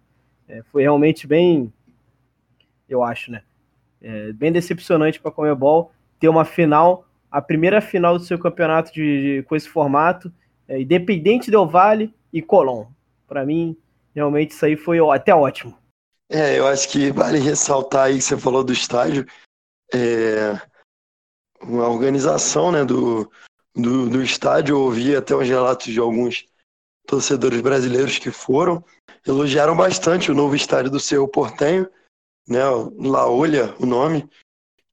É, 0.49 0.63
foi 0.71 0.81
realmente 0.81 1.27
bem, 1.27 1.71
eu 2.89 3.03
acho, 3.03 3.31
né? 3.31 3.43
É, 4.01 4.33
bem 4.33 4.51
decepcionante 4.51 5.19
para 5.19 5.29
a 5.29 5.33
Comebol 5.33 5.91
ter 6.19 6.27
uma 6.27 6.43
final, 6.43 7.05
a 7.29 7.41
primeira 7.41 7.79
final 7.79 8.17
do 8.17 8.23
seu 8.23 8.39
campeonato 8.39 8.91
de, 8.91 9.37
de 9.37 9.43
com 9.43 9.55
esse 9.55 9.69
formato, 9.69 10.31
Independente 10.69 11.51
Del 11.51 11.67
Vale 11.67 12.13
e 12.31 12.41
Colón. 12.41 12.85
Para 13.27 13.45
mim, 13.45 13.75
realmente 14.15 14.51
isso 14.51 14.65
aí 14.65 14.77
foi 14.77 14.99
até 15.13 15.35
ótimo. 15.35 15.75
É, 16.33 16.57
eu 16.57 16.65
acho 16.65 16.87
que 16.87 17.11
vale 17.11 17.39
ressaltar 17.39 18.05
aí 18.05 18.15
que 18.15 18.21
você 18.21 18.37
falou 18.37 18.63
do 18.63 18.71
estádio, 18.71 19.27
é, 19.93 20.53
a 21.61 21.89
organização 21.89 22.71
né, 22.71 22.85
do, 22.85 23.29
do, 23.75 24.09
do 24.09 24.23
estádio, 24.23 24.75
eu 24.75 24.79
ouvi 24.79 25.13
até 25.13 25.35
os 25.35 25.45
relatos 25.45 25.91
de 25.91 25.99
alguns 25.99 26.45
torcedores 27.05 27.59
brasileiros 27.59 28.17
que 28.17 28.31
foram, 28.31 28.81
elogiaram 29.27 29.75
bastante 29.75 30.31
o 30.31 30.33
novo 30.33 30.55
estádio 30.55 30.89
do 30.89 31.01
Cerro 31.01 31.27
Portenho, 31.27 31.85
né, 32.47 32.61
La 32.97 33.29
Olha, 33.29 33.75
o 33.77 33.85
nome, 33.85 34.25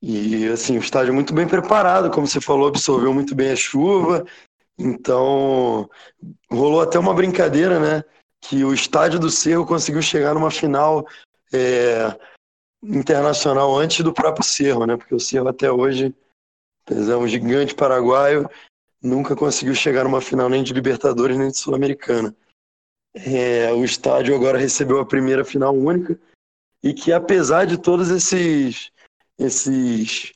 e 0.03 0.49
assim, 0.49 0.77
o 0.77 0.81
estádio 0.81 1.15
muito 1.15 1.33
bem 1.33 1.47
preparado, 1.47 2.11
como 2.11 2.27
você 2.27 2.41
falou, 2.41 2.67
absorveu 2.67 3.15
muito 3.15 3.37
bem 3.37 3.53
a 3.53 3.57
chuva, 3.57 4.27
então 4.77 5.89
rolou 6.51 6.81
até 6.81 6.99
uma 6.99 7.15
brincadeira, 7.15 7.79
né, 7.79 8.05
que 8.41 8.65
o 8.65 8.75
estádio 8.75 9.21
do 9.21 9.31
Cerro 9.31 9.65
conseguiu 9.65 10.03
chegar 10.03 10.35
numa 10.35 10.51
final 10.51 11.07
é, 11.53 12.17
internacional 12.83 13.77
antes 13.77 14.05
do 14.05 14.13
próprio 14.13 14.45
Cerro, 14.45 14.87
né, 14.87 14.97
porque 14.97 15.15
o 15.15 15.21
Cerro 15.21 15.49
até 15.49 15.71
hoje 15.71 16.15
é 16.89 17.17
um 17.17 17.29
gigante 17.29 17.75
paraguaio 17.75 18.49
nunca 19.03 19.37
conseguiu 19.37 19.75
chegar 19.75 20.05
numa 20.05 20.21
final 20.21 20.49
nem 20.49 20.63
de 20.63 20.73
Libertadores 20.73 21.37
nem 21.37 21.51
de 21.51 21.59
Sul-Americana. 21.59 22.35
É, 23.15 23.73
o 23.73 23.85
estádio 23.85 24.35
agora 24.35 24.59
recebeu 24.59 25.01
a 25.01 25.07
primeira 25.07 25.45
final 25.45 25.75
única 25.75 26.19
e 26.83 26.93
que 26.93 27.13
apesar 27.13 27.67
de 27.67 27.79
todos 27.79 28.11
esses 28.11 28.91
esses 29.39 30.33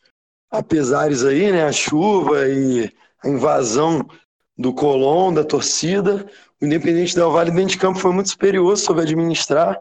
apesares 0.51 1.25
aí, 1.25 1.51
né, 1.51 1.65
a 1.65 1.73
chuva 1.73 2.47
e 2.49 2.93
a 3.23 3.29
invasão 3.29 4.09
do 4.57 4.73
Colón, 4.73 5.35
da 5.35 5.43
torcida, 5.43 6.27
o 6.61 6.65
Independente 6.65 7.17
Del 7.17 7.33
Vale 7.33 7.51
dentro 7.51 7.73
de 7.73 7.79
campo 7.79 7.99
foi 7.99 8.13
muito 8.13 8.31
superior, 8.31 8.77
soube 8.77 9.01
administrar, 9.01 9.81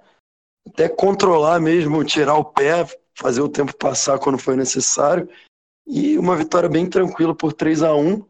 até 0.68 0.88
controlar 0.88 1.59
mesmo, 1.59 2.03
tirar 2.03 2.36
o 2.36 2.45
pé, 2.45 2.86
fazer 3.14 3.41
o 3.41 3.49
tempo 3.49 3.76
passar 3.76 4.20
quando 4.20 4.38
foi 4.38 4.55
necessário. 4.55 5.30
E 5.88 6.18
uma 6.18 6.36
vitória 6.36 6.70
bem 6.70 6.88
tranquila 6.88 7.36
por 7.36 7.53
3 7.53 7.84
a 7.84 7.95
1 7.95 8.24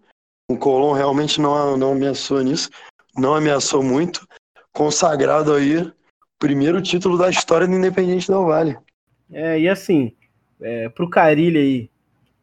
o 0.51 0.57
Colón 0.57 0.91
realmente 0.91 1.39
não, 1.39 1.77
não 1.77 1.93
ameaçou 1.93 2.41
nisso, 2.41 2.69
não 3.17 3.33
ameaçou 3.33 3.81
muito. 3.81 4.27
Consagrado 4.73 5.53
aí, 5.53 5.89
primeiro 6.37 6.81
título 6.81 7.17
da 7.17 7.29
história 7.29 7.65
do 7.65 7.73
Independente 7.73 8.27
Del 8.27 8.45
Vale. 8.45 8.77
É, 9.31 9.59
e 9.59 9.69
assim, 9.69 10.13
é, 10.59 10.89
pro 10.89 11.09
Carilho 11.09 11.59
aí, 11.59 11.89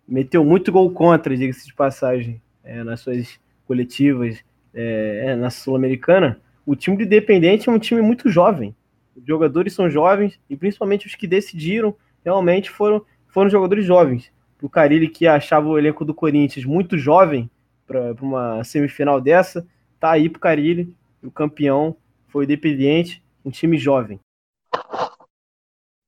meteu 0.07 0.43
muito 0.43 0.73
gol 0.73 0.91
contra, 0.91 1.37
diga-se 1.37 1.67
de 1.67 1.75
passagem, 1.75 2.41
é, 2.65 2.83
nas 2.83 3.01
suas 3.01 3.39
coletivas 3.67 4.43
é, 4.73 5.25
é 5.27 5.37
na 5.37 5.51
Sul-Americana. 5.51 6.41
O 6.65 6.75
time 6.75 6.97
do 6.97 7.03
Independente 7.03 7.69
é 7.69 7.73
um 7.73 7.79
time 7.79 8.01
muito 8.01 8.31
jovem. 8.31 8.75
Os 9.19 9.27
jogadores 9.27 9.73
são 9.73 9.91
jovens 9.91 10.39
e 10.49 10.57
principalmente 10.57 11.07
os 11.07 11.15
que 11.15 11.27
decidiram 11.27 11.95
realmente 12.25 12.71
foram, 12.71 13.05
foram 13.29 13.51
jogadores 13.51 13.85
jovens. 13.85 14.31
O 14.63 14.69
Carilli, 14.69 15.09
que 15.09 15.27
achava 15.27 15.69
o 15.69 15.79
elenco 15.79 16.05
do 16.05 16.15
Corinthians 16.15 16.65
muito 16.65 16.99
jovem 16.99 17.51
para 17.87 18.13
uma 18.21 18.63
semifinal 18.65 19.21
dessa, 19.21 19.67
tá 19.99 20.11
aí 20.11 20.29
pro 20.29 20.41
Carilli. 20.41 20.95
O 21.23 21.31
campeão 21.31 21.97
foi 22.29 22.47
o 22.47 23.49
um 23.49 23.51
time 23.51 23.79
jovem. 23.79 24.21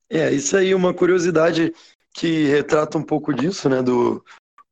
É, 0.08 0.32
isso 0.32 0.56
aí, 0.56 0.74
uma 0.74 0.92
curiosidade 0.92 1.72
que 2.12 2.46
retrata 2.46 2.98
um 2.98 3.02
pouco 3.02 3.32
disso, 3.32 3.68
né? 3.68 3.82
Do, 3.82 4.24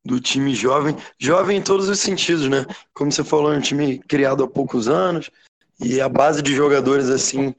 do 0.03 0.19
time 0.19 0.53
jovem. 0.53 0.95
Jovem 1.17 1.57
em 1.57 1.63
todos 1.63 1.87
os 1.87 1.99
sentidos, 1.99 2.47
né? 2.49 2.65
Como 2.93 3.11
você 3.11 3.23
falou, 3.23 3.53
é 3.53 3.57
um 3.57 3.61
time 3.61 3.99
criado 3.99 4.43
há 4.43 4.47
poucos 4.47 4.87
anos 4.87 5.31
e 5.79 6.01
a 6.01 6.09
base 6.09 6.41
de 6.41 6.53
jogadores, 6.53 7.09
assim, 7.09 7.55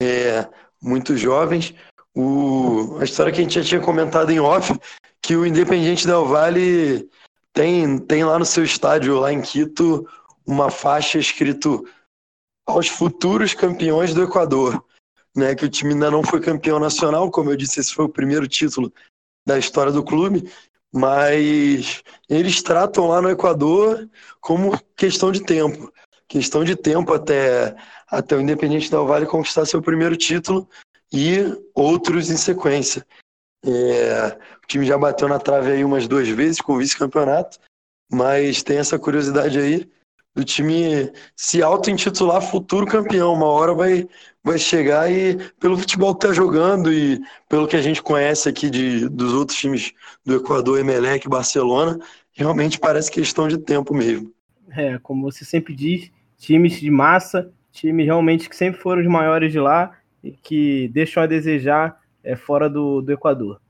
é 0.00 0.48
muito 0.82 1.16
jovens. 1.16 1.74
O, 2.14 2.98
a 3.00 3.04
história 3.04 3.32
que 3.32 3.40
a 3.40 3.42
gente 3.42 3.60
já 3.60 3.64
tinha 3.64 3.80
comentado 3.80 4.30
em 4.30 4.40
off, 4.40 4.78
que 5.20 5.34
o 5.36 5.46
Independiente 5.46 6.06
Del 6.06 6.26
Valle 6.26 7.08
tem, 7.52 7.98
tem 7.98 8.24
lá 8.24 8.38
no 8.38 8.44
seu 8.44 8.62
estádio, 8.62 9.18
lá 9.18 9.32
em 9.32 9.40
Quito, 9.40 10.06
uma 10.46 10.70
faixa 10.70 11.18
escrito 11.18 11.86
aos 12.66 12.88
futuros 12.88 13.54
campeões 13.54 14.14
do 14.14 14.22
Equador. 14.22 14.84
Né, 15.36 15.52
que 15.52 15.64
o 15.64 15.68
time 15.68 15.94
ainda 15.94 16.12
não 16.12 16.22
foi 16.22 16.40
campeão 16.40 16.78
nacional, 16.78 17.28
como 17.28 17.50
eu 17.50 17.56
disse, 17.56 17.80
esse 17.80 17.92
foi 17.92 18.04
o 18.04 18.08
primeiro 18.08 18.46
título 18.46 18.92
da 19.44 19.58
história 19.58 19.90
do 19.90 20.04
clube, 20.04 20.48
mas 20.92 22.04
eles 22.28 22.62
tratam 22.62 23.08
lá 23.08 23.20
no 23.20 23.28
Equador 23.28 24.08
como 24.40 24.78
questão 24.94 25.32
de 25.32 25.42
tempo. 25.42 25.92
Questão 26.28 26.64
de 26.64 26.74
tempo 26.74 27.12
até, 27.12 27.76
até 28.08 28.36
o 28.36 28.40
Independente 28.40 28.90
Del 28.90 29.06
Vale 29.06 29.26
conquistar 29.26 29.66
seu 29.66 29.82
primeiro 29.82 30.16
título 30.16 30.68
e 31.12 31.38
outros 31.74 32.30
em 32.30 32.36
sequência. 32.36 33.06
É, 33.64 34.38
o 34.62 34.66
time 34.66 34.84
já 34.84 34.98
bateu 34.98 35.28
na 35.28 35.38
trave 35.38 35.70
aí 35.72 35.84
umas 35.84 36.08
duas 36.08 36.28
vezes 36.28 36.60
com 36.60 36.74
o 36.74 36.78
vice-campeonato, 36.78 37.58
mas 38.10 38.62
tem 38.62 38.78
essa 38.78 38.98
curiosidade 38.98 39.58
aí 39.58 39.88
do 40.34 40.44
time 40.44 41.12
se 41.36 41.62
auto-intitular 41.62 42.42
futuro 42.42 42.86
campeão. 42.86 43.32
Uma 43.32 43.46
hora 43.46 43.72
vai, 43.72 44.08
vai 44.42 44.58
chegar 44.58 45.10
e, 45.10 45.36
pelo 45.60 45.78
futebol 45.78 46.14
que 46.14 46.26
está 46.26 46.34
jogando 46.34 46.92
e 46.92 47.20
pelo 47.48 47.68
que 47.68 47.76
a 47.76 47.82
gente 47.82 48.02
conhece 48.02 48.48
aqui 48.48 48.68
de, 48.68 49.08
dos 49.08 49.32
outros 49.32 49.56
times 49.56 49.92
do 50.24 50.34
Equador, 50.34 50.78
Emelec, 50.80 51.28
Barcelona, 51.28 51.98
realmente 52.32 52.78
parece 52.78 53.10
questão 53.10 53.46
de 53.46 53.56
tempo 53.56 53.94
mesmo. 53.94 54.33
É, 54.76 54.98
como 54.98 55.30
você 55.30 55.44
sempre 55.44 55.74
diz, 55.74 56.10
times 56.36 56.80
de 56.80 56.90
massa, 56.90 57.50
times 57.72 58.06
realmente 58.06 58.48
que 58.48 58.56
sempre 58.56 58.80
foram 58.80 59.02
os 59.02 59.08
maiores 59.08 59.52
de 59.52 59.60
lá 59.60 59.96
e 60.22 60.32
que 60.32 60.88
deixam 60.88 61.22
a 61.22 61.26
desejar 61.26 62.00
é, 62.22 62.34
fora 62.34 62.68
do, 62.68 63.00
do 63.00 63.12
Equador. 63.12 63.60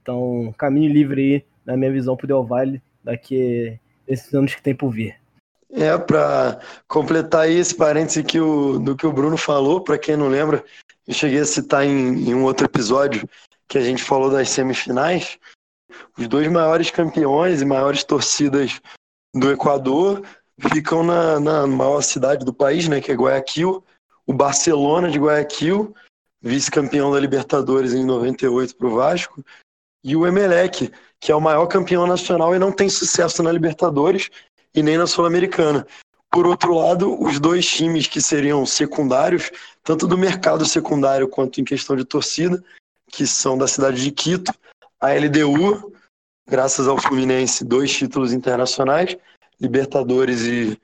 Então, 0.00 0.52
caminho 0.58 0.92
livre 0.92 1.20
aí, 1.20 1.44
na 1.64 1.76
minha 1.76 1.92
visão, 1.92 2.16
para 2.16 2.24
o 2.24 2.28
Del 2.28 2.44
Valle 2.44 2.82
daqui 3.02 3.78
esses 4.06 4.32
anos 4.34 4.54
que 4.54 4.62
tem 4.62 4.74
por 4.74 4.90
vir. 4.90 5.16
É, 5.72 5.96
para 5.96 6.58
completar 6.88 7.42
aí 7.42 7.56
esse 7.56 7.74
parêntese 7.74 8.24
que 8.24 8.40
o, 8.40 8.78
do 8.78 8.96
que 8.96 9.06
o 9.06 9.12
Bruno 9.12 9.36
falou, 9.36 9.80
para 9.80 9.98
quem 9.98 10.16
não 10.16 10.28
lembra, 10.28 10.64
eu 11.06 11.14
cheguei 11.14 11.38
a 11.38 11.44
citar 11.44 11.84
em, 11.84 12.28
em 12.28 12.34
um 12.34 12.42
outro 12.42 12.66
episódio 12.66 13.28
que 13.68 13.78
a 13.78 13.80
gente 13.80 14.02
falou 14.02 14.30
das 14.30 14.50
semifinais. 14.50 15.38
Os 16.18 16.26
dois 16.26 16.50
maiores 16.50 16.90
campeões 16.90 17.62
e 17.62 17.64
maiores 17.64 18.02
torcidas 18.02 18.80
do 19.32 19.50
Equador 19.50 20.22
ficam 20.60 21.02
na, 21.02 21.40
na 21.40 21.66
maior 21.66 22.02
cidade 22.02 22.44
do 22.44 22.52
país, 22.52 22.88
né, 22.88 23.00
que 23.00 23.10
é 23.10 23.14
Guayaquil. 23.14 23.84
O 24.26 24.32
Barcelona 24.32 25.10
de 25.10 25.18
Guayaquil, 25.18 25.94
vice-campeão 26.42 27.10
da 27.10 27.18
Libertadores 27.18 27.92
em 27.92 28.04
98 28.04 28.76
para 28.76 28.86
o 28.86 28.94
Vasco, 28.94 29.44
e 30.04 30.16
o 30.16 30.26
Emelec, 30.26 30.90
que 31.18 31.30
é 31.30 31.34
o 31.34 31.40
maior 31.40 31.66
campeão 31.66 32.06
nacional 32.06 32.54
e 32.54 32.58
não 32.58 32.72
tem 32.72 32.88
sucesso 32.88 33.42
na 33.42 33.52
Libertadores 33.52 34.30
e 34.74 34.82
nem 34.82 34.96
na 34.96 35.06
Sul-Americana. 35.06 35.86
Por 36.30 36.46
outro 36.46 36.74
lado, 36.74 37.20
os 37.20 37.40
dois 37.40 37.66
times 37.66 38.06
que 38.06 38.20
seriam 38.20 38.64
secundários, 38.64 39.50
tanto 39.82 40.06
do 40.06 40.16
mercado 40.16 40.64
secundário 40.64 41.28
quanto 41.28 41.60
em 41.60 41.64
questão 41.64 41.96
de 41.96 42.04
torcida, 42.04 42.62
que 43.08 43.26
são 43.26 43.58
da 43.58 43.66
cidade 43.66 44.02
de 44.02 44.10
Quito, 44.12 44.52
a 45.00 45.08
LDU, 45.12 45.92
graças 46.48 46.86
ao 46.86 46.98
Fluminense, 46.98 47.64
dois 47.64 47.92
títulos 47.92 48.32
internacionais, 48.32 49.16
Libertadores 49.60 50.42
e, 50.42 50.80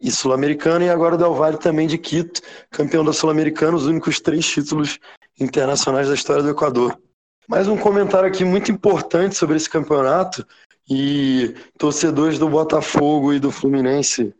e 0.00 0.10
Sul-Americana, 0.10 0.84
e 0.84 0.88
agora 0.88 1.14
o 1.14 1.18
Del 1.18 1.34
Valle 1.34 1.58
também 1.58 1.86
de 1.86 1.98
Quito, 1.98 2.40
campeão 2.70 3.04
da 3.04 3.12
Sul-Americana, 3.12 3.76
os 3.76 3.86
únicos 3.86 4.20
três 4.20 4.46
títulos 4.46 4.98
internacionais 5.38 6.08
da 6.08 6.14
história 6.14 6.42
do 6.42 6.50
Equador. 6.50 6.98
Mais 7.46 7.68
um 7.68 7.76
comentário 7.76 8.28
aqui 8.28 8.44
muito 8.44 8.70
importante 8.70 9.34
sobre 9.34 9.56
esse 9.56 9.68
campeonato 9.70 10.46
e 10.88 11.54
torcedores 11.78 12.38
do 12.38 12.48
Botafogo 12.48 13.32
e 13.32 13.38
do 13.38 13.50
Fluminense, 13.50 14.34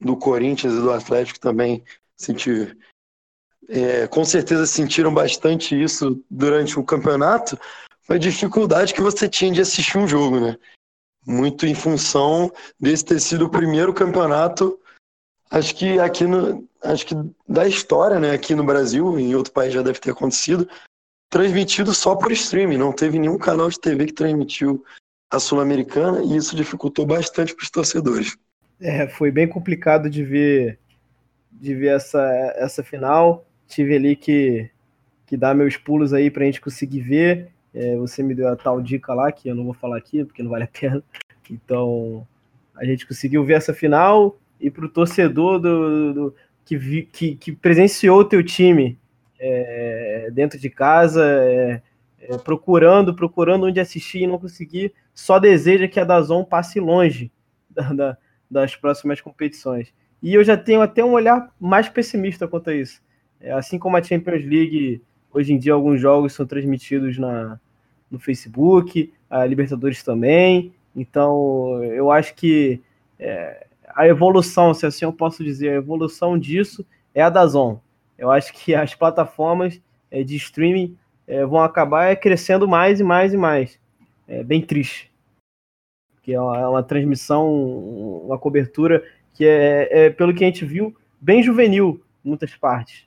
do 0.00 0.16
Corinthians 0.16 0.74
e 0.74 0.80
do 0.80 0.92
Atlético 0.92 1.40
também 1.40 1.82
sentir, 2.16 2.76
é, 3.68 4.06
com 4.06 4.24
certeza 4.24 4.66
sentiram 4.66 5.12
bastante 5.12 5.80
isso 5.80 6.22
durante 6.30 6.78
o 6.78 6.84
campeonato, 6.84 7.58
foi 8.02 8.16
a 8.16 8.20
dificuldade 8.20 8.94
que 8.94 9.02
você 9.02 9.28
tinha 9.28 9.52
de 9.52 9.60
assistir 9.60 9.98
um 9.98 10.06
jogo, 10.06 10.38
né? 10.38 10.56
Muito 11.26 11.66
em 11.66 11.74
função 11.74 12.52
desse 12.78 13.04
ter 13.04 13.20
sido 13.20 13.46
o 13.46 13.50
primeiro 13.50 13.92
campeonato, 13.92 14.78
acho 15.50 15.74
que 15.74 15.98
aqui 15.98 16.24
no, 16.24 16.66
acho 16.82 17.06
que 17.06 17.14
da 17.48 17.66
história, 17.66 18.20
né? 18.20 18.30
Aqui 18.30 18.54
no 18.54 18.64
Brasil, 18.64 19.18
em 19.18 19.34
outro 19.34 19.52
país 19.52 19.72
já 19.72 19.82
deve 19.82 19.98
ter 19.98 20.12
acontecido, 20.12 20.68
transmitido 21.28 21.92
só 21.92 22.14
por 22.14 22.30
streaming, 22.32 22.78
não 22.78 22.92
teve 22.92 23.18
nenhum 23.18 23.38
canal 23.38 23.68
de 23.68 23.80
TV 23.80 24.06
que 24.06 24.12
transmitiu 24.12 24.84
a 25.30 25.40
Sul-Americana 25.40 26.22
e 26.22 26.36
isso 26.36 26.54
dificultou 26.54 27.04
bastante 27.04 27.54
para 27.54 27.64
os 27.64 27.70
torcedores. 27.70 28.36
É, 28.80 29.08
foi 29.08 29.30
bem 29.30 29.48
complicado 29.48 30.08
de 30.08 30.22
ver 30.22 30.78
de 31.60 31.74
ver 31.74 31.96
essa, 31.96 32.20
essa 32.56 32.82
final. 32.82 33.46
Tive 33.66 33.96
ali 33.96 34.14
que, 34.14 34.70
que 35.26 35.36
dar 35.36 35.54
meus 35.54 35.76
pulos 35.76 36.12
aí 36.12 36.30
para 36.30 36.42
a 36.42 36.46
gente 36.46 36.60
conseguir 36.60 37.00
ver. 37.00 37.48
É, 37.76 37.94
você 37.94 38.22
me 38.22 38.34
deu 38.34 38.48
a 38.48 38.56
tal 38.56 38.80
dica 38.80 39.12
lá, 39.12 39.30
que 39.30 39.50
eu 39.50 39.54
não 39.54 39.64
vou 39.64 39.74
falar 39.74 39.98
aqui, 39.98 40.24
porque 40.24 40.42
não 40.42 40.50
vale 40.50 40.64
a 40.64 40.68
pena. 40.68 41.04
Então, 41.50 42.26
a 42.74 42.86
gente 42.86 43.06
conseguiu 43.06 43.44
ver 43.44 43.52
essa 43.52 43.74
final 43.74 44.38
e 44.58 44.70
para 44.70 44.86
o 44.86 44.88
torcedor 44.88 45.60
do, 45.60 46.14
do 46.14 46.34
que, 46.64 46.74
vi, 46.74 47.02
que, 47.02 47.36
que, 47.36 47.52
presenciou 47.52 48.20
o 48.20 48.24
teu 48.24 48.42
time 48.42 48.98
é, 49.38 50.30
dentro 50.32 50.58
de 50.58 50.70
casa, 50.70 51.22
é, 51.22 51.82
é, 52.18 52.38
procurando, 52.38 53.14
procurando 53.14 53.66
onde 53.66 53.78
assistir 53.78 54.22
e 54.22 54.26
não 54.26 54.38
conseguir, 54.38 54.94
só 55.14 55.38
deseja 55.38 55.86
que 55.86 56.00
a 56.00 56.04
Dazon 56.04 56.44
passe 56.44 56.80
longe 56.80 57.30
da, 57.68 57.92
da, 57.92 58.18
das 58.50 58.74
próximas 58.74 59.20
competições. 59.20 59.92
E 60.22 60.32
eu 60.32 60.42
já 60.42 60.56
tenho 60.56 60.80
até 60.80 61.04
um 61.04 61.12
olhar 61.12 61.54
mais 61.60 61.90
pessimista 61.90 62.48
quanto 62.48 62.70
a 62.70 62.74
isso. 62.74 63.02
É, 63.38 63.52
assim 63.52 63.78
como 63.78 63.98
a 63.98 64.02
Champions 64.02 64.46
League, 64.46 65.02
hoje 65.30 65.52
em 65.52 65.58
dia 65.58 65.74
alguns 65.74 66.00
jogos 66.00 66.32
são 66.32 66.46
transmitidos 66.46 67.18
na, 67.18 67.60
no 68.10 68.18
Facebook, 68.18 69.12
a 69.28 69.44
Libertadores 69.44 70.02
também. 70.02 70.72
Então, 70.94 71.82
eu 71.84 72.10
acho 72.10 72.34
que 72.34 72.80
é, 73.18 73.66
a 73.94 74.06
evolução, 74.06 74.72
se 74.74 74.86
assim 74.86 75.04
eu 75.04 75.12
posso 75.12 75.42
dizer, 75.44 75.70
a 75.70 75.76
evolução 75.76 76.38
disso 76.38 76.84
é 77.14 77.22
a 77.22 77.30
Dazon. 77.30 77.80
Eu 78.18 78.30
acho 78.30 78.52
que 78.52 78.74
as 78.74 78.94
plataformas 78.94 79.80
é, 80.10 80.22
de 80.22 80.36
streaming 80.36 80.96
é, 81.26 81.44
vão 81.44 81.60
acabar 81.60 82.16
crescendo 82.16 82.68
mais 82.68 83.00
e 83.00 83.04
mais 83.04 83.34
e 83.34 83.36
mais. 83.36 83.78
É 84.26 84.42
bem 84.42 84.62
triste. 84.62 85.12
Que 86.22 86.32
é 86.34 86.40
uma, 86.40 86.58
é 86.58 86.66
uma 86.66 86.82
transmissão, 86.82 87.52
uma 88.24 88.38
cobertura 88.38 89.04
que 89.34 89.44
é, 89.44 90.06
é, 90.06 90.10
pelo 90.10 90.34
que 90.34 90.42
a 90.42 90.46
gente 90.46 90.64
viu, 90.64 90.96
bem 91.20 91.42
juvenil 91.42 92.02
em 92.24 92.28
muitas 92.28 92.54
partes. 92.56 93.06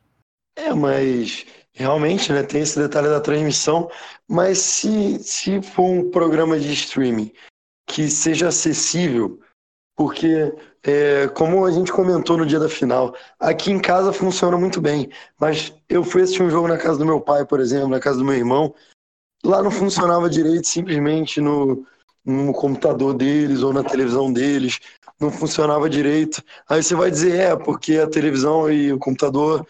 É, 0.56 0.74
mas 0.74 1.45
realmente 1.74 2.32
né, 2.32 2.43
tem 2.43 2.61
esse 2.61 2.80
detalhe 2.80 3.09
da 3.09 3.22
transmissão. 3.22 3.89
Mas 4.28 4.59
se, 4.59 5.20
se 5.20 5.61
for 5.61 5.84
um 5.84 6.11
programa 6.11 6.59
de 6.59 6.72
streaming 6.74 7.32
que 7.88 8.09
seja 8.09 8.49
acessível, 8.49 9.39
porque 9.95 10.53
é, 10.84 11.28
como 11.30 11.65
a 11.65 11.72
gente 11.72 11.91
comentou 11.91 12.38
no 12.38 12.45
dia 12.45 12.59
da 12.59 12.70
final, 12.70 13.13
aqui 13.39 13.72
em 13.72 13.80
casa 13.80 14.13
funciona 14.13 14.57
muito 14.57 14.80
bem, 14.80 15.09
mas 15.39 15.74
eu 15.89 16.03
fui 16.03 16.22
assistir 16.22 16.43
um 16.43 16.49
jogo 16.49 16.67
na 16.67 16.78
casa 16.78 16.99
do 16.99 17.05
meu 17.05 17.20
pai, 17.20 17.45
por 17.45 17.59
exemplo, 17.59 17.89
na 17.89 17.99
casa 17.99 18.20
do 18.20 18.26
meu 18.26 18.36
irmão, 18.36 18.74
lá 19.43 19.61
não 19.61 19.72
funcionava 19.72 20.30
direito, 20.30 20.67
simplesmente 20.67 21.41
no, 21.41 21.86
no 22.24 22.53
computador 22.53 23.13
deles 23.13 23.61
ou 23.61 23.74
na 23.74 23.84
televisão 23.84 24.32
deles, 24.32 24.80
não 25.20 25.32
funcionava 25.32 25.89
direito. 25.89 26.41
Aí 26.67 26.82
você 26.82 26.95
vai 26.95 27.11
dizer, 27.11 27.38
é, 27.38 27.55
porque 27.55 27.97
a 27.97 28.07
televisão 28.07 28.72
e 28.72 28.93
o 28.93 28.99
computador 28.99 29.67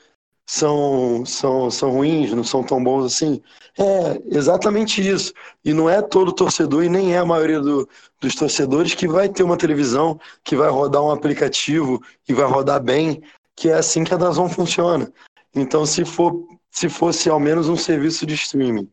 são, 0.50 1.24
são, 1.28 1.70
são 1.70 1.92
ruins, 1.92 2.34
não 2.34 2.44
são 2.44 2.64
tão 2.64 2.84
bons 2.84 3.06
assim. 3.06 3.40
É 3.78 4.20
exatamente 4.36 5.00
isso. 5.08 5.32
E 5.64 5.74
não 5.74 5.88
é 5.88 6.02
todo 6.02 6.34
torcedor, 6.34 6.84
e 6.84 6.90
nem 6.90 7.14
é 7.14 7.20
a 7.20 7.26
maioria 7.26 7.60
do, 7.60 7.88
dos 8.20 8.34
torcedores, 8.34 8.96
que 8.96 9.08
vai 9.08 9.30
ter 9.30 9.44
uma 9.44 9.56
televisão, 9.56 10.20
que 10.44 10.56
vai 10.56 10.68
rodar 10.68 11.04
um 11.04 11.12
aplicativo 11.12 12.02
e 12.28 12.34
vai 12.34 12.48
rodar 12.48 12.82
bem, 12.82 13.22
que 13.56 13.70
é 13.70 13.76
assim 13.76 14.04
que 14.04 14.12
a 14.12 14.18
Dazon 14.18 14.50
funciona. 14.50 15.14
Então, 15.54 15.86
se 15.86 16.04
for 16.04 16.44
se 16.72 16.90
fosse 16.90 17.30
ao 17.30 17.40
menos 17.40 17.70
um 17.70 17.78
serviço 17.78 18.26
de 18.26 18.34
streaming 18.34 18.90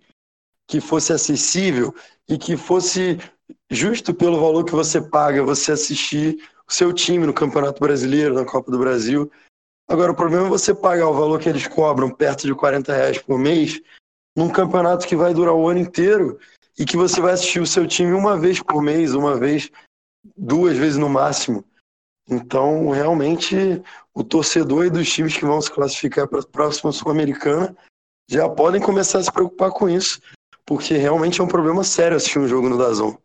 que 0.67 0.79
fosse 0.79 1.13
acessível 1.13 1.95
e 2.29 2.37
que 2.37 2.55
fosse 2.55 3.19
justo 3.71 4.13
pelo 4.13 4.41
valor 4.41 4.65
que 4.65 4.73
você 4.73 5.01
paga 5.01 5.43
você 5.43 5.73
assistir 5.73 6.37
o 6.69 6.73
seu 6.73 6.93
time 6.93 7.25
no 7.25 7.33
Campeonato 7.33 7.81
Brasileiro, 7.81 8.35
na 8.35 8.45
Copa 8.45 8.71
do 8.71 8.79
Brasil. 8.79 9.31
Agora, 9.89 10.13
o 10.13 10.17
problema 10.17 10.47
é 10.47 10.51
você 10.51 10.75
pagar 10.75 11.09
o 11.09 11.15
valor 11.15 11.39
que 11.39 11.49
eles 11.49 11.67
cobram, 11.69 12.11
perto 12.11 12.47
de 12.47 12.55
40 12.55 12.93
reais 12.93 13.19
por 13.19 13.39
mês, 13.39 13.81
num 14.37 14.49
campeonato 14.49 15.07
que 15.07 15.15
vai 15.15 15.33
durar 15.33 15.55
o 15.55 15.69
ano 15.69 15.79
inteiro 15.79 16.39
e 16.79 16.85
que 16.85 16.97
você 16.97 17.21
vai 17.21 17.33
assistir 17.33 17.61
o 17.61 17.67
seu 17.67 17.87
time 17.87 18.13
uma 18.13 18.37
vez 18.37 18.61
por 18.61 18.83
mês, 18.83 19.15
uma 19.15 19.37
vez, 19.37 19.71
duas 20.37 20.77
vezes 20.77 20.97
no 20.97 21.09
máximo. 21.09 21.65
Então, 22.29 22.91
realmente, 22.91 23.57
o 24.13 24.25
torcedor 24.25 24.87
e 24.87 24.91
dos 24.91 25.11
times 25.11 25.37
que 25.37 25.45
vão 25.45 25.61
se 25.61 25.71
classificar 25.71 26.27
para 26.27 26.41
a 26.41 26.47
próxima 26.47 26.91
Sul-Americana 26.91 27.77
já 28.29 28.49
podem 28.49 28.81
começar 28.81 29.21
a 29.21 29.23
se 29.23 29.33
preocupar 29.33 29.71
com 29.71 29.89
isso, 29.89 30.21
porque 30.65 30.95
realmente 30.95 31.41
é 31.41 31.45
um 31.45 31.49
problema 31.49 31.85
sério 31.85 32.17
assistir 32.17 32.41
um 32.41 32.49
jogo 32.49 32.69
no 32.69 32.77
Dazon. 32.77 33.17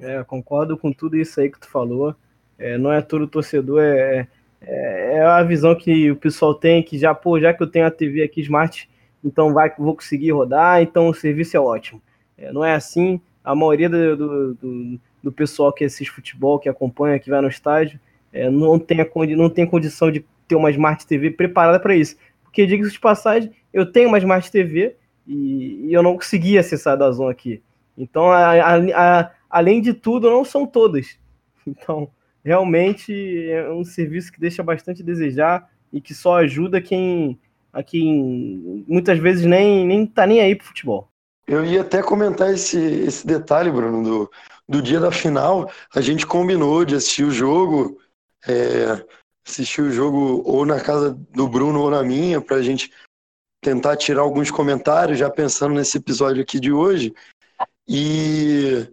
É, 0.00 0.24
concordo 0.24 0.78
com 0.78 0.90
tudo 0.90 1.16
isso 1.16 1.38
aí 1.38 1.50
que 1.50 1.60
tu 1.60 1.68
falou. 1.68 2.16
É, 2.56 2.78
não 2.78 2.90
é 2.90 3.02
todo 3.02 3.28
torcedor, 3.28 3.80
é, 3.82 4.26
é, 4.60 5.22
a 5.22 5.42
visão 5.42 5.74
que 5.74 6.10
o 6.10 6.16
pessoal 6.16 6.54
tem, 6.54 6.82
que 6.82 6.98
já, 6.98 7.14
pô, 7.14 7.38
já 7.38 7.54
que 7.54 7.62
eu 7.62 7.66
tenho 7.66 7.86
a 7.86 7.90
TV 7.90 8.22
aqui 8.22 8.40
Smart, 8.40 8.88
então 9.24 9.52
vai, 9.52 9.72
vou 9.78 9.94
conseguir 9.94 10.30
rodar, 10.32 10.82
então 10.82 11.08
o 11.08 11.14
serviço 11.14 11.56
é 11.56 11.60
ótimo. 11.60 12.02
É, 12.36 12.52
não 12.52 12.64
é 12.64 12.74
assim. 12.74 13.20
A 13.42 13.54
maioria 13.54 13.88
do, 13.88 14.16
do, 14.16 14.54
do, 14.54 15.00
do, 15.24 15.32
pessoal 15.32 15.72
que 15.72 15.84
assiste 15.84 16.10
futebol, 16.10 16.58
que 16.58 16.68
acompanha, 16.68 17.18
que 17.18 17.30
vai 17.30 17.40
no 17.40 17.48
estádio, 17.48 17.98
é, 18.32 18.50
não, 18.50 18.78
tem 18.78 19.00
a, 19.00 19.06
não 19.36 19.48
tem 19.48 19.66
condição 19.66 20.10
de 20.10 20.24
ter 20.46 20.54
uma 20.54 20.70
Smart 20.70 21.06
TV 21.06 21.30
preparada 21.30 21.80
para 21.80 21.96
isso. 21.96 22.16
Porque, 22.42 22.66
diga-se 22.66 22.92
de 22.92 23.00
passagem, 23.00 23.52
eu 23.72 23.90
tenho 23.90 24.08
uma 24.08 24.18
Smart 24.18 24.50
TV 24.50 24.96
e, 25.26 25.86
e 25.88 25.92
eu 25.92 26.02
não 26.02 26.14
consegui 26.14 26.58
acessar 26.58 26.96
da 26.96 27.10
Zona 27.10 27.30
aqui. 27.30 27.62
Então, 27.96 28.30
a, 28.30 28.76
a, 28.76 29.30
além 29.50 29.80
de 29.80 29.92
tudo, 29.92 30.30
não 30.30 30.44
são 30.44 30.66
todas. 30.66 31.18
Então, 31.66 32.08
realmente 32.48 33.12
é 33.50 33.70
um 33.70 33.84
serviço 33.84 34.32
que 34.32 34.40
deixa 34.40 34.62
bastante 34.62 35.02
a 35.02 35.04
desejar 35.04 35.70
e 35.92 36.00
que 36.00 36.14
só 36.14 36.38
ajuda 36.38 36.80
quem, 36.80 37.38
a 37.70 37.82
quem 37.82 38.84
muitas 38.88 39.18
vezes 39.18 39.44
nem, 39.44 39.86
nem 39.86 40.06
tá 40.06 40.26
nem 40.26 40.40
aí 40.40 40.56
pro 40.56 40.66
futebol. 40.66 41.10
Eu 41.46 41.62
ia 41.62 41.82
até 41.82 42.02
comentar 42.02 42.50
esse, 42.52 42.78
esse 42.78 43.26
detalhe, 43.26 43.70
Bruno, 43.70 44.02
do, 44.02 44.30
do 44.66 44.80
dia 44.80 44.98
da 44.98 45.12
final. 45.12 45.70
A 45.94 46.00
gente 46.00 46.26
combinou 46.26 46.86
de 46.86 46.94
assistir 46.94 47.24
o 47.24 47.30
jogo, 47.30 48.00
é, 48.46 49.04
assistir 49.46 49.82
o 49.82 49.90
jogo 49.90 50.42
ou 50.46 50.64
na 50.64 50.80
casa 50.80 51.10
do 51.34 51.46
Bruno 51.46 51.82
ou 51.82 51.90
na 51.90 52.02
minha, 52.02 52.40
para 52.40 52.56
a 52.56 52.62
gente 52.62 52.90
tentar 53.60 53.96
tirar 53.96 54.22
alguns 54.22 54.50
comentários, 54.50 55.18
já 55.18 55.28
pensando 55.28 55.74
nesse 55.74 55.98
episódio 55.98 56.42
aqui 56.42 56.58
de 56.58 56.72
hoje. 56.72 57.14
E, 57.86 58.86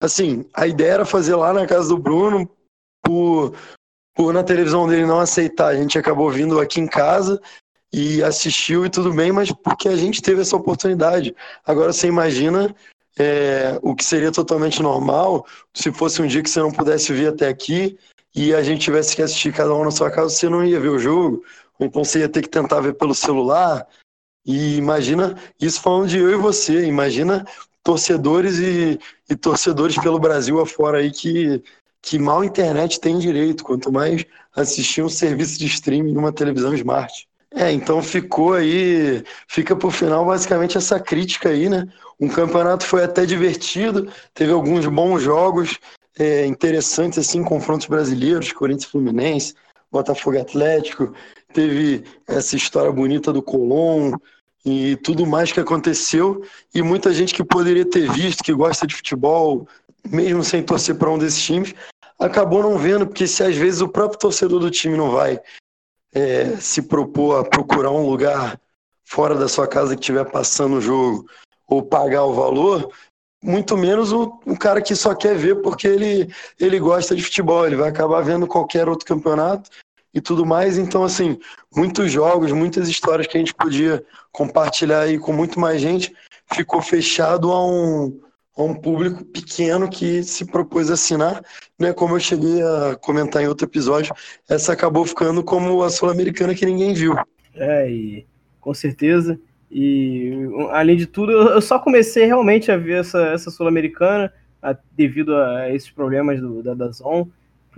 assim, 0.00 0.48
a 0.54 0.66
ideia 0.66 0.92
era 0.92 1.04
fazer 1.04 1.34
lá 1.34 1.52
na 1.52 1.66
casa 1.66 1.90
do 1.90 1.98
Bruno, 1.98 2.48
por, 3.04 3.54
por 4.14 4.32
na 4.32 4.42
televisão 4.42 4.88
dele 4.88 5.06
não 5.06 5.20
aceitar. 5.20 5.68
A 5.68 5.76
gente 5.76 5.98
acabou 5.98 6.30
vindo 6.30 6.58
aqui 6.58 6.80
em 6.80 6.86
casa 6.86 7.40
e 7.92 8.22
assistiu 8.22 8.84
e 8.84 8.90
tudo 8.90 9.12
bem, 9.12 9.30
mas 9.30 9.52
porque 9.52 9.88
a 9.88 9.96
gente 9.96 10.20
teve 10.20 10.40
essa 10.40 10.56
oportunidade. 10.56 11.34
Agora 11.64 11.92
você 11.92 12.08
imagina 12.08 12.74
é, 13.16 13.78
o 13.82 13.94
que 13.94 14.04
seria 14.04 14.32
totalmente 14.32 14.82
normal 14.82 15.46
se 15.72 15.92
fosse 15.92 16.20
um 16.20 16.26
dia 16.26 16.42
que 16.42 16.50
você 16.50 16.60
não 16.60 16.72
pudesse 16.72 17.12
vir 17.12 17.28
até 17.28 17.46
aqui 17.48 17.96
e 18.34 18.52
a 18.52 18.62
gente 18.62 18.80
tivesse 18.82 19.14
que 19.14 19.22
assistir 19.22 19.52
cada 19.52 19.72
um 19.74 19.84
na 19.84 19.92
sua 19.92 20.10
casa, 20.10 20.30
você 20.30 20.48
não 20.48 20.64
ia 20.64 20.80
ver 20.80 20.88
o 20.88 20.98
jogo, 20.98 21.44
ou 21.78 21.86
então 21.86 22.02
você 22.04 22.20
ia 22.20 22.28
ter 22.28 22.42
que 22.42 22.48
tentar 22.48 22.80
ver 22.80 22.94
pelo 22.94 23.14
celular. 23.14 23.86
E 24.44 24.76
imagina 24.76 25.38
isso 25.60 25.80
falando 25.80 26.08
de 26.08 26.18
eu 26.18 26.30
e 26.30 26.36
você, 26.36 26.84
imagina 26.84 27.46
torcedores 27.84 28.58
e, 28.58 28.98
e 29.30 29.36
torcedores 29.36 29.96
pelo 29.96 30.18
Brasil 30.18 30.60
afora 30.60 30.98
aí 30.98 31.12
que, 31.12 31.62
que 32.04 32.18
mal 32.18 32.44
internet 32.44 33.00
tem 33.00 33.18
direito, 33.18 33.64
quanto 33.64 33.90
mais 33.90 34.26
assistir 34.54 35.02
um 35.02 35.08
serviço 35.08 35.58
de 35.58 35.66
streaming 35.66 36.12
numa 36.12 36.30
televisão 36.30 36.74
smart. 36.74 37.26
É, 37.50 37.72
então 37.72 38.02
ficou 38.02 38.52
aí, 38.52 39.24
fica 39.48 39.74
por 39.74 39.90
final 39.90 40.26
basicamente 40.26 40.76
essa 40.76 41.00
crítica 41.00 41.48
aí, 41.48 41.68
né? 41.68 41.86
Um 42.20 42.28
campeonato 42.28 42.84
foi 42.84 43.04
até 43.04 43.24
divertido, 43.24 44.12
teve 44.34 44.52
alguns 44.52 44.86
bons 44.86 45.22
jogos 45.22 45.78
é, 46.18 46.44
interessantes, 46.44 47.18
assim, 47.18 47.42
confrontos 47.42 47.86
brasileiros, 47.86 48.52
Corinthians 48.52 48.90
Fluminense, 48.90 49.54
Botafogo 49.90 50.38
Atlético, 50.38 51.14
teve 51.54 52.04
essa 52.26 52.54
história 52.54 52.92
bonita 52.92 53.32
do 53.32 53.42
Colom 53.42 54.12
e 54.64 54.96
tudo 54.96 55.26
mais 55.26 55.52
que 55.52 55.60
aconteceu, 55.60 56.42
e 56.74 56.82
muita 56.82 57.14
gente 57.14 57.32
que 57.32 57.44
poderia 57.44 57.84
ter 57.88 58.10
visto, 58.12 58.44
que 58.44 58.52
gosta 58.52 58.86
de 58.86 58.94
futebol, 58.94 59.66
mesmo 60.04 60.44
sem 60.44 60.62
torcer 60.62 60.96
para 60.96 61.10
um 61.10 61.18
desses 61.18 61.42
times, 61.42 61.74
acabou 62.18 62.62
não 62.62 62.78
vendo, 62.78 63.06
porque 63.06 63.26
se 63.26 63.42
às 63.42 63.56
vezes 63.56 63.80
o 63.80 63.88
próprio 63.88 64.18
torcedor 64.18 64.60
do 64.60 64.70
time 64.70 64.96
não 64.96 65.10
vai 65.10 65.40
é, 66.14 66.56
se 66.56 66.82
propor 66.82 67.40
a 67.40 67.44
procurar 67.44 67.90
um 67.90 68.08
lugar 68.08 68.60
fora 69.04 69.34
da 69.34 69.48
sua 69.48 69.66
casa 69.66 69.94
que 69.94 70.00
estiver 70.00 70.24
passando 70.30 70.76
o 70.76 70.80
jogo 70.80 71.26
ou 71.66 71.82
pagar 71.82 72.24
o 72.24 72.34
valor, 72.34 72.90
muito 73.42 73.76
menos 73.76 74.12
o, 74.12 74.40
o, 74.46 74.56
cara 74.56 74.80
que 74.80 74.94
só 74.94 75.14
quer 75.14 75.36
ver 75.36 75.60
porque 75.60 75.86
ele, 75.86 76.32
ele 76.58 76.78
gosta 76.78 77.14
de 77.14 77.22
futebol, 77.22 77.66
ele 77.66 77.76
vai 77.76 77.90
acabar 77.90 78.22
vendo 78.22 78.46
qualquer 78.46 78.88
outro 78.88 79.06
campeonato 79.06 79.68
e 80.14 80.20
tudo 80.20 80.46
mais. 80.46 80.78
Então, 80.78 81.04
assim, 81.04 81.38
muitos 81.74 82.10
jogos, 82.10 82.52
muitas 82.52 82.88
histórias 82.88 83.26
que 83.26 83.36
a 83.36 83.40
gente 83.40 83.54
podia 83.54 84.04
compartilhar 84.32 85.00
aí 85.00 85.18
com 85.18 85.32
muito 85.32 85.60
mais 85.60 85.80
gente, 85.80 86.14
ficou 86.54 86.80
fechado 86.80 87.52
a 87.52 87.66
um, 87.66 88.18
a 88.56 88.62
um 88.62 88.74
público 88.74 89.24
pequeno 89.24 89.88
que 89.88 90.22
se 90.22 90.44
propôs 90.44 90.90
a 90.90 90.94
assinar, 90.94 91.42
né? 91.78 91.92
Como 91.92 92.14
eu 92.14 92.20
cheguei 92.20 92.62
a 92.62 92.96
comentar 92.96 93.42
em 93.42 93.48
outro 93.48 93.66
episódio, 93.66 94.14
essa 94.48 94.72
acabou 94.72 95.04
ficando 95.04 95.42
como 95.42 95.82
a 95.82 95.90
sul-americana 95.90 96.54
que 96.54 96.64
ninguém 96.64 96.94
viu. 96.94 97.14
É, 97.54 97.90
e 97.90 98.26
com 98.60 98.72
certeza. 98.72 99.38
E 99.70 100.32
além 100.70 100.96
de 100.96 101.06
tudo, 101.06 101.32
eu 101.32 101.60
só 101.60 101.78
comecei 101.80 102.26
realmente 102.26 102.70
a 102.70 102.76
ver 102.76 103.00
essa, 103.00 103.26
essa 103.28 103.50
sul-americana 103.50 104.32
devido 104.92 105.36
a 105.36 105.74
esses 105.74 105.90
problemas 105.90 106.40
do, 106.40 106.62
da 106.62 106.74
Dazon 106.74 107.26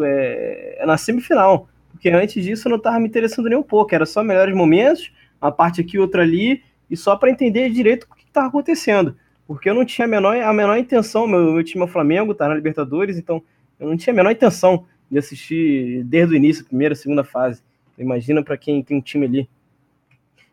é, 0.01 0.77
é 0.79 0.87
na 0.87 0.99
semifinal. 0.99 1.69
Porque 1.91 2.11
antes 2.11 2.45
disso 2.45 2.69
eu 2.69 2.71
não 2.71 2.77
estava 2.77 3.01
me 3.01 3.09
interessando 3.09 3.49
nem 3.49 3.57
um 3.57 3.63
pouco, 3.63 3.95
era 3.95 4.05
só 4.05 4.23
melhores 4.23 4.55
momentos, 4.55 5.11
uma 5.41 5.51
parte 5.51 5.81
aqui, 5.81 5.99
outra 5.99 6.21
ali, 6.21 6.63
e 6.91 6.97
só 6.97 7.17
para 7.17 7.31
entender 7.31 7.71
direito 7.71 8.07
o 8.11 8.15
que 8.15 8.25
estava 8.25 8.49
acontecendo 8.49 9.17
porque 9.47 9.71
eu 9.71 9.75
não 9.75 9.85
tinha 9.85 10.07
a 10.07 10.09
menor, 10.09 10.37
a 10.37 10.53
menor 10.53 10.77
intenção, 10.77 11.27
meu, 11.27 11.53
meu 11.53 11.65
time 11.65 11.83
é 11.83 11.85
o 11.85 11.89
Flamengo, 11.89 12.35
tá 12.35 12.49
na 12.49 12.55
Libertadores, 12.55 13.17
então 13.17 13.43
eu 13.79 13.89
não 13.89 13.97
tinha 13.97 14.13
a 14.13 14.17
menor 14.17 14.31
intenção 14.31 14.87
de 15.11 15.19
assistir 15.19 16.03
desde 16.05 16.35
o 16.35 16.37
início, 16.37 16.65
primeira, 16.65 16.95
segunda 16.95 17.23
fase. 17.23 17.63
Imagina 17.99 18.43
para 18.43 18.57
quem 18.57 18.83
tem 18.83 18.97
um 18.97 19.01
time 19.01 19.27
ali. 19.27 19.49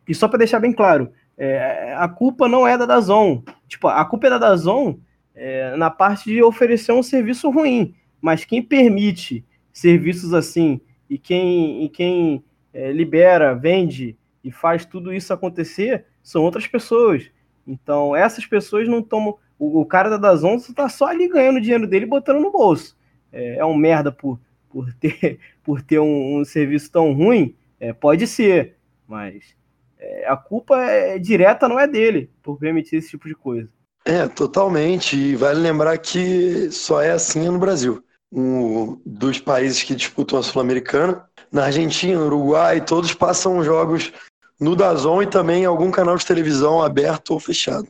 E 0.07 0.13
só 0.13 0.27
para 0.27 0.39
deixar 0.39 0.59
bem 0.59 0.71
claro, 0.71 1.11
é, 1.37 1.95
a 1.97 2.07
culpa 2.07 2.47
não 2.47 2.67
é 2.67 2.77
da 2.77 2.85
Dazon. 2.85 3.41
Tipo, 3.67 3.87
a 3.87 4.05
culpa 4.05 4.27
é 4.27 4.29
da 4.29 4.37
Dazon 4.37 4.97
é, 5.33 5.75
na 5.75 5.89
parte 5.89 6.25
de 6.25 6.43
oferecer 6.43 6.91
um 6.91 7.03
serviço 7.03 7.49
ruim. 7.49 7.95
Mas 8.21 8.45
quem 8.45 8.61
permite 8.61 9.43
serviços 9.71 10.33
assim 10.33 10.79
e 11.09 11.17
quem, 11.17 11.83
e 11.83 11.89
quem 11.89 12.43
é, 12.73 12.91
libera, 12.91 13.53
vende 13.53 14.15
e 14.43 14.51
faz 14.51 14.85
tudo 14.85 15.13
isso 15.13 15.33
acontecer 15.33 16.05
são 16.21 16.43
outras 16.43 16.67
pessoas. 16.67 17.29
Então, 17.65 18.15
essas 18.15 18.45
pessoas 18.45 18.87
não 18.87 19.01
tomam. 19.01 19.37
O, 19.57 19.81
o 19.81 19.85
cara 19.85 20.09
da 20.09 20.17
Dazon 20.17 20.55
está 20.55 20.89
só 20.89 21.07
ali 21.07 21.27
ganhando 21.27 21.61
dinheiro 21.61 21.87
dele 21.87 22.05
e 22.05 22.09
botando 22.09 22.41
no 22.41 22.51
bolso. 22.51 22.97
É, 23.31 23.57
é 23.57 23.65
um 23.65 23.75
merda 23.75 24.11
por, 24.11 24.39
por 24.69 24.93
ter, 24.99 25.39
por 25.63 25.81
ter 25.81 25.99
um, 25.99 26.39
um 26.39 26.45
serviço 26.45 26.91
tão 26.91 27.13
ruim? 27.13 27.55
É, 27.79 27.93
pode 27.93 28.27
ser, 28.27 28.77
mas 29.07 29.55
é, 29.99 30.27
a 30.27 30.35
culpa 30.35 30.81
é 30.81 31.17
direta 31.17 31.67
não 31.67 31.79
é 31.79 31.87
dele 31.87 32.29
por 32.41 32.57
permitir 32.57 32.97
esse 32.97 33.09
tipo 33.09 33.27
de 33.27 33.35
coisa. 33.35 33.69
É, 34.05 34.27
totalmente. 34.27 35.15
E 35.15 35.35
vale 35.35 35.59
lembrar 35.59 35.97
que 35.97 36.69
só 36.71 37.01
é 37.01 37.11
assim 37.11 37.49
no 37.49 37.59
Brasil. 37.59 38.03
Um 38.31 38.99
dos 39.05 39.39
países 39.39 39.83
que 39.83 39.95
disputam 39.95 40.39
a 40.39 40.43
Sul-Americana, 40.43 41.25
na 41.51 41.65
Argentina, 41.65 42.19
Uruguai, 42.19 42.83
todos 42.83 43.13
passam 43.13 43.63
jogos 43.63 44.11
no 44.59 44.75
Dazon 44.75 45.21
e 45.21 45.27
também 45.27 45.63
em 45.63 45.65
algum 45.65 45.91
canal 45.91 46.15
de 46.15 46.25
televisão 46.25 46.81
aberto 46.81 47.31
ou 47.31 47.39
fechado. 47.39 47.87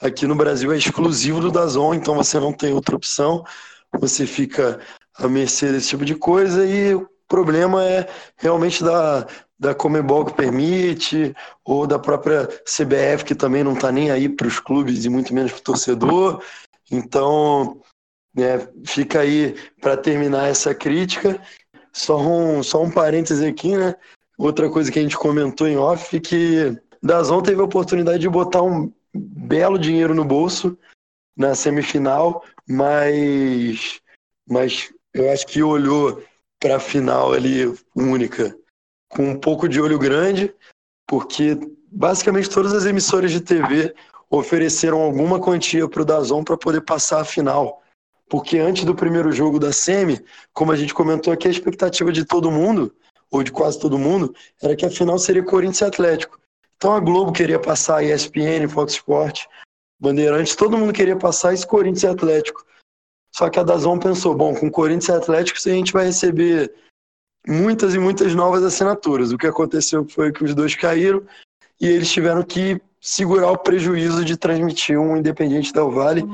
Aqui 0.00 0.26
no 0.26 0.34
Brasil 0.34 0.72
é 0.72 0.76
exclusivo 0.76 1.40
do 1.40 1.50
Dazon, 1.50 1.94
então 1.94 2.16
você 2.16 2.38
não 2.40 2.52
tem 2.52 2.72
outra 2.72 2.96
opção, 2.96 3.44
você 3.98 4.26
fica 4.26 4.80
à 5.14 5.28
mercê 5.28 5.70
desse 5.70 5.88
tipo 5.88 6.04
de 6.04 6.14
coisa 6.14 6.66
e 6.66 6.94
o 6.94 7.08
problema 7.28 7.84
é 7.84 8.08
realmente 8.36 8.82
da, 8.82 9.26
da 9.58 9.74
Comebol 9.74 10.24
que 10.24 10.34
permite, 10.34 11.34
ou 11.64 11.86
da 11.86 11.98
própria 11.98 12.46
CBF 12.64 13.24
que 13.24 13.34
também 13.34 13.62
não 13.62 13.74
está 13.74 13.92
nem 13.92 14.10
aí 14.10 14.28
para 14.28 14.48
os 14.48 14.58
clubes 14.58 15.04
e 15.04 15.08
muito 15.08 15.32
menos 15.32 15.52
para 15.52 15.60
o 15.60 15.64
torcedor. 15.64 16.42
Então, 16.90 17.80
né, 18.34 18.68
fica 18.84 19.20
aí 19.20 19.54
para 19.80 19.96
terminar 19.96 20.48
essa 20.48 20.74
crítica. 20.74 21.40
Só 21.92 22.18
um, 22.18 22.62
só 22.62 22.82
um 22.82 22.90
parêntese 22.90 23.46
aqui, 23.46 23.76
né? 23.76 23.94
Outra 24.42 24.68
coisa 24.68 24.90
que 24.90 24.98
a 24.98 25.02
gente 25.02 25.16
comentou 25.16 25.68
em 25.68 25.76
off 25.76 26.18
que 26.18 26.76
Dazon 27.00 27.40
teve 27.42 27.60
a 27.60 27.64
oportunidade 27.64 28.18
de 28.18 28.28
botar 28.28 28.60
um 28.60 28.92
belo 29.14 29.78
dinheiro 29.78 30.16
no 30.16 30.24
bolso 30.24 30.76
na 31.36 31.54
semifinal, 31.54 32.42
mas, 32.68 34.00
mas 34.44 34.92
eu 35.14 35.30
acho 35.30 35.46
que 35.46 35.62
olhou 35.62 36.20
para 36.58 36.74
a 36.74 36.80
final 36.80 37.32
ali 37.32 37.72
única 37.94 38.52
com 39.08 39.30
um 39.30 39.38
pouco 39.38 39.68
de 39.68 39.80
olho 39.80 39.96
grande, 39.96 40.52
porque 41.06 41.56
basicamente 41.92 42.50
todas 42.50 42.74
as 42.74 42.84
emissoras 42.84 43.30
de 43.30 43.40
TV 43.40 43.94
ofereceram 44.28 45.02
alguma 45.02 45.38
quantia 45.38 45.88
para 45.88 46.02
o 46.02 46.04
Dazon 46.04 46.42
para 46.42 46.56
poder 46.56 46.80
passar 46.80 47.20
a 47.20 47.24
final. 47.24 47.80
Porque 48.28 48.58
antes 48.58 48.84
do 48.84 48.92
primeiro 48.92 49.30
jogo 49.30 49.60
da 49.60 49.72
Semi, 49.72 50.18
como 50.52 50.72
a 50.72 50.76
gente 50.76 50.92
comentou 50.92 51.32
aqui, 51.32 51.46
a 51.46 51.50
expectativa 51.52 52.10
de 52.10 52.24
todo 52.24 52.50
mundo, 52.50 52.92
ou 53.32 53.42
de 53.42 53.50
quase 53.50 53.80
todo 53.80 53.98
mundo, 53.98 54.34
era 54.62 54.76
que 54.76 54.84
a 54.84 54.90
final 54.90 55.18
seria 55.18 55.42
Corinthians 55.42 55.80
e 55.80 55.84
Atlético. 55.84 56.38
Então 56.76 56.92
a 56.92 57.00
Globo 57.00 57.32
queria 57.32 57.58
passar 57.58 57.98
a 57.98 58.04
ESPN, 58.04 58.68
Fox 58.68 58.92
Sport, 58.92 59.46
Bandeirantes, 59.98 60.54
todo 60.54 60.76
mundo 60.76 60.92
queria 60.92 61.16
passar 61.16 61.54
esse 61.54 61.66
Corinthians 61.66 62.02
e 62.02 62.06
Atlético. 62.08 62.64
Só 63.34 63.48
que 63.48 63.58
a 63.58 63.62
Dazon 63.62 63.98
pensou, 63.98 64.34
bom, 64.34 64.54
com 64.54 64.70
Corinthians 64.70 65.08
e 65.08 65.12
Atlético 65.12 65.58
a 65.58 65.72
gente 65.72 65.92
vai 65.92 66.06
receber 66.06 66.72
muitas 67.46 67.94
e 67.94 67.98
muitas 67.98 68.34
novas 68.34 68.62
assinaturas. 68.62 69.32
O 69.32 69.38
que 69.38 69.46
aconteceu 69.46 70.06
foi 70.06 70.30
que 70.30 70.44
os 70.44 70.54
dois 70.54 70.74
caíram 70.74 71.22
e 71.80 71.86
eles 71.86 72.12
tiveram 72.12 72.42
que 72.42 72.80
segurar 73.00 73.50
o 73.50 73.58
prejuízo 73.58 74.24
de 74.24 74.36
transmitir 74.36 74.98
um 74.98 75.16
Independente 75.16 75.72
Del 75.72 75.90
Vale 75.90 76.24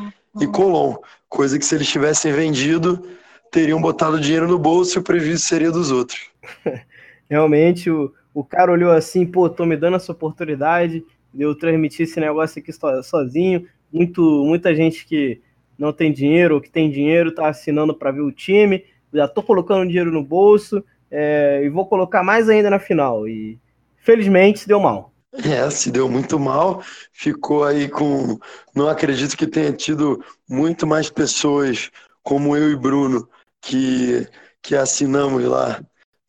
e 0.40 0.46
Colom, 0.46 0.96
coisa 1.28 1.58
que 1.58 1.64
se 1.64 1.74
eles 1.74 1.88
tivessem 1.88 2.32
vendido, 2.32 3.02
teriam 3.50 3.80
botado 3.80 4.20
dinheiro 4.20 4.48
no 4.48 4.58
bolso 4.58 4.98
e 4.98 5.00
o 5.00 5.02
prejuízo 5.02 5.42
seria 5.44 5.70
dos 5.70 5.90
outros. 5.90 6.20
Realmente, 7.28 7.90
o, 7.90 8.12
o 8.32 8.44
cara 8.44 8.72
olhou 8.72 8.92
assim, 8.92 9.26
pô, 9.26 9.48
tô 9.48 9.66
me 9.66 9.76
dando 9.76 9.96
essa 9.96 10.12
oportunidade 10.12 11.04
de 11.32 11.42
eu 11.42 11.54
transmitir 11.54 12.04
esse 12.04 12.18
negócio 12.20 12.60
aqui 12.60 12.72
sozinho. 13.02 13.66
Muito, 13.92 14.22
muita 14.44 14.74
gente 14.74 15.06
que 15.06 15.40
não 15.78 15.92
tem 15.92 16.12
dinheiro 16.12 16.56
ou 16.56 16.60
que 16.60 16.70
tem 16.70 16.90
dinheiro 16.90 17.34
tá 17.34 17.48
assinando 17.48 17.94
para 17.94 18.10
ver 18.10 18.22
o 18.22 18.32
time. 18.32 18.84
Já 19.12 19.28
tô 19.28 19.42
colocando 19.42 19.86
dinheiro 19.86 20.10
no 20.10 20.22
bolso 20.22 20.84
é, 21.10 21.62
e 21.64 21.68
vou 21.68 21.86
colocar 21.86 22.22
mais 22.22 22.48
ainda 22.48 22.70
na 22.70 22.78
final. 22.78 23.28
E 23.28 23.58
felizmente 23.98 24.60
se 24.60 24.68
deu 24.68 24.80
mal. 24.80 25.12
É, 25.44 25.68
se 25.70 25.90
deu 25.90 26.08
muito 26.08 26.38
mal, 26.38 26.82
ficou 27.12 27.62
aí 27.62 27.88
com. 27.88 28.38
Não 28.74 28.88
acredito 28.88 29.36
que 29.36 29.46
tenha 29.46 29.72
tido 29.72 30.24
muito 30.48 30.86
mais 30.86 31.10
pessoas 31.10 31.90
como 32.22 32.56
eu 32.56 32.70
e 32.70 32.76
Bruno 32.76 33.28
que, 33.60 34.26
que 34.62 34.74
assinamos 34.74 35.44
lá 35.44 35.80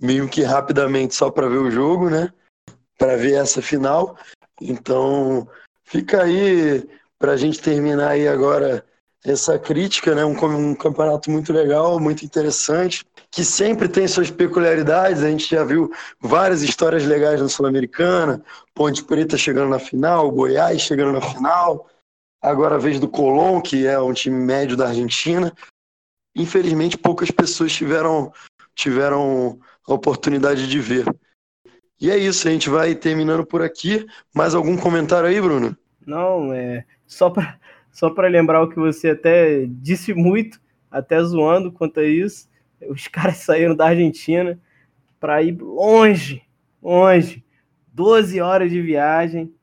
meio 0.02 0.28
que 0.30 0.44
rapidamente 0.44 1.16
só 1.16 1.30
para 1.30 1.50
ver 1.50 1.58
o 1.58 1.72
jogo, 1.72 2.10
né? 2.10 2.32
Para 2.98 3.16
ver 3.16 3.34
essa 3.34 3.62
final. 3.62 4.18
Então, 4.62 5.48
fica 5.84 6.24
aí 6.24 6.88
para 7.18 7.34
a 7.34 7.38
gente 7.38 7.62
terminar 7.62 8.12
aí 8.12 8.28
agora 8.28 8.86
essa 9.26 9.60
crítica, 9.60 10.16
né? 10.16 10.24
Um, 10.24 10.32
um 10.32 10.76
campeonato 10.76 11.30
muito 11.30 11.52
legal, 11.52 12.00
muito 12.00 12.24
interessante 12.24 13.06
que 13.32 13.44
sempre 13.44 13.88
tem 13.88 14.08
suas 14.08 14.32
peculiaridades. 14.32 15.24
A 15.24 15.30
gente 15.30 15.50
já 15.50 15.64
viu 15.64 15.92
várias 16.20 16.62
histórias 16.62 17.06
legais 17.06 17.42
na 17.42 17.50
Sul-Americana, 17.50 18.44
Ponte 18.74 19.04
Preta 19.04 19.38
chegando 19.38 19.70
na 19.70 19.80
final, 19.80 20.32
Goiás 20.32 20.82
chegando 20.82 21.14
na 21.14 21.22
final, 21.22 21.88
agora 22.42 22.76
a 22.76 22.80
vez 22.80 23.00
do 23.00 23.08
Colón, 23.08 23.62
que 23.62 23.86
é 23.86 24.00
um 24.00 24.14
time 24.14 24.38
médio 24.38 24.76
da 24.76 24.88
Argentina. 24.88 25.54
Infelizmente, 26.36 26.98
poucas 26.98 27.30
pessoas 27.32 27.72
tiveram, 27.72 28.32
tiveram 28.74 29.60
a 29.92 29.96
oportunidade 29.96 30.68
de 30.68 30.80
ver. 30.80 31.06
E 32.00 32.10
é 32.10 32.18
isso, 32.18 32.48
a 32.48 32.52
gente 32.52 32.70
vai 32.70 32.96
terminando 32.96 33.46
por 33.46 33.62
aqui. 33.62 34.06
Mais 34.34 34.56
algum 34.56 34.78
comentário 34.78 35.28
aí, 35.28 35.42
Bruno? 35.42 35.76
Não, 36.06 36.54
é 36.54 36.86
só 37.06 37.30
para 37.30 37.60
só 37.92 38.08
lembrar 38.08 38.62
o 38.62 38.70
que 38.70 38.78
você 38.78 39.10
até 39.10 39.66
disse 39.68 40.14
muito, 40.14 40.62
até 40.90 41.22
zoando 41.22 41.72
quanto 41.72 42.00
a 42.00 42.06
isso 42.06 42.50
os 42.88 43.08
caras 43.08 43.38
saíram 43.38 43.76
da 43.76 43.88
Argentina 43.88 44.60
para 45.20 45.42
ir 45.44 45.60
longe, 45.60 46.44
longe, 46.82 47.44
12 47.94 48.40
horas 48.40 48.72
de 48.72 48.82
viagem 48.82 49.54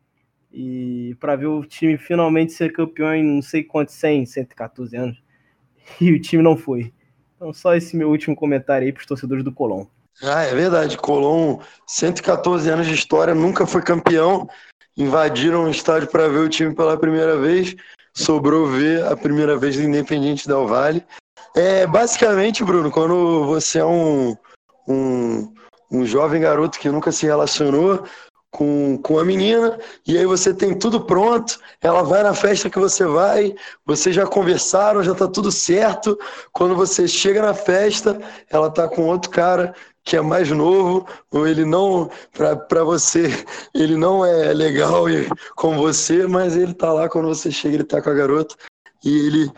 e 0.52 1.16
para 1.18 1.36
ver 1.36 1.46
o 1.46 1.64
time 1.64 1.96
finalmente 1.96 2.52
ser 2.52 2.72
campeão 2.72 3.14
em 3.14 3.24
não 3.24 3.42
sei 3.42 3.62
quantos 3.62 3.94
100, 3.94 4.26
114 4.26 4.96
anos. 4.96 5.22
E 6.00 6.10
o 6.10 6.20
time 6.20 6.42
não 6.42 6.56
foi. 6.56 6.92
Então 7.36 7.52
só 7.52 7.76
esse 7.76 7.96
meu 7.96 8.10
último 8.10 8.34
comentário 8.34 8.84
aí 8.84 8.92
para 8.92 9.02
os 9.02 9.06
torcedores 9.06 9.44
do 9.44 9.52
Colón. 9.52 9.86
Ah, 10.22 10.42
é 10.42 10.54
verdade. 10.54 10.96
Colón, 10.96 11.58
114 11.86 12.68
anos 12.70 12.86
de 12.86 12.94
história, 12.94 13.34
nunca 13.34 13.66
foi 13.66 13.82
campeão. 13.82 14.48
Invadiram 14.96 15.64
o 15.64 15.70
estádio 15.70 16.08
para 16.08 16.28
ver 16.28 16.38
o 16.38 16.48
time 16.48 16.74
pela 16.74 16.96
primeira 16.96 17.36
vez. 17.36 17.74
Sobrou 18.14 18.66
ver 18.66 19.04
a 19.04 19.16
primeira 19.16 19.58
vez 19.58 19.76
do 19.76 19.82
Independiente 19.82 20.48
Del 20.48 20.66
Vale. 20.66 21.04
É, 21.54 21.86
basicamente, 21.86 22.64
Bruno, 22.64 22.90
quando 22.90 23.44
você 23.46 23.78
é 23.78 23.84
um, 23.84 24.34
um, 24.88 25.52
um 25.90 26.06
jovem 26.06 26.40
garoto 26.40 26.78
que 26.78 26.88
nunca 26.88 27.12
se 27.12 27.26
relacionou 27.26 28.04
com, 28.50 28.98
com 29.02 29.18
a 29.18 29.24
menina, 29.24 29.78
e 30.06 30.16
aí 30.16 30.24
você 30.24 30.54
tem 30.54 30.78
tudo 30.78 31.04
pronto, 31.04 31.58
ela 31.82 32.02
vai 32.02 32.22
na 32.22 32.32
festa 32.32 32.70
que 32.70 32.78
você 32.78 33.04
vai, 33.04 33.54
vocês 33.84 34.14
já 34.14 34.26
conversaram, 34.26 35.02
já 35.02 35.14
tá 35.14 35.28
tudo 35.28 35.52
certo. 35.52 36.18
Quando 36.52 36.74
você 36.74 37.06
chega 37.06 37.42
na 37.42 37.52
festa, 37.52 38.18
ela 38.50 38.70
tá 38.70 38.88
com 38.88 39.02
outro 39.02 39.30
cara 39.30 39.74
que 40.06 40.16
é 40.16 40.20
mais 40.20 40.48
novo, 40.50 41.04
ou 41.32 41.48
ele 41.48 41.64
não, 41.64 42.08
para 42.32 42.84
você, 42.84 43.28
ele 43.74 43.96
não 43.96 44.24
é 44.24 44.54
legal 44.54 45.04
com 45.56 45.76
você, 45.76 46.28
mas 46.28 46.56
ele 46.56 46.72
tá 46.72 46.92
lá 46.92 47.08
quando 47.08 47.26
você 47.26 47.50
chega, 47.50 47.74
ele 47.74 47.84
tá 47.84 48.00
com 48.00 48.10
a 48.10 48.14
garota, 48.14 48.54
e 49.04 49.26
ele 49.26 49.50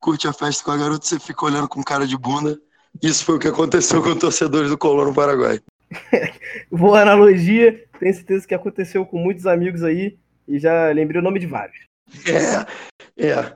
curte 0.00 0.26
a 0.26 0.32
festa 0.32 0.64
com 0.64 0.72
a 0.72 0.76
garota, 0.76 1.06
você 1.06 1.20
fica 1.20 1.46
olhando 1.46 1.68
com 1.68 1.80
cara 1.80 2.08
de 2.08 2.18
bunda. 2.18 2.58
Isso 3.00 3.24
foi 3.24 3.36
o 3.36 3.38
que 3.38 3.46
aconteceu 3.46 4.02
com 4.02 4.16
torcedores 4.16 4.68
do 4.68 4.76
Colón 4.76 5.06
no 5.06 5.14
Paraguai. 5.14 5.60
Boa 6.70 7.02
analogia, 7.02 7.84
tenho 8.00 8.14
certeza 8.14 8.48
que 8.48 8.54
aconteceu 8.54 9.06
com 9.06 9.18
muitos 9.18 9.46
amigos 9.46 9.84
aí 9.84 10.18
e 10.48 10.58
já 10.58 10.90
lembrei 10.90 11.20
o 11.20 11.24
nome 11.24 11.38
de 11.38 11.46
vários. 11.46 11.78
É, 13.16 13.28
é. 13.28 13.52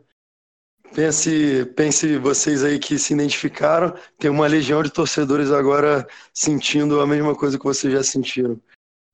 Pense, 0.95 1.64
pense 1.76 2.16
vocês 2.18 2.64
aí 2.64 2.78
que 2.78 2.99
se 2.99 3.14
identificaram, 3.14 3.95
tem 4.18 4.30
uma 4.30 4.47
legião 4.47 4.82
de 4.82 4.91
torcedores 4.91 5.51
agora 5.51 6.07
sentindo 6.32 7.01
a 7.01 7.07
mesma 7.07 7.34
coisa 7.34 7.59
que 7.59 7.64
vocês 7.64 7.93
já 7.93 8.03
sentiram. 8.03 8.61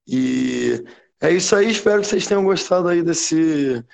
E 0.07 0.85
é 1.21 1.31
isso 1.33 1.55
aí, 1.55 1.71
espero 1.71 2.01
que 2.01 2.07
vocês 2.07 2.27
tenham 2.27 2.45
gostado 2.45 2.89
aí 2.89 3.03
desse, 3.03 3.85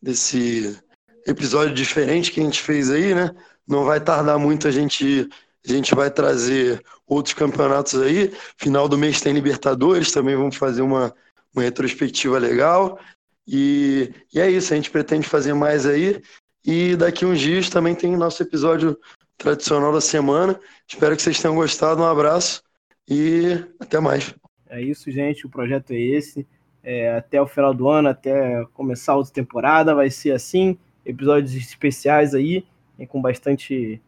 desse 0.00 0.78
episódio 1.26 1.74
diferente 1.74 2.30
que 2.30 2.40
a 2.40 2.44
gente 2.44 2.62
fez 2.62 2.90
aí, 2.90 3.14
né? 3.14 3.34
Não 3.66 3.84
vai 3.84 4.00
tardar 4.00 4.38
muito 4.38 4.68
a 4.68 4.70
gente 4.70 5.28
a 5.68 5.72
gente 5.72 5.94
vai 5.94 6.10
trazer 6.10 6.80
outros 7.06 7.34
campeonatos 7.34 8.00
aí. 8.00 8.32
Final 8.56 8.88
do 8.88 8.96
mês 8.96 9.20
tem 9.20 9.32
Libertadores, 9.32 10.12
também 10.12 10.36
vamos 10.36 10.56
fazer 10.56 10.82
uma, 10.82 11.12
uma 11.52 11.62
retrospectiva 11.64 12.38
legal. 12.38 13.00
E, 13.46 14.12
e 14.32 14.40
é 14.40 14.48
isso, 14.48 14.72
a 14.72 14.76
gente 14.76 14.90
pretende 14.90 15.28
fazer 15.28 15.54
mais 15.54 15.84
aí. 15.84 16.22
E 16.66 16.96
daqui 16.96 17.24
uns 17.24 17.38
dias 17.38 17.70
também 17.70 17.94
tem 17.94 18.16
nosso 18.16 18.42
episódio 18.42 18.98
tradicional 19.38 19.92
da 19.92 20.00
semana. 20.00 20.58
Espero 20.88 21.14
que 21.14 21.22
vocês 21.22 21.40
tenham 21.40 21.54
gostado. 21.54 22.02
Um 22.02 22.06
abraço 22.06 22.60
e 23.08 23.64
até 23.78 24.00
mais. 24.00 24.34
É 24.68 24.82
isso, 24.82 25.08
gente. 25.12 25.46
O 25.46 25.48
projeto 25.48 25.92
é 25.92 26.00
esse. 26.00 26.44
É, 26.82 27.16
até 27.16 27.40
o 27.40 27.46
final 27.46 27.72
do 27.72 27.88
ano, 27.88 28.08
até 28.08 28.64
começar 28.74 29.12
a 29.12 29.16
outra 29.16 29.32
temporada, 29.32 29.94
vai 29.94 30.10
ser 30.10 30.32
assim 30.32 30.76
episódios 31.04 31.54
especiais 31.54 32.34
aí, 32.34 32.64
com 33.08 33.22
bastante 33.22 34.00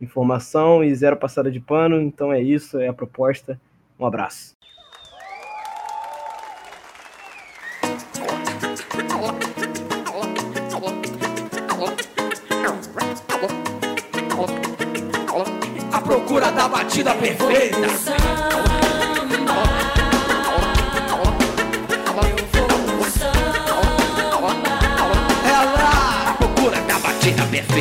informação 0.00 0.82
e 0.82 0.92
zero 0.92 1.16
passada 1.16 1.50
de 1.50 1.60
pano. 1.60 2.00
Então 2.00 2.32
é 2.32 2.42
isso, 2.42 2.78
é 2.78 2.88
a 2.88 2.92
proposta. 2.92 3.60
Um 3.98 4.04
abraço. 4.04 4.55
da 16.56 16.68
batida 16.68 17.14
perfeita. 17.14 17.86
Ela, 25.44 26.30
a 26.30 26.34
procura 26.38 26.80
da 26.80 26.98
batida 26.98 27.44
perfeita. 27.50 27.76